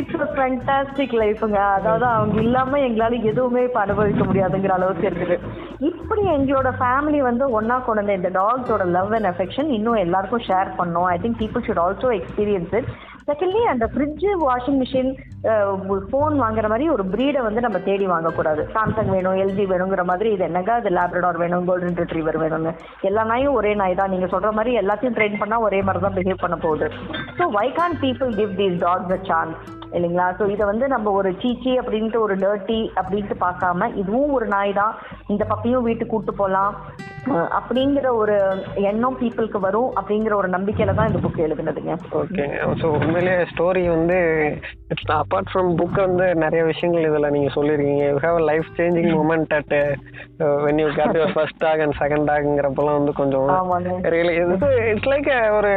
இட்ஸ் 0.00 0.34
ஃபேண்டாஸ்டிக் 0.36 1.16
லைஃபுங்க 1.22 1.60
அதாவது 1.78 2.06
அவங்க 2.16 2.38
இல்லாம 2.46 2.80
எங்களால 2.88 3.22
எதுவுமே 3.32 3.62
இப்ப 3.68 3.80
அனுபவிக்க 3.86 4.24
முடியாதுங்கிற 4.30 4.74
அளவுக்கு 4.78 5.08
இருக்குது. 5.10 5.38
இப்படி 5.90 6.22
எங்களோட 6.36 6.70
ஃபேமிலி 6.80 7.20
வந்து 7.30 7.44
ஒன்னா 7.58 7.76
கொண்டு 7.84 8.18
இந்த 8.20 8.30
டாக்ஸோட 8.40 8.84
லவ் 8.96 9.12
அண்ட் 9.16 9.28
அஃபெக்ஷன் 9.32 9.70
இன்னும் 9.76 10.02
எல்லாருக்கும் 10.04 10.46
ஷேர் 10.48 10.70
பண்ணோம் 10.80 11.08
I 11.14 11.16
think 11.22 11.38
people 11.42 11.64
should 11.66 11.82
also 11.84 12.08
experience 12.18 12.72
it 12.78 12.88
secondly 13.30 13.62
அந்த 13.72 13.86
ஃப்ரிட்ஜ் 13.92 14.24
வாஷிங் 14.46 14.78
மிஷின் 14.82 15.10
ஃபோன் 16.08 16.34
வாங்குற 16.42 16.66
மாதிரி 16.72 16.86
ஒரு 16.94 17.04
ப்ரீடை 17.12 17.40
வந்து 17.46 17.60
நம்ம 17.64 17.78
தேடி 17.88 18.06
வாங்கக்கூடாது. 18.12 18.62
சாம்சங் 18.74 19.12
வேணும் 19.14 19.38
எல்ஜி 19.42 19.64
வேணுங்கிற 19.72 20.02
மாதிரி 20.10 20.30
இது 20.36 20.44
என்னங்க? 20.48 20.72
அது 20.80 20.90
லேப்ரடார் 20.98 21.40
வேணும் 21.42 21.66
கோல்டன் 21.68 21.98
ரிட்ரீவர் 22.02 22.38
வேணும்னு. 22.42 22.72
எல்லா 23.08 23.22
நாயும் 23.32 23.56
ஒரே 23.58 23.72
நாய் 23.82 23.98
தான். 24.00 24.12
நீங்க 24.14 24.28
சொல்ற 24.34 24.50
மாதிரி 24.58 24.72
எல்லாத்தையும் 24.82 25.16
ட்ரெயின் 25.18 25.40
பண்ணா 25.42 25.58
ஒரே 25.66 25.80
மாதிரி 25.88 26.04
தான் 26.06 26.16
பிஹேவ் 26.18 26.44
பண்ண 26.44 26.58
போகுது. 26.64 26.88
So 27.38 27.46
why 27.58 27.66
can't 27.78 28.00
people 28.04 28.32
give 28.40 28.54
these 28.62 28.80
dogs 28.86 29.14
a 29.18 29.20
chance 29.30 29.60
இல்லைங்களா? 29.96 30.26
ஸோ 30.38 30.44
இதை 30.54 30.64
வந்து 30.72 30.88
நம்ம 30.94 31.12
ஒரு 31.20 31.30
சீச்சி 31.42 31.72
அப்படின்ட்டு 31.82 32.18
ஒரு 32.26 32.34
டர்ட்டி 32.44 32.80
அப்படின்ட்டு 33.00 33.36
பார்க்காம 33.46 33.88
இதுவும் 34.02 34.34
ஒரு 34.38 34.48
நாய் 34.56 34.72
தான். 34.80 34.94
இந்த 35.34 35.42
பப்பியும் 35.52 35.86
வீட்டுக்கு 35.88 36.12
கூப்பிட்டு 36.12 36.40
போகலாம் 36.42 36.74
அப்படிங்கிற 37.58 38.08
ஒரு 38.20 38.36
எண்ணம் 38.90 39.16
பீப்புளுக்கு 39.20 39.58
வரும் 39.64 39.90
அப்படிங்கிற 39.98 40.34
ஒரு 40.40 40.48
நம்பிக்கையில 40.54 40.94
தான் 40.98 41.08
இந்த 41.10 41.20
புக் 41.24 41.42
எழுதுனதுங்க. 41.46 41.94
ஓகேங்க 42.20 42.58
ஸோ 42.80 42.86
உண்மையிலேயே 42.98 43.38
ஸ்டோரி 43.52 43.82
வந்து 43.94 44.18
இட்ஸ் 44.92 45.12
அப்பார்ட் 45.18 45.50
ஃப்ரம் 45.50 45.70
புக் 45.80 45.98
வந்து 46.06 46.26
நிறைய 46.44 46.62
விஷயங்கள் 46.70 47.08
இதில் 47.08 47.32
நீங்கள் 47.34 47.54
சொல்லியிருக்கீங்க. 47.56 48.06
You 48.12 48.18
have 48.26 48.38
life 48.50 48.68
changing 48.78 49.10
moment 49.16 49.52
at 49.58 49.74
when 50.66 50.80
you 50.82 50.88
get 51.00 51.18
your 51.18 51.34
first 51.36 51.60
dog 51.64 51.82
and 51.86 51.98
second 52.02 52.28
டாக்ங்கிறப்பெல்லாம் 52.30 52.98
வந்து 53.00 53.14
கொஞ்சம் 53.20 53.50
ஆமாங்க. 53.58 53.92
ரியலி 54.16 54.34
இது 54.42 54.70
இட்ஸ் 54.92 55.10
லைக் 55.12 55.30
ஒரு 55.58 55.72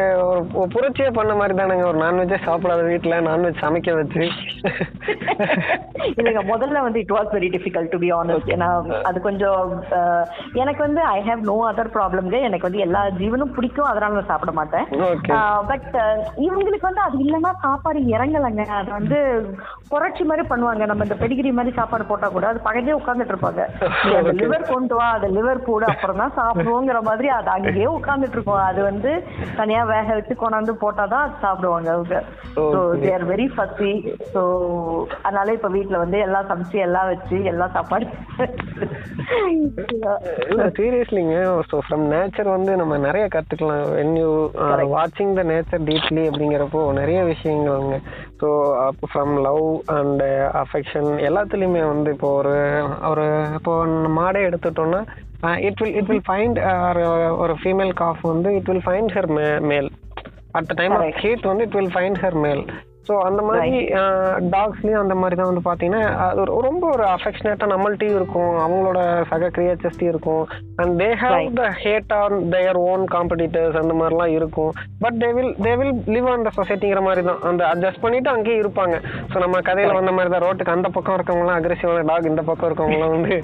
ஒரு 0.60 0.70
புரட்சியே 0.78 1.12
பண்ண 1.20 1.36
மாதிரி 1.42 1.58
தானேங்க. 1.62 1.86
ஒரு 1.92 2.02
நான்வெஜ்ஜே 2.06 2.40
சாப்பிடாத 2.48 2.84
வீட்டில் 2.92 3.26
நான்வெஜ் 3.30 3.64
சமைக்க 3.66 3.98
வச்சு. 4.02 4.24
இல்லைங்க 6.20 6.44
முதல்ல 6.54 6.82
வந்து 6.88 7.02
it 7.04 7.16
was 7.18 7.32
very 7.38 7.52
difficult 7.58 7.94
to 7.94 8.02
be 8.06 8.12
honest 8.22 8.52
ஏன்னா 8.56 8.72
அது 9.10 9.18
கொஞ்சம் 9.30 9.62
எனக்கு 10.64 10.82
வந்து 10.88 11.02
ஐ 11.16 11.20
ஹேவ் 11.34 11.48
நோ 11.50 11.56
அதர் 11.68 11.94
ப்ராப்ளம்ங்க 11.96 12.38
எனக்கு 12.48 12.68
வந்து 12.68 12.84
எல்லா 12.86 13.02
ஜீவனும் 13.20 13.54
பிடிக்கும். 13.56 13.90
அதனால 13.92 14.16
நான் 14.18 14.30
சாப்பிட 14.32 14.52
மாட்டேன். 14.58 14.86
பட் 15.70 15.88
இவங்களுக்கு 16.48 16.88
வந்து 16.90 17.04
அது 17.06 17.18
இல்லைன்னா 17.26 17.52
சாப்பாடு 17.66 18.00
இறங்கலைங்க. 18.16 18.66
அது 18.80 18.90
வந்து 18.98 19.18
புரட்சி 19.92 20.24
மாதிரி 20.30 20.44
பண்ணுவாங்க. 20.52 20.84
நம்ம 20.92 21.08
இந்த 21.08 21.18
பெடிகிரி 21.22 21.52
மாதிரி 21.60 21.74
சாப்பாடு 21.80 22.10
போட்டா 22.12 22.28
கூட 22.36 22.48
அது 22.52 22.66
பக்கத்தே 22.68 22.98
உட்காந்துட்டு 23.00 23.34
இருப்பாங்க. 23.36 23.62
லிவர் 24.42 24.70
கொண்டு 24.72 24.96
வா 25.00 25.08
அந்த 25.16 25.28
லிவர் 25.38 25.66
போடு 25.68 25.86
அப்புறம் 25.92 26.22
தான் 26.24 26.36
சாப்பிடுவோங்கிற 26.40 27.02
மாதிரி 27.10 27.28
அது 27.38 27.50
அங்கேயே 27.56 27.90
உட்காந்துட்டு 27.98 28.38
இருக்கும். 28.38 28.64
அது 28.70 28.82
வந்து 28.90 29.12
தனியா 29.58 29.84
வேக 29.94 30.08
வச்சு 30.14 30.36
கொண்டாந்து 30.44 30.76
போட்டாதான் 30.84 31.26
அது 31.26 31.44
சாப்பிடுவாங்க 31.46 31.90
அவங்க. 31.98 32.16
So 32.56 32.64
Okay. 32.84 33.00
They 33.04 33.12
are 33.14 33.24
very 33.30 33.46
fussy 33.54 33.92
so 34.34 34.42
அதனால 35.24 35.54
இப்ப 35.58 35.70
வீட்ல 35.76 35.98
வந்து 36.04 36.18
எல்லாம் 36.26 36.50
சமைச்சு 36.50 36.78
எல்லாம் 36.88 37.10
வச்சு 37.12 37.38
எல்லாம் 37.52 37.74
சாப்பாடு. 37.76 38.06
இல்ல 40.52 40.66
சீரியஸ்லிங்க 41.24 41.66
ஸோ 41.72 41.76
ஃப்ரம் 41.86 42.04
நேச்சர் 42.14 42.50
வந்து 42.56 42.72
நம்ம 42.82 42.94
நிறைய 43.06 43.26
கற்றுக்கலாம் 43.36 43.84
வென் 43.98 44.16
யூ 44.22 44.30
வாட்சிங் 44.96 45.34
த 45.40 45.44
நேச்சர் 45.52 45.86
டீப்லி 45.90 46.24
அப்படிங்கிறப்போ 46.30 46.82
நிறைய 47.00 47.20
விஷயங்கள்ங்க. 47.32 47.98
ஸோ 48.42 48.48
அப்போ 48.88 49.08
ஃப்ரம் 49.12 49.34
லவ் 49.48 49.66
அண்ட் 49.98 50.24
அஃபெக்ஷன் 50.64 51.10
எல்லாத்துலேயுமே 51.30 51.84
வந்து 51.94 52.12
இப்போ 52.16 52.30
ஒரு 52.40 52.56
ஒரு 53.12 53.26
இப்போ 53.60 53.74
மாடே 54.20 54.42
எடுத்துட்டோம்னா 54.50 55.02
it 55.68 55.82
will 55.84 55.98
it 56.00 56.10
will 56.12 56.26
find 56.30 56.60
ஒரு 57.44 57.56
ஃபீமேல் 57.64 57.94
காஃப் 58.04 58.24
வந்து 58.34 58.52
it 58.60 58.70
will 58.72 58.86
find 58.88 59.14
her 59.18 59.30
male 59.72 59.90
at 60.60 60.70
the 60.72 60.76
time 60.82 60.96
of. 60.98 61.20
Heat 61.24 61.52
வந்து 61.52 61.66
it 61.70 61.78
will 61.80 61.94
find 61.96 62.20
her 62.24 62.40
male 62.48 62.64
so 63.08 63.14
அந்த 63.28 63.42
மாதிரி 63.48 63.72
டாக்ஸ்லயும் 64.56 65.02
அந்த 65.04 65.16
மாதிரி 65.22 65.36
தான் 65.40 65.50
வந்து 65.52 65.64
பார்த்தீங்கன்னா 65.68 66.04
அது 66.28 66.44
ரொம்ப 66.68 66.84
ஒரு 66.96 67.04
அஃபெக்ஷனேட்டாக 67.16 67.72
நம்மள்ட்டையும் 67.74 68.18
இருக்கும். 68.20 68.54
அவங்களோட 68.66 69.00
சக 69.32 69.50
கிரியேச்சர்ஸ்டையும் 69.58 70.14
இருக்கும். 70.14 70.44
And 70.82 70.94
they 71.02 71.10
have. 71.24 71.50
The 71.60 71.66
hate 71.84 72.14
on 72.20 72.38
their 72.54 72.80
own 72.92 73.04
competitors 73.16 73.80
அந்த 73.82 73.96
மாதிரிலாம் 74.02 74.34
இருக்கும். 74.38 74.72
But 75.04 75.18
they 75.24 75.30
will 75.38 75.52
they 75.68 75.74
will 75.82 75.94
live 76.16 76.30
on 76.34 76.46
the 76.48 76.54
சொசைட்டிங்கிற 76.60 77.04
மாதிரி 77.08 77.24
தான். 77.30 77.42
அந்த 77.52 77.64
அட்ஜஸ்ட் 77.72 78.04
பண்ணிட்டு 78.06 78.32
அங்கேயே 78.36 78.62
இருப்பாங்க. 78.64 78.96
ஸோ 79.34 79.38
நம்ம 79.46 79.62
கதையில 79.70 79.98
வந்த 80.00 80.14
மாதிரி 80.18 80.32
தான். 80.36 80.46
ரோட்டுக்கு 80.48 80.76
அந்த 80.78 80.92
பக்கம் 80.98 81.18
இருக்கவங்களாம் 81.20 81.60
அக்ரெசிவான 81.60 82.06
டாக் 82.12 82.32
இந்த 82.32 82.46
பக்கம் 82.52 82.70
இருக்கவங்களாம் 82.70 83.16
வந்து 83.18 83.36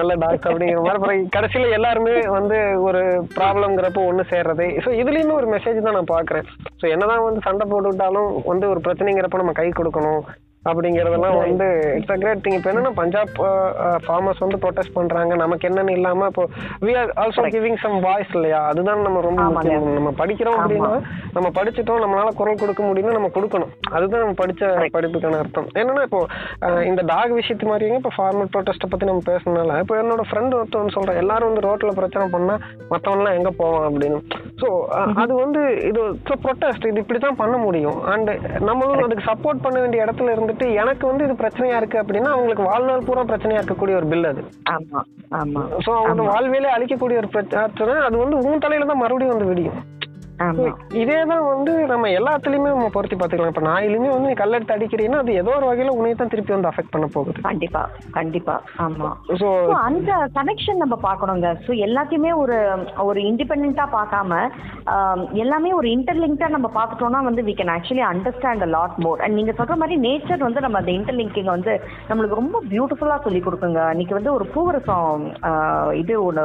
நல்ல 0.00 0.10
டாக் 0.24 0.48
அப்படிங்கிற 0.50 0.80
மாதிரி. 0.80 0.96
அப்புறம் 0.98 1.28
கடைசியில 1.36 1.70
எல்லாருமே 1.80 2.16
வந்து 2.38 2.58
ஒரு 2.88 3.02
ப்ராப்ளம்ங்கிறப்போ 3.38 4.06
ஒன்று 4.12 4.26
சேர்றது. 4.32 4.68
ஸோ 4.86 4.90
இதுலேயுமே 5.02 5.36
ஒரு 5.40 5.48
மெசேஜ் 5.56 5.84
தான் 5.88 5.98
நான் 5.98 6.12
பார்க்குறேன் 6.14 6.48
ஸோ 6.80 6.86
என்னதான் 6.94 7.26
வந்து 7.28 7.46
சண்டை 7.48 7.64
போட்டுக்கிட்டாலும் 7.72 8.30
வந்து 8.50 8.66
ஒரு 8.72 8.80
பிரச்சனைங்கிறப்ப 9.02 9.38
நம்ம 9.40 9.52
கை 9.52 9.68
கொடுக்கணும். 9.68 10.24
அப்படிங்கறதெல்லாம் 10.70 11.36
வந்து 11.44 11.66
இட்ஸ் 11.98 12.12
அ 12.14 12.18
கிரேட் 12.22 12.42
திங் 12.44 12.56
இப்போ 12.58 12.70
என்னன்னா 12.72 12.92
பஞ்சாப் 13.00 13.32
ஃபார்மர்ஸ் 14.04 14.42
வந்து 14.44 14.58
ப்ரொடெஸ்ட் 14.64 14.96
பண்றாங்க. 14.98 15.32
நமக்கு 15.44 15.68
என்னன்னு 15.68 15.96
இல்லாம 15.98 16.26
இப்போ 16.32 16.44
we 16.86 16.92
are 17.00 17.12
also 17.22 17.44
giving 17.54 17.80
some 17.84 17.96
voice 18.06 18.34
இல்லையா? 18.38 18.60
அதுதான் 18.70 19.04
நம்ம 19.06 19.22
ரொம்ப 19.28 19.64
நம்ம 19.98 20.12
படிக்கிறோம் 20.22 20.60
அப்படின்னா 20.62 20.92
நம்ம 21.36 21.48
படிச்சிட்டோம் 21.58 22.02
நம்மளால 22.04 22.32
குரல் 22.40 22.60
கொடுக்க 22.62 22.82
முடியும்னா 22.88 23.16
நம்ம 23.18 23.30
கொடுக்கணும். 23.36 23.72
அதுதான் 23.96 24.22
நம்ம 24.24 24.36
படிச்ச 24.42 24.62
படிப்புக்கான 24.96 25.40
அர்த்தம். 25.44 25.68
என்னன்னா 25.80 26.04
இப்போ 26.08 26.20
இந்த 26.90 27.02
டாக் 27.12 27.34
விஷயத்து 27.40 27.70
மாதிரியே 27.72 27.98
இப்போ 28.00 28.12
ஃபார்மர் 28.18 28.52
ப்ரொடெஸ்ட்டை 28.54 28.90
பத்தி 28.92 29.10
நம்ம 29.10 29.24
பேசுனதுனால 29.30 29.78
இப்போ 29.84 29.96
என்னோட 30.02 30.24
ஃப்ரெண்ட் 30.30 30.56
ஒருத்தவன் 30.60 30.94
சொல்றேன் 30.96 31.20
எல்லாரும் 31.22 31.50
வந்து 31.50 31.66
ரோட்ல 31.68 31.92
பிரச்சனை 32.00 32.26
பண்ணா 32.36 32.56
மத்தவன்லாம் 32.92 33.36
எங்க 33.40 33.52
போவான்? 33.60 33.86
அப்படின்னு. 33.88 34.20
ஸோ 34.60 34.68
அது 35.22 35.32
வந்து 35.42 35.60
இது 35.90 36.02
ப்ரொட்டஸ்ட் 36.46 36.88
இது 36.90 37.02
இப்படி 37.04 37.20
தான் 37.26 37.40
பண்ண 37.42 37.56
முடியும். 37.66 37.98
அண்ட் 38.14 38.30
நம்மளும் 38.70 39.04
அதுக்கு 39.06 39.28
சப்போர்ட் 39.30 39.64
பண்ண 39.66 39.76
வேண்டிய 39.82 40.04
இடத்துல 40.06 40.34
இருந்துட்டு 40.52 40.78
எனக்கு 40.82 41.04
வந்து 41.06 41.24
இது 41.24 41.34
பிரச்சனையா 41.34 41.76
இருக்கு 41.76 41.98
அப்படின்னா 41.98 42.30
அவங்களுக்கு 42.34 42.62
வாழ்நாள் 42.62 43.06
பூரா 43.06 43.22
பிரச்சனையா 43.22 43.60
இருக்கக்கூடிய 43.60 43.94
ஒரு 43.96 44.06
பில் 44.06 44.24
அது. 44.24 44.42
ஆமா 44.72 45.00
ஆமா. 45.40 45.62
ஸோ 45.84 45.90
அவங்களோட 45.98 46.28
வாழ்வியலே 46.32 46.70
அழிக்கக்கூடிய 46.76 47.16
ஒரு 47.18 47.28
பிரச்சனை 47.28 47.94
அது 48.08 48.16
வந்து 48.16 48.36
உன் 48.48 48.62
தலையில 48.64 48.86
தான் 48.86 49.02
மறுபடியும் 49.02 49.34
வந்து 49.34 49.50
விடியும். 49.50 49.78
இதே 51.02 51.18
தான் 51.30 51.44
வந்து 51.50 51.72
நம்ம 51.92 52.08
எல்லாத்துலயுமே 52.18 52.70
நம்ம 52.74 52.90
பொருத்தி 52.96 53.16
பார்த்துக்கலாம். 53.16 53.52
இப்போ 53.54 53.64
நாயிலுமே 53.68 54.10
வந்து 54.14 54.30
நீ 54.30 54.36
கல்லெடுத்து 54.40 54.76
அடிக்கிறீங்கன்னா 54.76 55.22
அது 55.24 55.32
ஏதோ 55.42 55.52
ஒரு 55.58 55.66
வகையில 55.70 55.94
உன்னை 55.98 56.12
தான் 56.20 56.32
திருப்பி 56.34 56.54
வந்து 56.56 56.70
அஃபெக்ட் 56.70 56.92
பண்ண 56.94 57.06
போகுது. 57.16 57.40
கண்டிப்பா 57.48 57.82
கண்டிப்பா. 58.18 58.56
ஆமா. 58.86 59.10
So, 59.42 59.48
அந்த 59.88 60.12
கனெக்ஷன் 60.38 60.82
நம்ம 60.84 60.98
பார்க்கணுங்க. 61.08 61.48
ஸோ 61.66 61.70
எல்லாத்தையுமே 61.86 62.32
ஒரு 62.42 62.56
ஒரு 63.08 63.20
இண்டிபெண்டா 63.30 63.86
பார்க்காம 63.96 64.40
எல்லாமே 65.44 65.70
ஒரு 65.80 65.88
இன்டர்லிங்க்டா 65.96 66.48
நம்ம 66.56 66.70
பார்த்துட்டோம்னா 66.78 67.20
வந்து 67.28 67.42
we 67.48 67.54
can 67.58 67.74
actually 67.76 68.04
understand 68.12 68.64
a 68.66 68.70
lot 68.76 68.96
more 69.06 69.22
and 69.24 69.38
நீங்க 69.38 69.52
சொல்ற 69.60 69.76
மாதிரி 69.82 69.96
நேச்சர் 70.06 70.46
வந்து 70.46 70.64
நம்ம 70.64 70.78
அந்த 70.82 70.92
இன்டர்லிங்கிங் 70.98 71.50
வந்து 71.54 71.72
நம்மளுக்கு 72.08 72.40
ரொம்ப 72.42 72.62
பியூட்டிஃபுல்லா 72.72 73.18
சொல்லி 73.26 73.42
கொடுக்குங்க. 73.46 73.80
அன்னைக்கு 73.92 74.18
வந்து 74.18 74.32
ஒரு 74.36 74.46
பூவரசம் 74.54 75.24
இது 76.02 76.14
ஒரு 76.28 76.42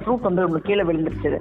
ஃப்ரூட் 0.00 0.28
வந்து 0.28 0.44
உங்களுக்கு 0.46 0.70
கீழே 0.70 0.86
விழுந்துருச்சு. 0.88 1.32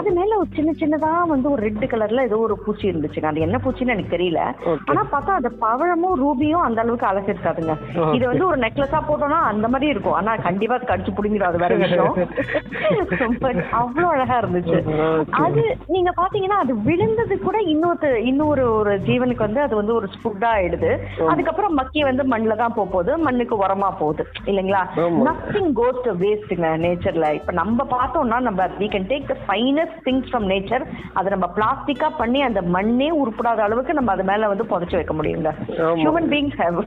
அது 0.00 0.10
மேல 0.18 0.38
ஒரு 0.42 0.50
சின்ன 0.58 0.70
சின்னதா 0.82 1.12
வந்து 1.32 1.39
ஒரு 1.48 1.62
ரெட் 1.62 1.90
கலர்ல 1.90 2.22
ஏதோ 2.22 2.38
ஒரு 2.38 2.58
பூச்சி 2.58 2.92
இருந்துச்சுங்க. 2.92 3.24
அது 3.24 3.40
என்ன 3.40 3.60
பூச்சின்னு 3.64 3.88
எனக்கு 3.88 4.16
தெரியல. 4.16 4.40
ஆனா 4.84 5.06
பார்த்தா 5.12 5.28
அந்த 5.28 5.50
பவழமும் 5.60 6.18
ரூபியும் 6.20 6.62
அந்த 6.62 6.80
அளவுக்கு 6.80 7.08
Okay. 7.10 8.14
இது 8.14 8.26
வந்து 8.26 8.46
ஒரு 8.46 8.60
நெக்லஸா 8.60 9.00
போட்டோம்னா 9.08 9.40
அந்த 9.42 9.68
மாதிரி 9.68 9.90
இருக்கும். 9.90 10.12
ஆனா 10.12 10.36
கண்டிப்பா 10.36 10.76
கடிச்சு 10.76 11.10
புடிங்கிடும் 11.10 11.46
அது 11.46 11.58
வேற 11.58 11.74
விஷயம். 11.74 12.14
அவ்வளவு 13.72 14.12
அழகா 14.12 14.38
இருந்துச்சு. 14.38 14.78
அது 15.30 15.76
நீங்க 15.86 16.12
பாத்தீங்கன்னா 16.16 16.58
அது 16.64 16.76
விழுந்தது 16.76 17.38
கூட 17.38 17.58
இன்னொரு 17.58 18.24
இன்னொரு 18.24 18.72
ஒரு 18.72 18.98
ஜீவனுக்கு 18.98 19.36
வந்து 19.36 19.60
அது 19.60 19.76
வந்து 19.76 19.94
ஒரு 19.94 20.08
ஃபுட்டா 20.24 20.48
ஆயிடுது. 20.56 20.98
அதுக்கப்புறம் 21.28 21.74
மக்கி 21.74 22.02
வந்து 22.02 22.22
மண்ணுல 22.22 22.56
தான் 22.56 22.74
போக 22.74 22.90
போகுது. 22.90 23.18
மண்ணுக்கு 23.18 23.56
உரமா 23.56 23.90
போகுது. 23.98 24.26
இல்லைங்களா. 24.44 24.82
நத்திங் 25.28 25.72
கோஸ் 25.72 26.02
டு 26.04 26.12
வேஸ்ட்டுங்க 26.12 26.76
நேச்சர்ல 26.76 27.32
இப்ப 27.32 27.52
நம்ம 27.52 27.86
பார்த்தோம்னா 27.90 28.40
நம்ம 28.40 28.68
we 28.80 28.88
can 28.88 29.04
take 29.08 29.28
the 29.28 29.36
finest 29.48 29.94
things 30.04 30.28
from 30.30 30.46
nature. 30.46 30.86
அதை 31.20 31.30
நம்ம 31.34 31.48
பிளாஸ்டிக்கா 31.56 32.08
பண்ணி 32.20 32.42
அந்த 32.48 32.60
மண்ணே 32.76 33.08
உருப்படாத 33.22 33.62
அளவுக்கு 33.66 33.94
நம்ம 33.98 34.12
அது 34.16 34.24
மேல 34.30 34.48
வந்து 34.52 34.64
புதைச்சு 34.72 34.98
வைக்க 34.98 35.14
முடியுங்க. 35.20 35.50
ஹியூமன் 36.00 36.28
பீங்ஸ் 36.34 36.58
ஹேவ் 36.62 36.78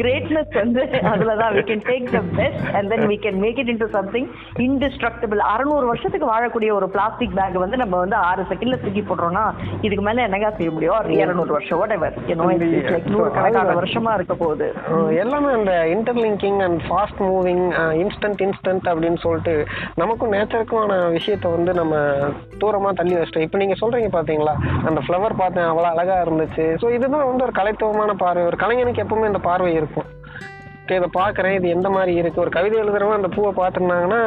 கிரேட்னஸ் 0.00 0.54
வந்து 0.60 0.82
அதுலதான் 1.12 1.54
we 1.58 1.62
can 1.70 1.80
take 1.90 2.06
the 2.16 2.22
best 2.38 2.62
and 2.76 2.86
then 2.92 3.02
we 3.12 3.16
can 3.24 3.36
make 3.44 3.58
it 3.62 3.68
into 3.72 3.86
something 3.96 4.26
indestructible. 4.66 5.40
அறுநூறு 5.54 5.86
வருஷத்துக்கு 5.90 6.28
வாழக்கூடிய 6.32 6.70
ஒரு 6.78 6.88
பிளாஸ்டிக் 6.94 7.34
பேக் 7.38 7.58
வந்து 7.64 7.76
நம்ம 7.82 7.98
வந்து 8.04 8.16
ஆறு 8.30 8.42
செகண்ட்ல 8.50 8.78
தூக்கி 8.84 9.02
போடுறோம்னா 9.08 9.44
இதுக்கு 9.80 10.04
மேல 10.08 10.22
என்னங்க 10.28 10.50
செய்ய 10.56 10.70
முடியும்? 10.76 10.96
ஒரு 10.98 11.14
இருநூறு 11.22 11.52
வருஷம் 11.56 11.78
வாட் 11.78 11.94
எவர் 11.98 12.14
நூறு 13.14 13.30
கணக்கான 13.38 13.74
வருஷமா 13.80 14.14
இருக்க 14.14 14.34
போகுது. 14.34 14.68
எல்லாமே 15.22 15.50
அந்த 15.58 15.74
interlinking 15.94 16.60
and 16.66 16.80
fast 16.88 17.20
moving 17.26 17.64
instant 18.02 18.42
instant 18.46 18.88
அப்படின்னு 18.92 19.20
சொல்லிட்டு 19.26 19.54
நமக்கும் 20.02 20.32
நேச்சருக்குமான 20.32 20.92
விஷயத்த 21.18 21.54
வந்து 21.56 21.74
நம்ம 21.80 21.94
தூரமா 22.64 22.90
தள்ளி 23.00 23.14
வச்சிட்டோம் 23.14 23.46
இப்போ 23.52 23.62
நீங்கள் 23.62 23.80
சொல்கிறீங்க 23.80 24.08
பார்த்தீங்களா 24.12 24.52
அந்த 24.88 25.00
ஃப்ளவர் 25.04 25.34
பார்த்தேன் 25.40 25.66
அவ்வளோ 25.70 25.88
அழகாக 25.94 26.22
இருந்துச்சு. 26.26 26.64
ஸோ 26.82 26.86
இதுதான் 26.96 27.26
வந்து 27.30 27.44
ஒரு 27.46 27.52
கலைத்துவமான 27.58 28.12
பார்வை. 28.22 28.42
ஒரு 28.50 28.56
கலைஞனுக்கு 28.62 29.02
எப்பவுமே 29.04 29.28
இந்த 29.30 29.40
பார்வை 29.46 29.72
இருக்கும். 29.80 30.06
Okay, 30.84 30.96
இதை 31.00 31.08
பார்க்குறேன் 31.18 31.54
இது 31.56 31.66
எந்த 31.74 31.88
மாதிரி 31.94 32.12
இருக்குது 32.20 32.42
ஒரு 32.44 32.50
கவிதை 32.54 32.76
எழுதுறவங்க 32.82 33.18
அந்த 33.18 33.28
பூவை 33.34 33.50
பார்த்துருந்தாங்கன்னா 33.58 34.20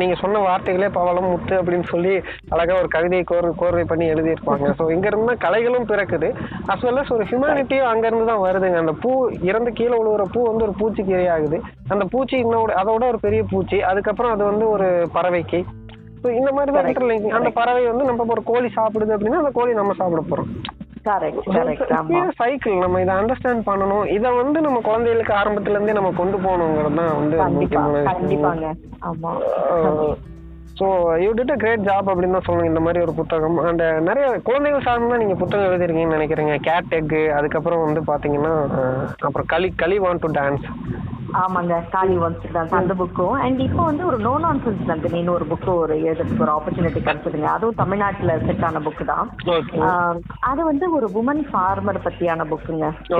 நீங்கள் 0.00 0.20
சொன்ன 0.20 0.42
வார்த்தைகளே 0.46 0.88
பவளம் 0.96 1.28
முத்து 1.30 1.54
அப்படின்னு 1.60 1.86
சொல்லி 1.92 2.12
அழகாக 2.54 2.76
ஒரு 2.82 2.90
கவிதையை 2.96 3.24
கோர் 3.30 3.48
கோர்வை 3.62 3.84
பண்ணி 3.92 4.06
எழுதியிருப்பாங்க. 4.12 4.66
ஸோ 4.80 4.84
இங்கேருந்து 4.96 5.34
கலைகளும் 5.46 5.88
பிறக்குது. 5.92 6.28
அஸ் 6.74 6.84
வெல் 6.88 7.00
அஸ் 7.02 7.14
ஒரு 7.16 7.26
ஹியூமனிட்டியும் 7.30 7.90
அங்கேருந்து 7.92 8.30
தான் 8.32 8.44
வருதுங்க. 8.46 8.78
அந்த 8.84 8.94
பூ 9.04 9.12
இறந்து 9.50 9.72
கீழே 9.80 9.94
விழுகிற 10.00 10.26
பூ 10.36 10.42
வந்து 10.50 10.66
ஒரு 10.68 10.76
பூச்சிக்கு 10.82 11.16
இரையாகுது 11.16 11.60
அந்த 11.96 12.06
பூச்சி 12.14 12.38
இன்னோட 12.44 12.76
அதோட 12.82 13.02
ஒரு 13.14 13.20
பெரிய 13.26 13.42
பூச்சி. 13.54 13.80
அதுக்கப்புறம் 13.92 14.34
அது 14.36 14.44
வந்து 14.52 14.66
ஒரு 14.76 14.88
பறவைக்கு. 15.18 15.62
இந்த 16.32 16.50
மாதிரி 16.52 16.70
தான் 16.70 16.88
interlinking. 16.92 17.32
அந்த 17.32 17.50
பறவை 17.56 17.82
வந்து 17.86 18.04
நம்ம 18.04 18.26
ஒரு 18.34 18.42
கோழி 18.46 18.68
சாப்பிடுது 18.76 19.14
அப்படின்னா 19.14 19.42
அந்த 19.42 19.52
கோழி 19.54 19.72
நம்ம 19.74 19.94
சாப்பிட 19.98 20.22
போறோம். 20.26 20.50
சைக்கிள் 22.38 22.76
நம்ம 22.80 23.00
இதை 23.00 23.12
அண்டர்ஸ்டாண்ட் 23.16 23.66
பண்ணணும். 23.66 24.06
இதை 24.14 24.30
வந்து 24.38 24.58
நம்ம 24.60 24.78
குழந்தைகளுக்கு 24.82 25.34
ஆரம்பத்துல 25.34 25.76
இருந்தே 25.76 25.92
நம்ம 25.92 26.10
கொண்டு 26.16 26.38
போகணுங்கிறது 26.40 26.96
தான் 26.96 27.12
வந்து 27.18 27.36
முக்கியமான 27.56 28.02
so 30.78 30.86
you 31.20 31.30
did 31.32 31.52
a 31.52 31.58
great 31.58 31.84
job 31.84 32.08
அப்படின்னு 32.10 32.36
தான் 32.36 32.46
சொல்லணும் 32.46 32.70
இந்த 32.70 32.80
மாதிரி 32.80 32.98
ஒரு 33.04 33.12
புத்தகம். 33.14 33.58
அண்ட் 33.62 33.84
நிறைய 34.08 34.26
குழந்தைகள் 34.42 34.84
சார்ந்து 34.84 35.12
தான் 35.12 35.22
நீங்கள் 35.22 35.40
புத்தகம் 35.40 35.68
எழுதிருக்கீங்கன்னு 35.68 36.16
நினைக்கிறேங்க. 36.16 36.56
கேட் 36.66 36.90
எக்கு 36.92 37.20
அதுக்கப்புறம் 37.34 37.84
வந்து 37.84 38.02
பார்த்தீங்கன்னா 38.08 38.52
அஹ், 38.76 38.98
அப்புறம் 39.20 39.48
களி 39.52 39.68
களி 39.76 39.98
வாண்ட் 40.04 40.24
டு 40.24 40.30
டான்ஸ் 40.36 40.66
ஆமாங்க 41.42 41.74
ஒன்ஸ் 42.26 42.46
தான் 42.52 42.70
அந்த 42.72 42.94
புக்கும் 42.94 43.36
அண்ட் 43.40 43.60
இப்போ 43.60 43.82
வந்து 43.82 44.06
ஒரு 44.06 44.18
நோ 44.18 44.32
நான்சென்ஸ் 44.38 44.82
நந்தினின்னு 44.90 45.34
ஒரு 45.36 45.44
புக்கு 45.44 45.70
ஒரு 45.74 45.94
எழுதுறதுக்கு 46.02 46.44
ஒரு 46.46 46.54
ஆப்பர்ச்சுனிட்டி 46.54 47.00
கிடைச்சதுங்க 47.00 47.48
அதுவும் 47.54 47.80
தமிழ்நாட்டுல 47.82 48.36
செட் 48.46 48.64
ஆன 48.64 48.80
புக்கு 48.80 49.04
தான். 49.04 49.26
அது 50.50 50.64
வந்து 50.64 50.86
ஒரு 50.92 51.06
உமன் 51.20 51.42
ஃபார்மர் 51.50 52.00
பத்தியான 52.06 52.46
புக்குங்க 52.52 52.86
ஸோ 53.10 53.18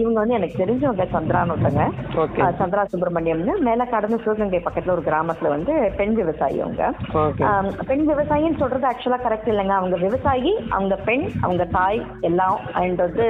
இவங்க 0.00 0.18
வந்து 0.20 0.34
எனக்கு 0.34 0.60
தெரிஞ்சவங்க 0.62 1.06
சந்திரான்னு 1.14 1.54
ஒருத்தங்க. 1.54 1.84
சந்திரா 2.60 2.84
சுப்பிரமணியம்னு. 2.92 3.54
மேலக்காடுன்னு 3.68 4.22
சிவகங்கை 4.24 4.60
பக்கத்துல 4.60 4.94
ஒரு 4.96 5.04
கிராமத்துல 5.08 5.52
வந்து 5.56 5.72
பெண் 5.98 6.14
விவசாயி 6.14 6.58
அவங்க 6.60 6.84
பெண் 7.90 8.04
விவசாயின்னு 8.10 8.60
சொல்றது 8.62 8.90
ஆக்சுவலா 8.90 9.20
கரெக்ட் 9.26 9.50
இல்லைங்க. 9.52 9.74
அவங்க 9.80 9.96
விவசாயி 10.06 10.52
அவங்க 10.70 10.96
பெண் 11.08 11.26
அவங்க 11.42 11.64
தாய் 11.78 12.00
எல்லாம். 12.22 12.58
அண்ட் 12.80 13.02
வந்து 13.02 13.26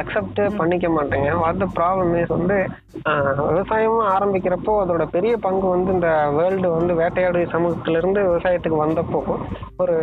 அக்செப்ட் 0.00 0.40
பண்ணிக்க 0.60 0.88
மாட்டேங்க. 0.96 1.30
வாட் 1.38 1.58
த 1.58 1.68
ப்ராப்ளம் 1.76 2.12
இஸ் 2.16 2.34
வந்து 2.34 2.56
ஆஹ், 3.04 3.40
விவசாயம் 3.48 3.98
ஆரம்பிக்கிறப்போ 4.12 4.72
அதோட 4.80 5.04
பெரிய 5.12 5.34
பங்கு 5.38 5.66
வந்து 5.68 5.90
இந்த 5.92 6.08
வேர்ல்டு 6.36 6.68
வந்து 6.70 6.92
வேட்டையாடு 6.94 7.40
சமூகத்துல 7.52 7.98
இருந்து 7.98 8.20
விவசாயத்துக்கு 8.26 8.78
வந்தப்போ 8.78 9.20
ஒரு 9.78 9.96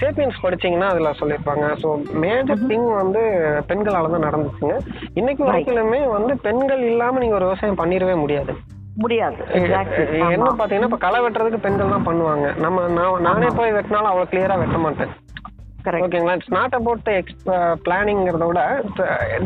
சேப்பியன்ஸ் 0.00 0.42
படிச்சீங்கன்னா 0.42 0.90
அதுல 0.90 1.12
சொல்லியிருப்பாங்க. 1.20 1.64
ஸோ 1.82 1.88
மேஜர் 2.22 2.66
திங் 2.68 2.88
வந்து 2.96 3.22
பெண்களால 3.68 4.10
தான் 4.10 4.26
நடந்துச்சுங்க. 4.26 4.76
இன்னைக்கு 5.14 5.42
வரைக்குமே 5.44 6.02
வந்து 6.08 6.34
பெண்கள் 6.40 6.84
இல்லாம 6.84 7.18
நீங்க 7.18 7.34
ஒரு 7.34 7.48
விவசாயம் 7.48 7.80
பண்ணிடவே 7.80 8.16
முடியாது. 8.16 8.54
முடியாது. 8.96 9.36
என்ன. 10.28 10.46
பாத்தீங்கன்னா 10.54 10.88
இப்ப 10.88 10.98
களை 10.98 11.18
வெட்டுறதுக்கு 11.20 11.60
பெண்கள் 11.60 11.94
தான் 11.94 12.06
பண்ணுவாங்க. 12.06 12.46
நம்ம 12.58 12.86
நான் 12.90 13.22
நானே 13.22 13.50
போய் 13.58 13.76
வெட்டினாலும் 13.76 14.10
அவ்வளவு 14.10 14.30
கிளியரா 14.32 14.56
வெட்ட 14.58 14.78
மாட்டேன். 14.78 15.12
ஓகேங்களா 16.00 16.34
இட்ஸ் 16.36 16.54
நாட் 16.54 16.74
அபவுட் 16.74 17.04
பிளானிங்கிறத 17.84 18.46
விட 18.46 18.62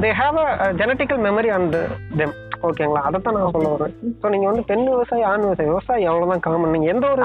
they 0.02 0.10
have 0.20 0.38
a 0.44 0.48
genetical 0.80 1.22
memory 1.26 1.50
on 1.52 1.68
them 2.20 2.34
ஓகேங்களா 2.66 3.00
அதைத்தான் 3.06 3.34
நான் 3.36 3.54
சொல்ல 3.54 3.70
வரேன். 3.72 3.90
ஸோ 4.20 4.26
நீங்க 4.32 4.46
வந்து 4.50 4.62
பெண் 4.68 4.84
விவசாயி 4.88 5.24
ஆண் 5.30 5.42
விவசாயி 5.44 5.68
விவசாயி 5.70 6.04
அவ்வளவுதான் 6.10 6.42
காமன் 6.46 6.72
நீங்க 6.74 6.88
எந்த 6.92 7.06
ஒரு 7.08 7.22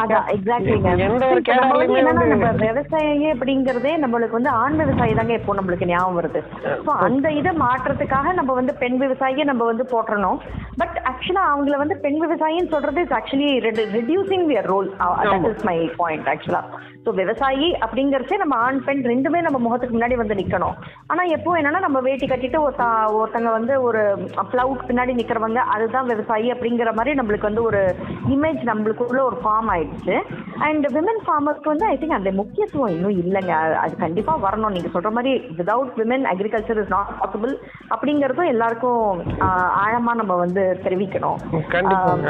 எந்த 1.05 1.23
ஒரு 1.29 1.41
கேடர்லயுமே 1.47 2.01
நம்ம 2.07 2.25
வந்து 2.41 2.65
விவசாயி 2.65 3.27
அப்படிங்கறதே 3.33 3.93
நம்மளுக்கு 4.03 4.37
வந்து 4.39 4.51
ஆண் 4.59 4.77
விவசாயி 4.81 5.13
தாங்க 5.19 5.33
இப்போ 5.39 5.55
நம்மளுக்கு 5.59 5.89
ஞாபகம் 5.91 6.19
வருது. 6.19 6.41
ஸோ 6.85 6.91
அந்த 7.07 7.29
இதை 7.39 7.53
மாற்றத்துக்காக 7.63 8.33
நம்ம 8.39 8.53
வந்து 8.59 8.75
பெண் 8.83 8.99
விவசாயியை 9.03 9.45
நம்ம 9.51 9.65
வந்து 9.71 9.85
போட்டுறணும் 9.93 10.41
பட் 10.81 10.97
ஆக்சுவலா 11.11 11.45
அவங்கள 11.49 11.77
வந்து 11.77 11.97
பெண் 12.05 12.19
விவசாயின்னு 12.25 12.73
சொல்றது 12.75 13.01
is 13.05 13.17
actually 13.19 13.49
reducing 13.95 14.47
their 14.51 14.69
role 14.73 14.89
that 15.25 15.49
is 15.51 15.65
my 15.69 15.77
point 15.99 16.29
ஆக்சுவலா 16.33 16.63
ஸோ 17.05 17.13
விவசாயி 17.13 17.71
அப்படிங்கறச்சே 17.71 18.37
நம்ம 18.37 18.55
ஆண் 18.55 18.83
பெண் 18.83 19.05
ரெண்டுமே 19.05 19.41
நம்ம 19.41 19.57
முகத்துக்கு 19.57 19.97
முன்னாடி 19.97 20.15
வந்து 20.15 20.33
நிக்கணும். 20.33 20.73
ஆனா 21.07 21.23
எப்போ 21.23 21.57
என்னன்னா 21.57 21.79
நம்ம 21.79 21.99
வேட்டி 21.99 22.25
கட்டிட்டு 22.25 22.61
ஒருத்த 22.67 22.85
ஒருத்தங்க 23.07 23.51
வந்து 23.51 23.81
ஒரு 23.81 23.99
பிளவுட் 24.51 24.79
பின்னாடி 24.87 25.13
நிக்க 25.13 25.27
கேட்கறவங்க 25.29 25.55
அதுதான் 25.55 26.05
விவசாயி 26.05 26.51
அப்படிங்கிற 26.51 26.93
மாதிரி 26.93 27.19
நம்மளுக்கு 27.19 27.41
வந்து 27.41 27.63
ஒரு 27.63 27.95
இமேஜ் 28.29 28.65
நம்மளுக்குள்ள 28.65 29.21
ஒரு 29.21 29.37
ஃபார்ம் 29.43 29.69
ஆயிடுச்சு. 29.69 30.21
அண்ட் 30.59 30.85
விமன் 30.85 31.27
ஃபார்மர்ஸ்க்கு 31.27 31.63
வந்து 31.63 31.85
ஐ 31.85 31.97
திங்க் 31.97 32.09
அந்த 32.09 32.31
முக்கியத்துவம் 32.31 32.89
இன்னும் 32.89 33.11
இல்லைங்க. 33.11 33.53
அது- 33.53 33.97
கண்டிப்பா 33.97 34.37
வரணும். 34.37 34.71
நீங்க 34.71 34.99
சொல்ற 34.99 35.11
மாதிரி 35.11 35.37
without 35.57 35.97
women 35.97 36.25
agriculture 36.33 36.81
is 36.81 36.87
not 36.87 37.07
possible 37.21 37.55
அப்படிங்கறதும் 37.95 38.47
எல்லாருக்கும் 38.47 39.23
ஆழமா 39.85 40.13
நம்ம 40.13 40.35
வந்து 40.35 40.79
தெரிவிக்கணும். 40.83 41.35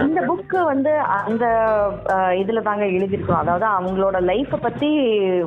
இந்த 0.02 0.22
புக்கு 0.22 0.64
வந்து 0.64 0.98
அந்த 1.00 1.46
இதுல 2.12 2.62
தாங்க 2.62 2.86
எழுதியிருக்கோம். 2.86 3.46
அதாவது 3.46 3.66
அவங்களோட 3.66 4.14
லைஃப்பை 4.14 4.59
பத்தி 4.66 4.90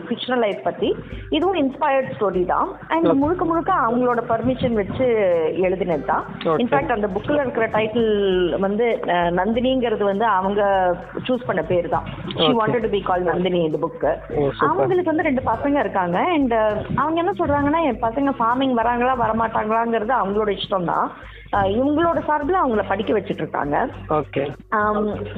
ஃபிக்ஷனல் 0.07 0.43
லைஃப் 0.45 0.61
பத்தி. 0.67 0.89
இதுவும் 1.37 1.59
இன்ஸ்பயர்ட் 1.63 2.11
ஸ்டோரி 2.17 2.43
தான். 2.53 2.69
அண்ட் 2.95 3.09
முழுக்க 3.23 3.45
முழுக்க 3.51 3.73
அவங்களோட 3.87 4.21
பர்மிஷன் 4.33 4.79
வச்சு 4.81 5.07
எழுதினது 5.67 6.07
தான். 6.13 6.25
இன்ஃபேக்ட் 6.63 6.95
அந்த 6.97 7.11
புக்ல 7.17 7.39
இருக்கிற 7.45 7.67
டைட்டில் 7.77 8.13
வந்து 8.67 8.87
நந்தினிங்கிறது 9.41 10.07
வந்து 10.13 10.27
அவங்க 10.39 10.63
சூஸ் 11.29 11.49
பண்ண 11.51 11.65
பேர் 11.73 11.89
தான். 11.97 12.09
She 12.43 12.53
wanted 12.61 12.87
to 12.87 12.93
be 12.97 13.03
call 13.11 13.29
Nandini 13.33 13.61
இந்த 13.69 13.81
புக்கு. 13.85 14.13
அவங்களுக்கு 14.71 15.13
வந்து 15.13 15.29
ரெண்டு 15.29 15.45
பசங்க 15.53 15.77
இருக்காங்க. 15.85 16.19
அண்ட் 16.37 16.57
அவங்க 17.03 17.19
என்ன 17.25 17.35
சொல்றாங்கன்னா 17.43 17.83
என் 17.91 18.03
பசங்க 18.07 18.33
ஃபார்மிங் 18.41 18.75
வராங்களா 18.81 19.15
வரமாட்டாங்களாங்கிறது 19.25 20.15
அவங்களோட 20.23 20.51
இஷ்டம் 20.59 20.91
தான். 20.95 21.09
இவங்களோட 21.79 22.19
சார்பில் 22.27 22.61
அவங்கள 22.61 22.83
படிக்க 22.91 23.13
வச்சுட்டு 23.15 23.43
இருக்காங்க. 23.45 23.77
Okay 24.19 24.43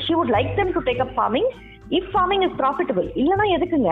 she 0.04 0.12
would 0.18 0.34
like 0.34 0.52
them 0.58 0.68
to 0.76 0.82
take 0.88 1.02
up 1.04 1.14
farming 1.16 1.48
if 1.90 2.10
farming 2.12 2.44
is 2.46 2.56
profitable 2.60 3.06
இல்லைன்னா 3.20 3.46
எதுக்குங்க. 3.56 3.90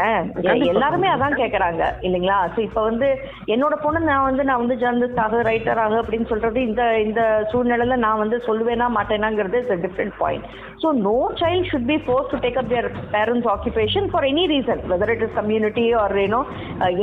எல்லாருமே 0.73 1.09
அதான் 1.15 1.39
கேட்கறாங்க 1.41 1.83
இல்லைங்களா? 2.07 2.39
ஸோ 2.55 2.59
இப்போ 2.67 2.81
வந்து 2.89 3.09
என்னோட 3.55 3.75
பொண்ணு 3.83 4.01
நான் 4.09 4.27
வந்து 4.29 4.45
நான் 4.45 4.63
வந்து 4.63 4.77
ஜேர்னலிஸ்ட் 4.83 5.23
ஆகு 5.25 5.41
ரைட்டர் 5.49 5.81
ஆகு 5.85 5.97
அப்படின்னு 6.03 6.31
சொல்றது 6.33 6.61
இந்த 6.69 6.83
இந்த 6.99 7.21
சூழ்நிலையில 7.53 7.99
நான் 8.07 8.23
வந்து 8.23 8.39
சொல்லுவேனா 8.49 8.89
மாட்டேனாங்கிறது 8.97 9.59
a 9.67 9.79
different 9.85 10.17
point 10.23 10.47
so 10.83 10.91
no 11.03 11.17
child 11.41 11.69
should 11.71 11.89
be 11.91 11.99
force 12.07 12.31
to 12.33 12.41
take 12.45 12.59
up 12.63 12.71
their 12.73 12.89
parents 13.15 13.49
occupation 13.55 14.09
for 14.13 14.27
any 14.31 14.45
reason 14.53 14.83
whether 14.93 15.13
it 15.15 15.25
is 15.27 15.37
community 15.41 15.87
or 16.01 16.17
ஏனோ 16.25 16.41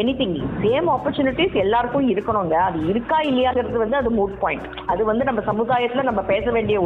எனி 0.01 0.15
திங் 0.21 0.35
சேம் 0.65 0.89
ஆப்பர்ச்சுனிட்டிஸ் 0.95 1.55
எல்லாருக்கும் 1.63 2.09
இருக்கணுங்க. 2.13 2.55
அது 2.67 2.79
இருக்கா 2.93 3.19
இல்லையாங்கிறது 3.29 3.83
வந்து 3.83 3.99
அது 4.01 4.11
மூட் 4.19 4.35
பாயிண்ட் 4.43 4.67
அது 4.93 5.01
வந்து 5.11 5.23
நம்ம 5.29 5.43
சமுதாயத்துல 5.49 6.03
நம்ம 6.09 6.23
பேச 6.33 6.45
வேண்டிய 6.57 6.77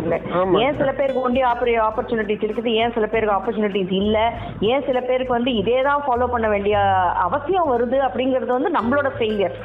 ஆமா. 0.42 0.60
ஏன் 0.66 0.78
சில 0.82 0.92
பேருக்கு 1.00 1.26
ஒண்டி 1.28 1.44
ஆப்பர்ச்சுனிட்டிஸ் 1.88 2.46
இருக்குது? 2.48 2.70
ஏன் 2.82 2.96
சில 2.98 3.06
பேருக்கு 3.08 3.38
ஆப்பர்ச்சுனிட்டிஸ் 3.38 3.93
இல்ல. 3.98 4.18
ஏன் 4.72 4.86
சில 4.88 5.00
பேருக்கு 5.02 5.38
வந்து 5.38 5.52
இதே 5.62 5.78
தான் 5.88 6.04
ஃபாலோ 6.06 6.28
பண்ண 6.34 6.48
வேண்டிய 6.54 6.76
அவசியம் 7.26 7.72
வருது 7.74 7.98
அப்படிங்கிறது 8.08 8.52
வந்து 8.58 8.72
நம்மளோட 8.78 9.10
ஃபெயிலியர் 9.18 9.58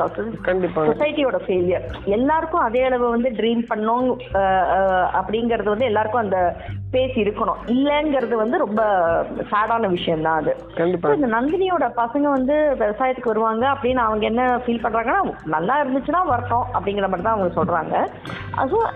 சொசைட்டியோட 0.91 1.39
ஃபெயிலியர் 1.45 1.85
எல்லாருக்கும் 2.17 2.67
அதே 2.67 2.83
அளவு 2.89 3.07
வந்து 3.15 3.31
ட்ரீம் 3.39 3.63
பண்ணோம் 3.71 4.09
அப்படிங்கிறது 5.21 5.69
வந்து 5.75 5.89
எல்லாருக்கும் 5.91 6.25
அந்த 6.25 6.41
ஸ்பேஸ் 6.83 7.17
இருக்கணும். 7.23 7.59
இல்லைங்கிறது 7.73 8.35
வந்து 8.43 8.59
ரொம்ப 8.63 8.83
சேடான 9.51 9.89
விஷயம் 9.97 10.25
தான் 10.27 10.39
அது. 10.41 10.53
இந்த 11.17 11.29
நந்தினியோட 11.35 11.87
பசங்க 11.99 12.27
வந்து 12.37 12.55
விவசாயத்துக்கு 12.83 13.33
வருவாங்க 13.33 13.65
அப்படின்னு 13.75 14.03
அவங்க 14.07 14.25
என்ன 14.31 14.43
ஃபீல் 14.65 14.85
பண்றாங்கன்னா 14.85 15.21
நல்லா 15.55 15.75
இருந்துச்சுன்னா 15.83 16.23
வரட்டும் 16.33 16.67
அப்படிங்கிற 16.77 17.09
மாதிரி 17.09 17.27
தான் 17.27 17.37
அவங்க 17.37 17.51
சொல்றாங்க. 17.59 17.95
அதுவும் 18.63 18.91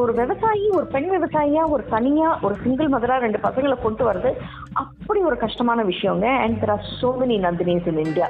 ஒரு 0.00 0.12
விவசாயி 0.20 0.66
ஒரு 0.78 0.86
பெண் 0.94 1.10
விவசாயியா 1.16 1.62
ஒரு 1.74 1.84
தனியா 1.94 2.30
ஒரு 2.46 2.56
சிங்கிள் 2.64 2.92
மதரா 2.94 3.18
ரெண்டு 3.18 3.40
பசங்களை 3.46 3.76
கொண்டு 3.78 4.04
வர்றது 4.08 4.32
அப்படி 4.76 5.20
ஒரு 5.22 5.36
கஷ்டமான 5.38 5.80
விஷயங்க. 5.88 6.04
And 6.40 6.56
there 6.60 6.72
are 6.72 6.84
so 6.94 7.08
many 7.18 7.36
Nandinis 7.42 7.86
in 7.86 8.00
India 8.02 8.26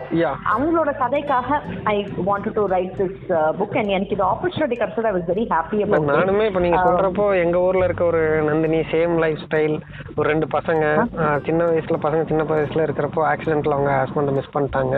அவங்களோட 0.50 0.90
கதைக்காக 0.98 1.48
I 1.86 1.96
want 2.26 2.48
to 2.54 2.64
write 2.72 2.94
this 2.98 3.22
book 3.58 3.76
and 3.76 3.94
எனக்கு 3.94 4.14
இது 4.14 4.24
ஆப்பர்ச்சுனிட்டி 4.28 4.76
கிடைச்சது 4.76 5.08
I 5.08 5.16
was 5.16 5.30
very 5.30 5.44
happy 5.52 5.80
about 5.82 6.10
நானுமே 6.12 6.46
இப்ப 6.48 6.62
நீங்க 6.64 6.80
சொல்றப்போ 6.86 7.26
எங்க 7.42 7.58
ஊர்ல 7.62 7.88
இருக்க 7.88 8.04
ஒரு 8.04 8.20
நந்தினி 8.48 8.80
சேம் 8.92 9.14
லைஃப் 9.20 9.42
ஸ்டைல் 9.44 9.76
ஒரு 10.16 10.26
ரெண்டு 10.28 10.48
பசங்க 10.54 10.84
ஆஹ், 11.22 11.40
சின்ன 11.46 11.60
வயசுல 11.68 11.98
பசங்க 12.02 12.22
சின்ன 12.26 12.44
வயசுல 12.50 12.86
இருக்கிறப்போ 12.86 13.22
ஆக்சிடென்ட்ல 13.30 13.76
அவங்க 13.76 13.92
ஹஸ்பண்டை 13.98 14.34
மிஸ் 14.34 14.54
பண்ணிட்டாங்க. 14.54 14.94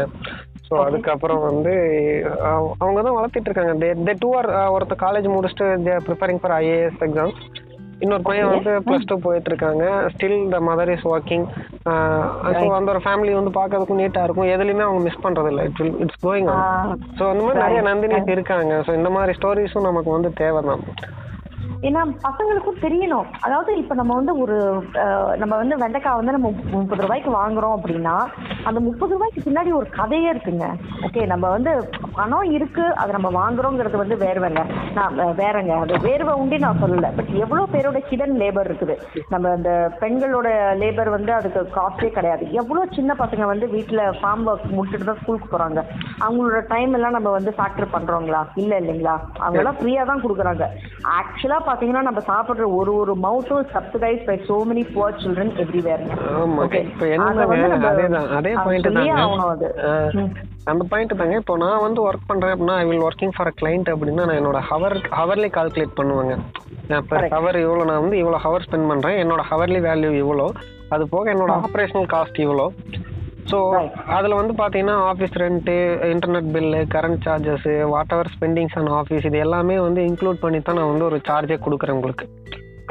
ஸோ 0.67 0.75
அதுக்கப்புறம் 0.83 1.43
வந்து 1.43 1.73
அவங்க 2.79 2.99
தான் 3.01 3.17
வளர்த்திட்டு 3.17 3.49
இருக்காங்க. 3.49 3.75
தே 4.05 4.15
டூ 4.21 4.31
ஆர் 4.37 4.49
ஒருத்தர் 4.75 5.03
காலேஜ் 5.03 5.29
முடிச்சுட்டு 5.31 5.67
they 5.87 5.95
preparing 6.07 6.41
for 6.43 6.57
IAS 6.59 7.03
exam 7.07 7.33
இன்னொரு 8.05 8.25
பையன் 8.27 8.51
வந்து 8.51 8.73
ப்ளஸ் 8.87 9.07
டூ 9.11 9.17
போயிட்டு 9.25 9.51
இருக்காங்க 9.51 9.85
still 10.15 10.37
the 10.55 10.59
mother 10.69 10.93
is 10.95 11.07
working 11.13 11.47
so 12.59 12.65
அந்த 12.79 12.89
ஒரு 12.95 13.03
ஃபேமிலி 13.07 13.33
வந்து 13.39 13.53
பார்க்கறதுக்கும் 13.59 14.01
நீட்டாக 14.03 14.27
இருக்கும். 14.27 14.51
எதுலையுமே 14.55 14.85
அவங்க 14.87 15.03
மிஸ் 15.07 15.25
பண்றது 15.25 15.51
இல்லை 15.53 15.65
it 15.69 15.81
it's 16.05 16.21
going 16.27 16.49
on 16.55 16.93
so 17.19 17.25
அந்த 17.33 17.43
மாதிரி 17.47 17.63
நிறைய 17.65 17.83
நந்தினிஸ் 17.91 18.35
இருக்காங்க. 18.37 18.75
ஸோ 18.87 18.93
இந்த 19.01 19.11
மாதிரி 19.17 19.35
ஸ்டோரிஸும் 19.39 19.89
நமக்கு 19.91 20.13
வந்து 20.17 20.33
தேவை 20.43 20.63
தான் 20.71 20.85
ஏன்னா 21.87 22.01
பசங்களுக்கும் 22.27 22.81
தெரியணும். 22.85 23.27
அதாவது 23.47 23.71
இப்போ 23.83 23.95
நம்ம 24.01 24.13
வந்து 24.19 24.33
ஒரு 24.43 24.57
நம்ம 25.43 25.53
வந்து 25.61 25.75
வெண்டைக்காய் 25.83 26.19
வந்து 26.21 26.35
நம்ம 26.37 26.51
முப்பது 26.77 27.03
ரூபாய்க்கு 27.05 27.31
வாங்குறோம் 27.41 27.75
அப்படின்னா 27.79 28.15
அந்த 28.69 28.79
முப்பது 28.87 29.13
ரூபாய்க்கு 29.15 29.45
பின்னாடி 29.47 29.71
ஒரு 29.81 29.87
கதையே 29.99 30.29
இருக்குங்க. 30.33 30.67
ஓகே 31.07 31.23
நம்ம 31.33 31.45
வந்து 31.57 31.73
பணம் 32.19 32.49
இருக்கு 32.57 32.85
அதை 33.01 33.11
நம்ம 33.17 33.31
வாங்குறோங்கிறது 33.41 34.03
வந்து 34.03 34.17
வேர்வைங்க 34.25 34.63
நான் 34.97 35.19
வேறங்க 35.43 35.75
அது 35.83 36.01
வேர்வை 36.09 36.35
உண்டே 36.43 36.59
நான் 36.65 36.81
சொல்லல. 36.83 37.11
பட் 37.19 37.31
எவ்வளோ 37.45 37.67
பேரோட 37.75 38.01
ஹிடன் 38.09 38.35
லேபர் 38.43 38.69
இருக்குது. 38.71 38.97
நம்ம 39.35 39.53
அந்த 39.59 39.71
பெண்களோட 40.03 40.49
லேபர் 40.83 41.11
வந்து 41.17 41.33
அதுக்கு 41.39 41.63
காஸ்டே 41.79 42.11
கிடையாது. 42.19 42.45
எவ்வளோ 42.63 42.85
சின்ன 42.97 43.15
பசங்க 43.23 43.47
வந்து 43.53 43.69
வீட்டில் 43.77 44.05
ஃபார்ம் 44.21 44.45
ஒர்க் 44.53 44.75
முடிச்சுட்டு 44.77 45.09
தான் 45.11 45.21
ஸ்கூலுக்கு 45.23 45.53
போகிறாங்க 45.55 45.81
அவங்களோட 46.25 46.61
டைம் 46.75 46.95
எல்லாம் 46.99 47.17
நம்ம 47.19 47.33
வந்து 47.39 47.55
ஃபேக்டர் 47.59 47.93
பண்ணுறோங்களா 47.97 48.43
இல்லை 48.63 48.79
இல்லைங்களா? 48.83 49.17
அவங்களாம் 49.45 49.81
ஃப்ரீயாக 49.81 50.09
தான் 50.13 50.25
கொடுக்குறாங்க. 50.27 50.67
ஆக்சுவலாக 51.19 51.67
பார்த்தீங்கன்னா 51.69 52.03
நம்ம 52.03 52.21
சாப்பிட்ற 52.29 52.67
ஒரு 52.77 52.93
ஒரு 52.97 53.13
மவுத்தும் 53.25 53.67
subsidise 53.73 54.23
by 54.27 54.37
so 54.47 54.57
many 54.69 54.85
poor 54.93 55.19
children 55.23 55.53
everywhere 55.65 56.05
Okay. 56.65 56.83
இப்போ 56.87 57.07
என்னங்க? 57.15 57.43
அதேதான் 57.91 58.29
அதே 58.37 58.53
பாயிண்ட் 58.59 58.89
ம். 60.17 60.31
அந்த 60.71 60.83
பாயிண்ட் 60.91 61.13
தாங்க. 61.19 61.37
இப்போ 61.43 61.55
நான் 61.57 61.85
வந்து 61.85 62.01
ஒர்க் 62.05 62.29
பண்றேன் 62.29 62.53
அப்படின்னா 62.55 62.77
I 62.79 62.87
will 62.89 63.05
working 63.05 63.35
for 63.37 63.51
a 63.51 63.55
client 63.61 63.91
அப்படின்னா 63.93 64.25
நான் 64.25 64.39
என்னோட 64.41 64.61
ஹவர் 64.71 64.97
ஹவர்லி 65.19 65.51
கால்குலேட் 65.55 65.99
பண்ணுவேங்க. 65.99 66.35
இப்போ 66.93 67.15
Correct. 67.15 67.35
ஹவர் 67.37 67.59
இவ்வளோ 67.63 67.85
நான் 67.85 68.03
வந்து 68.03 68.19
இவ்வளோ 68.23 68.41
ஹவர் 68.45 68.65
ஸ்பெண்ட் 68.67 68.91
பண்றேன். 68.91 69.17
என்னோட 69.23 69.43
ஹவர்லி 69.51 69.81
வேல்யூ 69.87 70.11
இவ்வளோ 70.23 70.49
அது 70.89 71.05
போக 71.09 71.25
என்னோட 71.33 71.53
ஆப்ரேஷனல் 71.63 72.11
காஸ்ட் 72.13 72.39
இவ்வளோ 72.45 72.67
ஸோ. 73.51 73.59
அதில் 74.17 74.39
வந்து 74.41 74.55
பார்த்தீங்கன்னா 74.59 74.97
office 75.11 75.37
rent 75.43 75.75
internet 76.13 76.49
bill 76.55 76.81
current 76.95 77.21
charges 77.27 77.67
whatever 78.17 78.31
spendings 78.35 78.77
on 78.81 78.91
office 79.01 79.27
இது 79.31 79.39
எல்லாமே 79.39 79.79
வந்து 79.79 80.03
இன்க்ளூட் 80.03 80.43
பண்ணி 80.45 80.61
தான் 80.61 80.79
நான் 80.81 80.91
வந்து 80.93 81.05
ஒரு 81.05 81.21
சார்ஜே 81.29 81.59
கொடுக்குறேன் 81.67 81.97
உங்களுக்கு. 81.99 82.27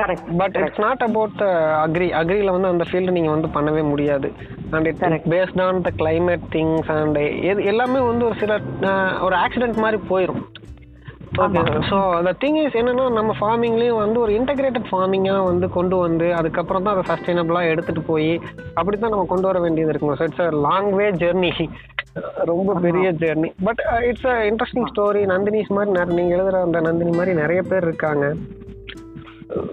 Correct 0.01 0.28
but 0.38 0.55
it's 0.55 0.80
not 0.80 1.03
about 1.08 1.39
agri 1.86 2.08
அக்ரியில் 2.20 2.53
வந்து 2.55 2.68
அந்த 2.68 2.86
ஃபீல்டு 2.89 3.16
நீங்கள் 3.18 3.36
வந்து 3.36 3.49
பண்ணவே 3.55 3.84
முடியாது. 3.89 4.28
And 4.72 4.88
it. 4.88 5.03
Based 5.34 5.62
on 5.62 5.82
the 5.82 5.91
climate 6.01 6.43
things 6.55 6.91
and 6.97 7.18
எது 7.51 7.64
எல்லாமே 7.64 7.99
வந்து 7.99 8.26
ஒரு 8.26 8.36
சில 8.36 8.60
ஒரு 9.22 9.36
ஆக்சிடென்ட் 9.36 9.84
மாதிரி 9.86 9.99
போயிடும் 10.10 10.43
ஸோ 11.89 11.97
த 12.28 12.32
திங் 12.43 12.59
இஸ் 12.63 12.78
என்னன்னா 12.80 13.05
நம்ம 13.17 13.32
ஃபார்மிங்லேயும் 13.39 14.01
வந்து 14.03 14.19
ஒரு 14.19 14.32
இன்டகிரேட்டட் 14.39 14.88
ஃபார்மிங்காக 14.91 15.43
வந்து 15.49 15.69
கொண்டு 15.69 15.95
வந்து 15.97 16.28
அதுக்கப்புறம் 16.34 16.84
தான் 16.84 16.95
அதை 16.95 17.03
சஸ்டைனபிளாக 17.11 17.71
எடுத்துகிட்டு 17.73 18.03
போய் 18.05 18.32
அப்படி 18.73 18.97
தான் 18.97 19.13
நம்ம 19.15 19.28
கொண்டு 19.30 19.47
வர 19.47 19.59
வேண்டியது 19.59 19.91
இருக்குங்க. 19.93 20.17
So 20.19 20.28
it's 20.30 20.45
a 20.47 20.49
long 20.67 20.91
way 20.99 21.07
journey 21.23 21.51
ரொம்ப 22.51 22.73
பெரிய 22.86 23.11
journey 23.23 23.49
but 23.63 23.82
it's 24.09 24.28
a 24.34 24.38
interesting 24.51 24.89
story 24.93 25.23
Nandinis 25.34 25.75
மாதிரி 25.78 26.15
நீங்கள் 26.19 26.38
எழுதுகிற 26.38 26.61
அந்த 26.61 26.80
நந்தினி 26.80 27.13
மாதிரி 27.17 27.34
நிறைய 27.41 27.61
பேர் 27.61 27.84
இருக்காங்க. 27.84 28.25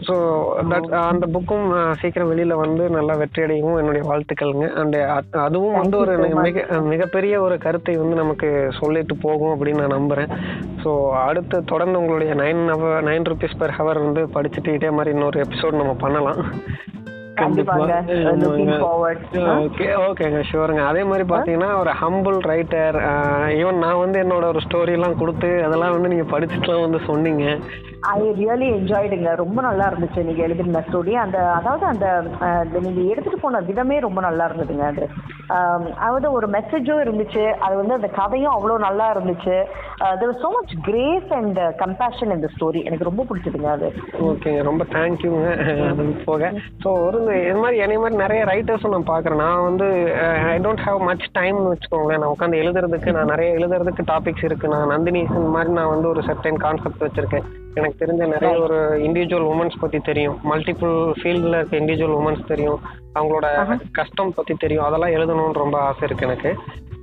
ஸோ 0.07 0.14
தட் 0.70 0.89
அந்த 1.11 1.27
புக்கும் 1.35 1.66
சீக்கிரம் 2.01 2.31
வெளியில 2.33 2.55
வந்து 2.62 2.85
நல்லா 2.97 3.14
வெற்றி 3.20 3.41
அடையவும் 3.45 3.79
என்னுடைய 3.81 4.03
வாழ்த்துக்கள்ங்க. 4.11 4.66
அண்ட் 4.81 4.97
அதுவும் 5.47 5.79
வந்து 5.81 5.97
ஒரு. 6.03 6.14
மிக 6.47 6.66
மிகப்பெரிய 6.93 7.35
ஒரு 7.47 7.57
கருத்தை 7.64 7.95
வந்து 8.03 8.16
நமக்கு 8.22 8.51
சொல்லிட்டு 8.81 9.16
போகும் 9.27 9.55
அப்படின்னு 9.55 9.83
நான் 9.85 9.97
நம்புறேன். 9.99 10.33
ஸோ 10.85 10.93
அடுத்து 11.29 11.59
தொடர்ந்து 11.72 12.01
உங்களுடைய 12.03 12.35
nine 12.43 12.62
hour 12.75 13.07
nine 13.11 13.29
rupees 13.33 13.61
per 13.62 13.77
hour 13.81 14.05
வந்து 14.07 14.25
படிச்சுட்டு 14.37 14.77
இதே 14.79 14.93
மாதிரி 14.99 15.14
இன்னொரு 15.16 15.45
எபிசோட் 15.47 15.81
நம்ம 15.83 15.97
பண்ணலாம். 16.05 16.43
ஓகேங்க 20.05 20.41
ஷுவருங்க 20.49 20.82
அதே 20.85 21.03
மாதிரி 21.05 21.24
பார்த்தீங்கன்னா 21.26 21.70
ஒரு 21.74 21.93
ஹம்பிள் 22.01 22.39
ரைட்டர் 22.47 22.99
ஈவன் 23.59 23.82
நான் 23.82 24.03
வந்து 24.03 24.18
என்னோட 24.20 24.45
ஒரு 24.47 24.61
ஸ்டோரிலாம் 24.61 25.18
கொடுத்து 25.18 25.51
அதெல்லாம் 25.64 25.97
வந்து 25.97 26.12
நீங்கள் 26.12 26.32
படிச்சுட்டுலாம் 26.32 26.87
வந்து 26.87 27.01
சொன்னீங்க. 27.07 27.47
ஐ 28.11 28.22
ரியலி 28.39 28.66
என்ஜாய்டுங்க 28.70 29.30
ரொம்ப 29.35 29.59
நல்லா 29.62 29.85
இருந்துச்சு 29.91 30.24
நீங்க 30.24 30.43
எழுதின 30.43 30.82
ஸ்டோரி 30.89 31.12
அந்த 31.16 31.39
அதாவது 31.55 31.85
அந்த 31.87 32.07
அஹ், 32.47 32.64
நீங்க 32.78 33.01
எடுத்துட்டு 33.12 33.39
போன 33.39 33.61
விதமே 33.68 33.97
ரொம்ப 34.01 34.20
நல்லா 34.20 34.47
இருந்ததுங்க 34.47 34.85
அது. 34.89 35.05
ஆம், 35.55 35.87
அதாவது 35.99 36.26
ஒரு 36.32 36.47
மெசேஜும் 36.49 37.03
இருந்துச்சு. 37.03 37.45
அது 37.61 37.74
வந்து 37.76 37.95
அந்த 37.95 38.09
கதையும் 38.12 38.55
அவ்வளோ 38.55 38.76
நல்லா 38.85 39.07
இருந்துச்சு. 39.14 39.57
There 40.20 40.35
so 40.39 40.49
much 40.51 40.74
grace 40.82 41.30
and 41.32 41.61
compassion 41.78 42.35
இந்த 42.35 42.49
ஸ்டோரி 42.55 42.80
எனக்கு 42.85 43.05
ரொம்ப 43.05 43.24
பிடிச்சதுங்க 43.28 43.70
அது. 43.70 43.89
ஓகேங்க 44.26 44.62
ரொம்ப 44.62 44.85
தேங்க்யூங்க 44.95 45.43
அது 45.91 46.07
போக. 46.24 46.51
ஸோ 46.82 46.91
ஒரு 47.05 47.20
வந்து 47.25 47.37
இது 47.49 47.59
மாதிரி 47.62 47.77
என்னை 47.85 47.97
மாதிரி 48.01 48.16
நிறைய 48.22 48.41
ரைட்டர்ஸும் 48.51 48.95
நான் 48.95 49.11
பார்க்குறேன். 49.11 49.43
நான் 49.45 49.64
வந்து 49.66 49.87
ஐ 50.53 50.57
டோன்ட் 50.64 50.83
ஹேவ் 50.87 51.01
மச் 51.09 51.27
டைம்னு 51.39 51.70
வச்சுக்கோங்களேன். 51.72 52.20
நான் 52.22 52.33
உட்காந்து 52.35 52.61
எழுதுறதுக்கு 52.62 53.14
நான் 53.16 53.31
நிறைய 53.33 53.51
எழுதுறதுக்கு 53.59 54.03
டாபிக்ஸ் 54.12 54.47
இருக்கு. 54.49 54.72
நான் 54.75 54.93
நந்தினி 54.93 55.20
இந்த 55.39 55.51
மாதிரி 55.57 55.72
நான் 55.79 55.93
வந்து 55.95 56.09
ஒரு 56.12 56.22
சர்டைன் 56.29 56.61
கான்செப்ட் 56.64 57.05
வச்சிருக்கேன். 57.07 57.47
எனக்கு 57.79 58.01
தெரிஞ்ச 58.03 58.22
நிறைய 58.35 58.53
ஒரு 58.64 58.79
இண்டிவிஜுவல் 59.07 59.49
உமன்ஸ் 59.53 59.81
பத்தி 59.81 59.99
தெரியும். 60.11 60.37
மல்டிபிள் 60.51 60.95
ஃபீல்டில் 61.20 61.57
இருக்க 61.59 61.81
இண்டிவிஜுவல் 61.83 62.18
உமன்ஸ் 62.20 62.51
தெரியும். 62.53 62.81
அவங்களோட 63.18 63.47
கஷ்டம் 63.99 64.37
பத்தி 64.39 64.55
தெரியும். 64.64 64.87
அதெல்லாம் 64.89 65.16
எழுதணும்னு 65.18 65.62
ரொம்ப 65.64 65.79
ஆசை 65.89 66.05
இருக்கு 66.09 66.29
எனக்கு. 66.29 66.53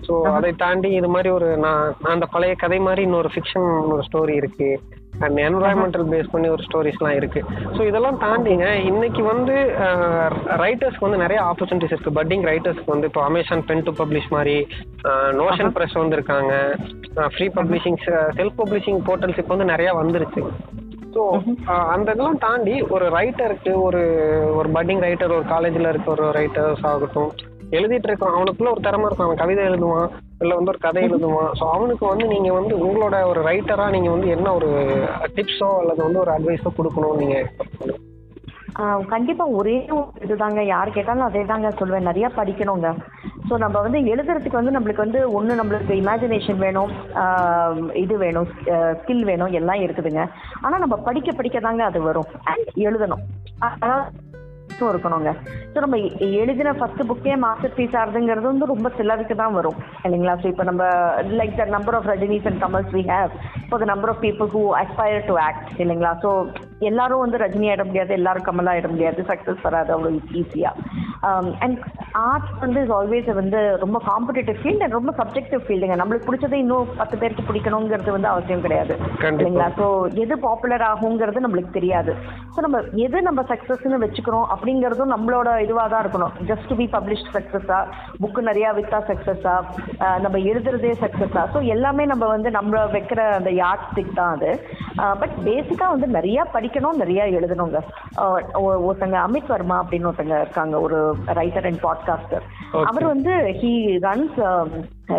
ஸோ 0.08 0.14
அதை 0.38 0.52
தாண்டி 0.64 0.90
இது 1.00 1.10
மாதிரி 1.16 1.30
ஒரு 1.38 1.50
நான் 1.66 1.84
நான் 2.02 2.16
அந்த 2.16 2.28
பழைய 2.36 2.54
கதை 2.64 2.80
மாதிரி 2.88 3.02
இன்னொரு 3.08 3.30
ஃபிக்ஷன் 3.34 3.70
ஒரு 3.96 4.04
ஸ்டோரி 4.08 4.36
இருக்கு. 4.42 4.70
அண்ட் 5.26 5.38
என்வரான்மெண்டல் 5.48 6.06
பேஸ் 6.12 6.32
பண்ணி 6.34 6.48
ஒரு 6.56 6.64
ஸ்டோரிஸ்லாம் 6.68 7.18
இருக்கு. 7.20 7.42
ஸோ 7.76 7.82
இதெல்லாம் 7.90 8.20
தாண்டிங்க. 8.24 8.68
இன்னைக்கு 8.92 9.24
வந்து 9.32 9.56
ரைட்டர்ஸ்க்கு 10.64 11.08
வந்து 11.08 11.24
நிறைய 11.24 11.40
ஆப்பர்ச்சுனிட்டிஸ் 11.50 11.94
இருக்கு. 11.96 12.18
பட்டிங் 12.20 12.46
ரைட்டர்ஸ்க்கு 12.52 12.94
வந்து 12.94 13.10
இப்போ 13.12 13.24
அமேசான் 13.30 13.66
பென் 13.72 13.86
டு 13.88 13.94
பப்ளிஷ் 14.02 14.30
மாதிரி 14.36 14.56
நோஷன் 15.42 15.74
ப்ரெஸ் 15.78 16.00
வந்திருக்காங்க 16.02 16.54
free 17.36 17.48
publishing 17.60 18.00
self 18.40 18.60
publishing 18.62 19.02
portals 19.10 19.42
இப்போ 19.44 19.54
வந்து 19.56 19.72
நிறைய 19.74 19.92
வந்துருச்சு. 20.02 20.44
ஸோ 21.16 21.22
அந்த 21.94 22.08
இதெல்லாம் 22.14 22.42
தாண்டி 22.48 22.76
ஒரு 22.96 23.06
ரைட்டருக்கு 23.18 23.72
ஒரு 23.88 24.02
ஒரு 24.60 24.70
பட்டிங் 24.76 25.02
ரைட்டர் 25.08 25.36
ஒரு 25.38 25.46
காலேஜில் 25.54 25.90
இருக்க 25.90 26.10
ஒரு 26.18 26.28
ரைட்டர்ஸ் 26.40 26.86
ஆகட்டும் 26.92 27.32
எழுதிட்டு 27.78 28.08
இருக்கான் 28.10 28.36
அவனுக்குள்ள 28.38 28.72
ஒரு 28.76 28.82
திறமை 28.88 29.06
இருக்கும். 29.08 29.28
அவன் 29.28 29.42
கவிதை 29.42 29.64
எழுதுவான். 29.70 30.10
இல்லை 30.42 30.54
வந்து 30.58 30.72
ஒரு 30.74 30.80
கதை 30.80 31.02
எழுதுவான் 31.08 31.52
ஸோ 31.60 31.66
அவனுக்கு 31.74 32.06
வந்து 32.06 32.28
நீங்கள் 32.28 32.58
வந்து 32.60 32.76
உங்களோட 32.86 33.18
ஒரு 33.24 33.42
ரைட்டராக 33.50 33.90
நீங்கள் 33.90 34.16
வந்து 34.16 34.28
என்ன 34.28 34.54
ஒரு 34.54 34.70
டிப்ஸோ 35.36 35.70
அல்லது 35.82 36.02
வந்து 36.04 36.20
ஒரு 36.20 36.32
அட்வைஸோ 36.32 36.72
கொடுக்கணும்னு 36.78 37.22
நீங்கள் 37.24 37.42
எக்ஸ்பெக்ட் 37.44 37.78
பண்ணுங்க 37.80 38.08
ஆஹ் 38.82 39.02
கண்டிப்பா 39.06 39.46
ஒரே 39.60 39.74
இதுதாங்க. 40.26 40.60
யார் 40.66 40.90
கேட்டாலும் 40.90 41.26
அதே 41.26 41.42
தாங்க 41.46 41.70
சொல்லுவேன் 41.80 42.08
நிறைய 42.10 42.28
படிக்கணுங்க. 42.38 42.90
ஸோ 43.50 43.54
நம்ம 43.58 43.78
வந்து 43.82 44.00
எழுதுறதுக்கு 44.14 44.60
வந்து 44.60 44.76
நம்மளுக்கு 44.76 45.04
வந்து 45.06 45.32
ஒன்று 45.32 45.58
நம்மளுக்கு 45.60 45.98
இமேஜினேஷன் 46.02 46.62
வேணும் 46.66 46.92
இது 48.04 48.18
வேணும் 48.18 48.48
ஸ்கில் 49.00 49.24
வேணும் 49.24 49.56
எல்லாம் 49.60 49.84
இருக்குதுங்க. 49.86 50.24
ஆனால் 50.62 50.80
நம்ம 50.80 50.98
படிக்க 51.08 51.32
படிக்க 51.32 51.60
தாங்க 51.60 51.84
அது 51.86 52.02
வரும். 52.02 52.30
அண்ட் 52.44 52.72
எழுதணும். 52.88 53.24
அதாவது 54.82 54.94
இருக்கணுங்க. 54.96 55.32
ஸோ 55.74 55.80
நம்ம 55.84 55.98
எழுதின 56.42 56.74
ஃபர்ஸ்ட் 56.80 57.04
புக்கே 57.10 57.36
மாஸ்டர் 57.46 57.76
பீஸ் 57.78 57.98
ஆகுதுங்கிறது 58.02 58.48
வந்து 58.52 58.72
ரொம்ப 58.74 58.88
சிலருக்கு 58.98 59.36
தான் 59.42 59.56
வரும். 59.60 59.78
இல்லைங்களா? 60.06 60.36
ஸோ 60.42 60.48
இப்போ 60.54 60.64
நம்ம 60.70 60.84
like 61.40 61.56
the 61.62 61.66
number 61.76 61.98
of 62.00 62.10
Rajinis 62.14 62.48
and 62.52 62.62
Kamals 62.66 62.92
we 62.98 63.04
have 63.14 63.32
for 63.70 63.82
the 63.84 63.88
number 63.94 64.12
of 64.14 64.22
people 64.26 64.50
who 64.56 64.64
aspire 64.82 65.28
to 65.30 65.36
act 65.48 65.70
இல்லைங்களா? 65.86 66.14
ஸோ 66.26 66.32
எல்லாரும் 66.90 67.24
வந்து 67.24 67.42
ரஜினி 67.46 67.68
ஆயிட 67.72 67.84
முடியாது 67.90 68.12
எல்லாரும் 68.20 68.48
கமல் 68.50 68.72
ஆயிட 68.74 68.88
முடியாது 68.94 69.26
சக்ஸஸ் 69.32 69.66
வராது 69.68 69.92
அவ்வளோ 69.96 70.12
ஈஸியாக 70.42 71.00
அண்ட் 71.64 71.80
ஆர்ட்ஸ் 72.28 72.54
வந்து 72.62 72.80
இஸ் 72.84 72.94
ஆல்வேஸ் 73.00 73.28
வந்து 73.40 73.60
ரொம்ப 73.84 73.98
காம்படிட்டிவ் 74.08 74.58
ஃபீல்ட் 74.62 74.84
அண்ட் 74.86 74.98
ரொம்ப 74.98 75.12
சப்ஜெக்டிவ் 75.20 75.62
ஃபீல்டுங்க 75.66 75.96
நம்மளுக்கு 76.02 76.28
பிடிச்சதை 76.30 76.60
இன்னும் 76.64 76.90
பத்து 77.02 77.16
பேருக்கு 77.22 77.44
பிடிக்கணுங்கிறது 77.50 78.16
வந்து 78.16 78.32
அவசியம் 78.32 78.64
கிடையாது. 78.66 78.94
இல்லைங்களா? 79.38 79.68
ஸோ 79.80 79.86
எது 80.24 80.36
பாப்புலர் 80.46 80.86
ஆகுங்கிறது 80.92 81.46
நம்மளுக்கு 81.46 81.78
தெரியாது. 81.78 82.14
ஸோ 82.56 82.60
நம்ம 82.66 82.80
எது 83.06 83.18
நம்ம 83.28 83.42
சக்ஸஸ்னு 83.52 84.02
வச்சுக்கிறோம் 84.06 84.48
அப்படிங்கிறதும் 84.72 85.14
நம்மளோட 85.14 85.50
இதுவாக 85.64 85.88
தான் 85.92 86.04
இருக்கணும். 86.04 86.34
ஜஸ்ட் 86.50 86.68
டு 86.70 86.76
பி 86.82 86.86
பப்ளிஷ்ட் 86.94 87.32
சக்ஸஸா 87.36 87.80
புக்கு 88.22 88.42
நிறையா 88.50 88.70
வித்தா 88.78 89.00
சக்ஸஸா 89.10 89.56
நம்ம 90.24 90.38
எழுதுறதே 90.52 90.92
சக்ஸஸா 91.04 91.44
ஸோ 91.54 91.62
எல்லாமே 91.76 92.04
நம்ம 92.12 92.28
வந்து 92.36 92.52
நம்ம 92.58 92.84
வைக்கிற 92.96 93.22
அந்த 93.40 93.52
யாட் 93.62 93.86
ஸ்டிக் 93.90 94.16
தான் 94.20 94.34
அது. 94.36 94.52
பட் 95.22 95.36
பேசிக்காக 95.48 95.92
வந்து 95.96 96.10
நிறைய 96.18 96.46
படிக்கணும் 96.56 97.02
நிறைய 97.04 97.22
எழுதணுங்க. 97.40 97.82
ஒருத்தங்க 98.88 99.18
அமித் 99.28 99.52
வர்மா 99.56 99.78
அப்படின்னு 99.84 100.10
ஒருத்தங்க 100.12 100.38
இருக்காங்க 100.46 100.76
ஒரு 100.88 101.00
ரைட்டர் 101.42 101.68
அண்ட் 101.72 101.84
பாட்காஸ்டர். 101.88 102.46
அவர் 102.92 103.12
வந்து 103.14 103.34
he 103.62 103.74
runs 104.08 104.40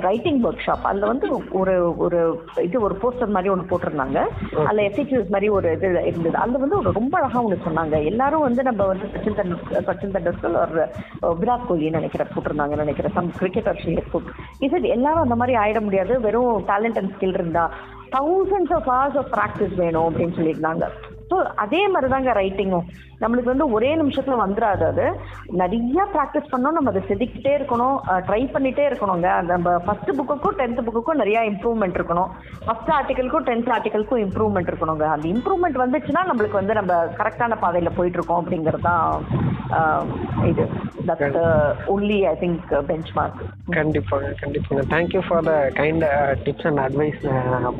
writing 0.01 0.40
work 0.43 0.64
shop 0.66 0.86
அதில் 0.90 1.07
வந்து 1.11 1.26
ஒரு 1.61 1.74
ஒரு 2.05 2.18
இது 2.66 2.80
ஒரு 2.80 2.95
போஸ்டர் 3.03 3.34
மாதிரி 3.36 3.53
ஒன்று 3.55 3.70
போட்டிருந்தாங்க. 3.70 4.18
அதில் 4.66 4.86
எஃபிக்யூஸ் 4.90 5.32
மாதிரி 5.34 5.49
ஒரு 5.49 5.72
இது 5.72 5.88
இருந்தது. 6.07 6.36
அதில் 6.36 6.62
வந்து 6.64 6.78
ஒரு 6.78 6.93
ரொம்ப 6.93 7.18
அழகாக 7.18 7.45
ஒன்று 7.45 7.66
சொன்னாங்க. 7.66 8.05
எல்லாரும் 8.11 8.47
வந்து 8.49 8.62
நம்ம 8.62 8.86
வந்து 8.93 9.11
சச்சின் 9.14 9.38
தெண்டுல்கர் 9.38 9.86
சச்சின் 9.88 10.14
தெண்டுல்கர் 10.16 10.59
ஒரு 10.62 10.86
விராட் 11.40 11.66
கோலி 11.68 11.90
நினைக்கிறேன் 11.99 12.32
போட்டிருந்தாங்க 12.34 12.76
நினைக்கிறேன் 12.84 13.16
சம் 13.18 13.32
கிரிக்கெட்டர் 13.40 13.82
ஷேர் 13.84 14.11
புட் 14.12 14.30
இது 14.59 14.82
எல்லாரும் 14.97 15.24
அந்த 15.26 15.34
மாதிரி 15.34 15.59
ஆயிட 15.64 15.80
முடியாது. 15.80 16.20
வெறும் 16.20 16.66
டேலண்ட் 16.72 17.01
அண்ட் 17.03 17.14
ஸ்கில் 17.16 17.38
இருந்தா. 17.38 17.70
Thousands 18.16 18.74
of 18.78 18.88
hours 18.93 19.18
of 19.22 19.32
practice 19.36 19.76
வேணும் 19.82 20.09
அப்படின்னு 20.09 20.36
சொல்லியிருந்தாங்க. 20.38 20.86
ஸோ 21.33 21.37
அதே 21.64 21.80
மாதிரி 21.93 22.09
தாங்க 22.12 22.33
ரைட்டிங்கும் 22.43 22.87
நம்மளுக்கு 23.22 23.51
வந்து 23.53 23.66
ஒரே 23.76 23.91
நிமிஷத்துல 24.01 24.37
வந்துடாது 24.43 24.85
அது. 24.89 25.05
நிறைய 25.61 26.05
ப்ராக்டிஸ் 26.14 26.49
பண்ணோம். 26.53 26.76
நம்ம 26.76 26.91
அதை 26.93 27.03
செதுக்கிட்டே 27.11 27.53
இருக்கணும். 27.59 27.97
ட்ரை 28.28 28.41
பண்ணிட்டே 28.55 28.85
இருக்கணுங்க. 28.89 29.28
நம்ம 29.51 29.74
ஃபர்ஸ்ட் 29.85 30.11
புக்குக்கும் 30.18 30.57
டென்த் 30.61 30.83
புக்குக்கும் 30.87 31.20
நிறைய 31.22 31.41
இம்ப்ரூவ்மெண்ட் 31.51 31.99
இருக்கணும். 31.99 32.30
ஃபர்ஸ்ட் 32.66 32.91
ஆர்டிக்கலுக்கும் 32.99 33.47
டென்த் 33.51 33.70
ஆர்டிக்கலுக்கும் 33.76 34.22
இம்ப்ரூவ்மெண்ட் 34.24 34.70
இருக்கணுங்க. 34.72 35.07
அந்த 35.14 35.28
இம்ப்ரூவ்மெண்ட் 35.35 35.78
வந்துச்சுன்னா 35.85 36.24
நம்மளுக்கு 36.30 36.61
வந்து 36.61 36.76
நம்ம 36.80 36.95
கரெக்டான 37.20 37.59
பாதையில 37.64 37.93
போயிட்டு 37.99 38.18
இருக்கோம் 38.20 38.43
அப்படிங்கிறது 38.43 38.89
தான் 38.91 39.07
இது. 40.51 40.66
That's 41.09 41.39
only 41.93 42.18
I 42.33 42.35
think 42.43 42.74
benchmark 43.18 43.41
கண்டிப்பாங்க 43.78 44.28
கண்டிப்பாங்க. 44.43 44.83
Thank you 44.95 45.22
for 45.28 45.47
the 45.51 45.55
kind 45.80 46.05
tips 46.45 46.66
and 46.70 46.83
advice 46.87 47.22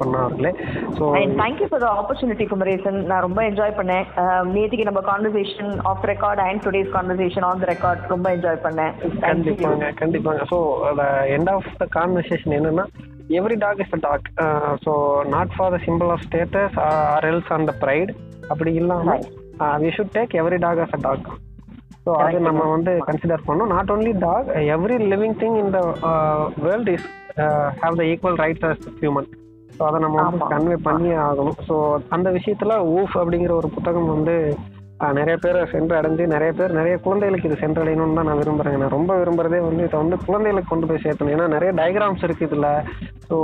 பண்ணா 0.00 0.20
அவர்களே 0.26 0.53
so 0.98 1.05
thank you 1.42 1.68
for 1.70 1.84
the 1.84 1.90
opportunity 2.00 2.46
Kumaresan 2.53 2.98
நான் 3.11 3.24
ரொம்ப 3.26 3.41
என்ஜாய் 3.49 3.76
பண்ணேன். 3.78 4.05
நேத்திக்கு 4.55 4.88
நம்ம 4.88 5.01
conversation 5.09 5.72
off 5.90 6.05
record 6.11 6.43
and 6.47 6.62
today's 6.66 6.90
conversation 6.97 7.47
on 7.49 7.62
the 7.62 7.68
record 7.72 8.03
ரொம்ப 8.14 8.26
என்ஜாய் 8.36 8.62
பண்ணேன். 8.66 8.93
கண்டிப்பாங்க 9.26 9.88
கண்டிப்பாங்க. 10.03 10.43
So 10.53 10.59
end 11.36 11.53
of 11.55 11.70
the 11.82 11.86
conversation 11.99 12.57
என்னன்னா 12.59 12.86
every 13.38 13.57
dog 13.64 13.80
is 13.84 13.95
a 13.97 14.03
dog 14.07 14.26
so 14.84 14.93
not 15.34 15.55
for 15.57 15.72
the 15.74 15.80
simple 15.86 16.11
of 16.14 16.24
status 16.26 16.76
or 16.88 17.26
else 17.30 17.53
on 17.57 17.68
the 17.70 17.74
pride 17.84 18.12
அப்படி 18.53 18.72
இல்லாமல் 18.80 19.22
we 19.82 19.90
should 19.97 20.14
take 20.16 20.34
every 20.43 20.59
dog 20.64 20.82
as 20.84 20.97
a 20.99 21.03
dog 21.07 21.28
so 22.07 22.12
அது. 22.20 22.38
நம்ம 22.47 22.62
வந்து 22.74 22.93
consider 23.09 23.47
பண்ணோம் 23.49 23.72
not 23.74 23.93
only 23.95 24.12
dog 24.24 24.49
every 24.76 24.97
living 25.12 25.36
thing 25.43 25.59
in 25.61 25.72
the 25.76 25.80
world 26.66 26.90
is 26.97 27.07
have 27.82 27.97
the 28.01 28.05
equal 28.12 28.38
rights 28.45 28.66
as 28.70 28.82
human 29.03 29.28
so 29.79 29.83
அதை 29.83 30.01
நம்ம 30.01 30.23
வந்து. 30.23 30.51
Convey 30.51 30.77
பண்ணியே 30.83 31.14
ஆகணும் 31.23 31.59
ஸோ 31.68 31.77
அந்த 32.09 32.31
விஷயத்துல 32.31 32.77
ஊஃப் 32.95 33.16
அப்படிங்கிற 33.16 33.51
ஒரு 33.53 33.68
புத்தகம் 33.68 34.09
வந்து 34.09 34.37
நிறைய 35.18 35.36
பேர் 35.44 35.59
சென்று 35.72 35.94
அடைஞ்சு 35.98 36.24
நிறைய 36.32 36.50
பேர் 36.59 36.76
நிறைய 36.78 36.96
குழந்தைகளுக்கு 37.05 37.48
இது 37.48 37.62
சென்றடையணும்னு 37.62 38.18
தான் 38.18 38.28
நான் 38.30 38.40
விரும்புறேங்க. 38.40 38.78
நான் 38.82 38.96
ரொம்ப 38.98 39.12
விரும்புறதே 39.20 39.61
வந்து 39.68 39.86
இதை 39.86 39.96
வந்து 40.03 40.16
குழந்தைகளுக்கு 40.28 40.72
கொண்டு 40.72 40.88
போய் 40.90 41.05
சேர்த்தணும். 41.05 41.34
ஏன்னா 41.36 41.46
நிறைய 41.55 41.70
டயக்ராம்ஸ் 41.80 42.24
இருக்கு 42.26 42.48
இதுல. 42.48 42.68
ஸோ 43.28 43.36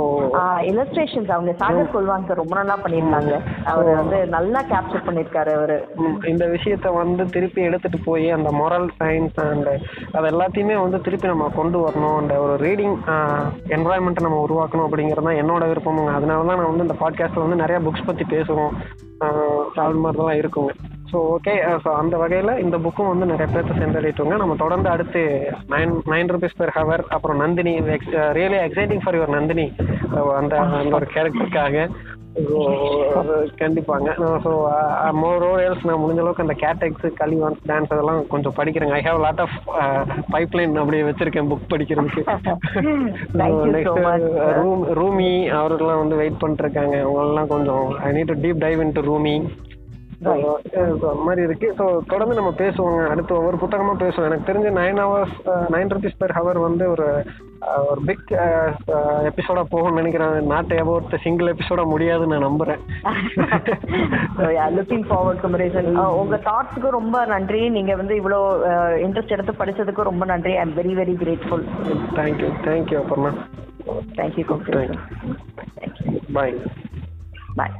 இல்லஸ்ட்ரேஷன்ஸ் 0.69 1.31
அவங்க 1.35 1.51
சாகர் 1.61 1.93
கொள்வாங்க 1.93 2.35
ரொம்ப 2.39 2.53
நல்லா 2.59 2.75
பண்ணியிருந்தாங்க. 2.83 3.33
அவர் 3.71 3.89
வந்து 3.99 4.17
நல்லா 4.35 4.59
கேப்சர் 4.71 5.05
பண்ணியிருக்காரு 5.07 5.51
அவரு. 5.59 5.77
இந்த 6.31 6.45
விஷயத்த 6.55 6.93
வந்து 6.99 7.25
திருப்பி 7.35 7.61
எடுத்துட்டு 7.69 7.99
போய் 8.09 8.27
அந்த 8.37 8.51
moral 8.59 8.85
சயின்ஸ் 8.99 9.39
அண்ட் 9.47 9.71
அது 10.17 10.25
எல்லாத்தையுமே 10.33 10.77
வந்து 10.83 10.99
திருப்பி 11.07 11.31
நம்ம 11.33 11.49
கொண்டு 11.59 11.79
வரணும். 11.85 12.17
அந்த 12.21 12.35
ஒரு 12.45 12.55
ரீடிங் 12.65 12.95
என்வாயன்மெண்ட்டை 13.77 14.25
நம்ம 14.27 14.41
உருவாக்கணும் 14.47 14.87
அப்படிங்கிறது 14.87 15.27
தான் 15.29 15.41
என்னோட 15.43 15.65
விருப்பமுங்க. 15.71 16.13
அதனால 16.19 16.47
தான் 16.49 16.61
நான் 16.61 16.71
வந்து 16.71 16.87
இந்த 16.87 16.97
பாட்காஸ்ட்டில் 17.03 17.45
வந்து 17.45 17.63
நிறைய 17.63 17.79
புக்ஸ் 17.87 18.07
பற்றி 18.11 18.27
பேசுவோம் 18.35 18.73
அது 19.83 20.01
மாதிரி 20.05 20.23
தான் 20.23 20.39
இருக்குங்க. 20.43 20.73
ஸோ 21.09 21.17
ஓகே 21.29 21.53
ஸோ 21.83 21.89
அந்த 21.95 22.17
வகையில் 22.17 22.57
இந்த 22.57 22.77
புக்கும் 22.77 23.07
வந்து 23.07 23.25
நிறைய 23.25 23.47
பேர்த்த 23.53 23.79
சென்றடைட்டுங்க 23.79 24.37
நம்ம 24.37 24.55
தொடர்ந்து 24.55 24.89
அடுத்து 24.89 25.21
nine 25.69 25.95
nine 26.07 26.31
rupees 26.31 26.59
per 26.59 26.75
hour 26.75 27.03
அப்புறம் 27.09 27.37
Nandini 27.37 27.73
really 28.33 28.59
exciting 28.65 29.03
for 29.03 29.15
your 29.15 29.35
Nandini 29.37 29.67
uh 30.13 30.33
அந்த 30.37 30.55
அந்த 30.75 30.95
ஒரு 30.95 31.07
கேரக்டருக்காக 31.13 31.87
கண்டிப்பாங்க. 33.59 34.09
ஸோ 34.43 34.51
மோர் 35.13 35.45
எல்ஸ் 35.63 35.85
நான் 35.85 36.01
முடிஞ்ச 36.01 36.19
அளவுக்கு 36.19 36.45
அந்த 36.45 36.55
கேட்டெக்ஸ் 36.59 37.07
கலிவான்ஸ் 37.17 37.63
டான்ஸ் 37.67 37.93
அதெல்லாம் 37.93 38.27
கொஞ்சம் 38.27 38.55
படிக்கிறேங்க. 38.57 38.91
I 38.91 39.01
have 39.01 39.19
lot 39.19 39.41
of 39.41 39.55
pipeline 40.31 40.75
அப்படியே 40.75 41.03
வச்சிருக்கேன் 41.03 41.49
புக் 41.51 41.71
படிக்கிறதுக்கு. 41.71 42.23
Sir. 43.79 44.53
ரூம் 44.59 44.83
ரூமி 44.95 45.31
அவர்கள்லாம் 45.57 46.03
வந்து 46.03 46.15
வெயிட் 46.15 46.41
பண்ணிருக்காங்க 46.41 46.95
அவங்களெல்லாம் 47.03 47.47
கொஞ்சம் 47.47 47.85
I 48.01 48.11
need 48.11 48.31
to 48.31 48.37
deep 48.41 48.63
dive 48.63 48.81
into 48.81 49.03
Rumi 49.03 49.35
மாதிரி 51.27 51.41
இருக்கு. 51.47 51.67
ஸோ 51.79 51.85
தொடர்ந்து 52.11 52.37
நம்ம 52.39 52.51
பேசுவோங்க. 52.61 53.01
அடுத்து 53.11 53.33
ஒவ்வொரு 53.39 53.57
புத்தகமா 53.61 53.93
பேசுவோம். 54.01 54.27
எனக்கு 54.29 54.49
தெரிஞ்ச 54.49 54.69
nine 54.79 54.99
hours 55.03 55.37
nine 55.75 55.91
rupees 55.93 56.19
per 56.23 56.35
hour 56.37 56.59
வந்து 56.65 56.85
ஒரு 56.93 57.07
ஒரு 57.89 58.01
பிக் 58.09 58.29
எபிசோடா 59.29 59.63
போகும்னு 59.71 59.99
நினைக்கிறேன். 59.99 60.35
நாட் 60.51 60.73
அபவுட் 60.83 61.15
சிங்கிள் 61.25 61.51
எபிசோடா 61.53 61.83
முடியாதுன்னு 61.93 62.33
நான் 62.33 62.47
நம்புறேன். 62.49 62.81
லுக்கிங் 64.77 65.05
ஃபார்வர்ட் 65.09 65.43
குமரேசன் 65.45 65.89
உங்க 66.21 66.39
தாட்ஸுக்கு 66.49 66.89
ரொம்ப 66.99 67.25
நன்றி. 67.33 67.61
நீங்க 67.77 67.95
வந்து 68.01 68.15
இவ்வளோ 68.21 68.39
இன்ட்ரெஸ்ட் 69.05 69.35
எடுத்து 69.37 69.59
படிச்சதுக்கு 69.61 70.09
ரொம்ப 70.11 70.25
நன்றி. 70.33 70.53
I 70.59 70.63
am 70.67 70.77
very 70.81 70.95
very 71.01 71.15
grateful 71.23 71.65
thank you 72.19 72.51
thank you 72.67 72.99
அப்புறமா 73.03 73.33
thank you 74.19 74.45
Kumaresan 74.51 75.03
bye 76.37 76.57
bye 77.59 77.77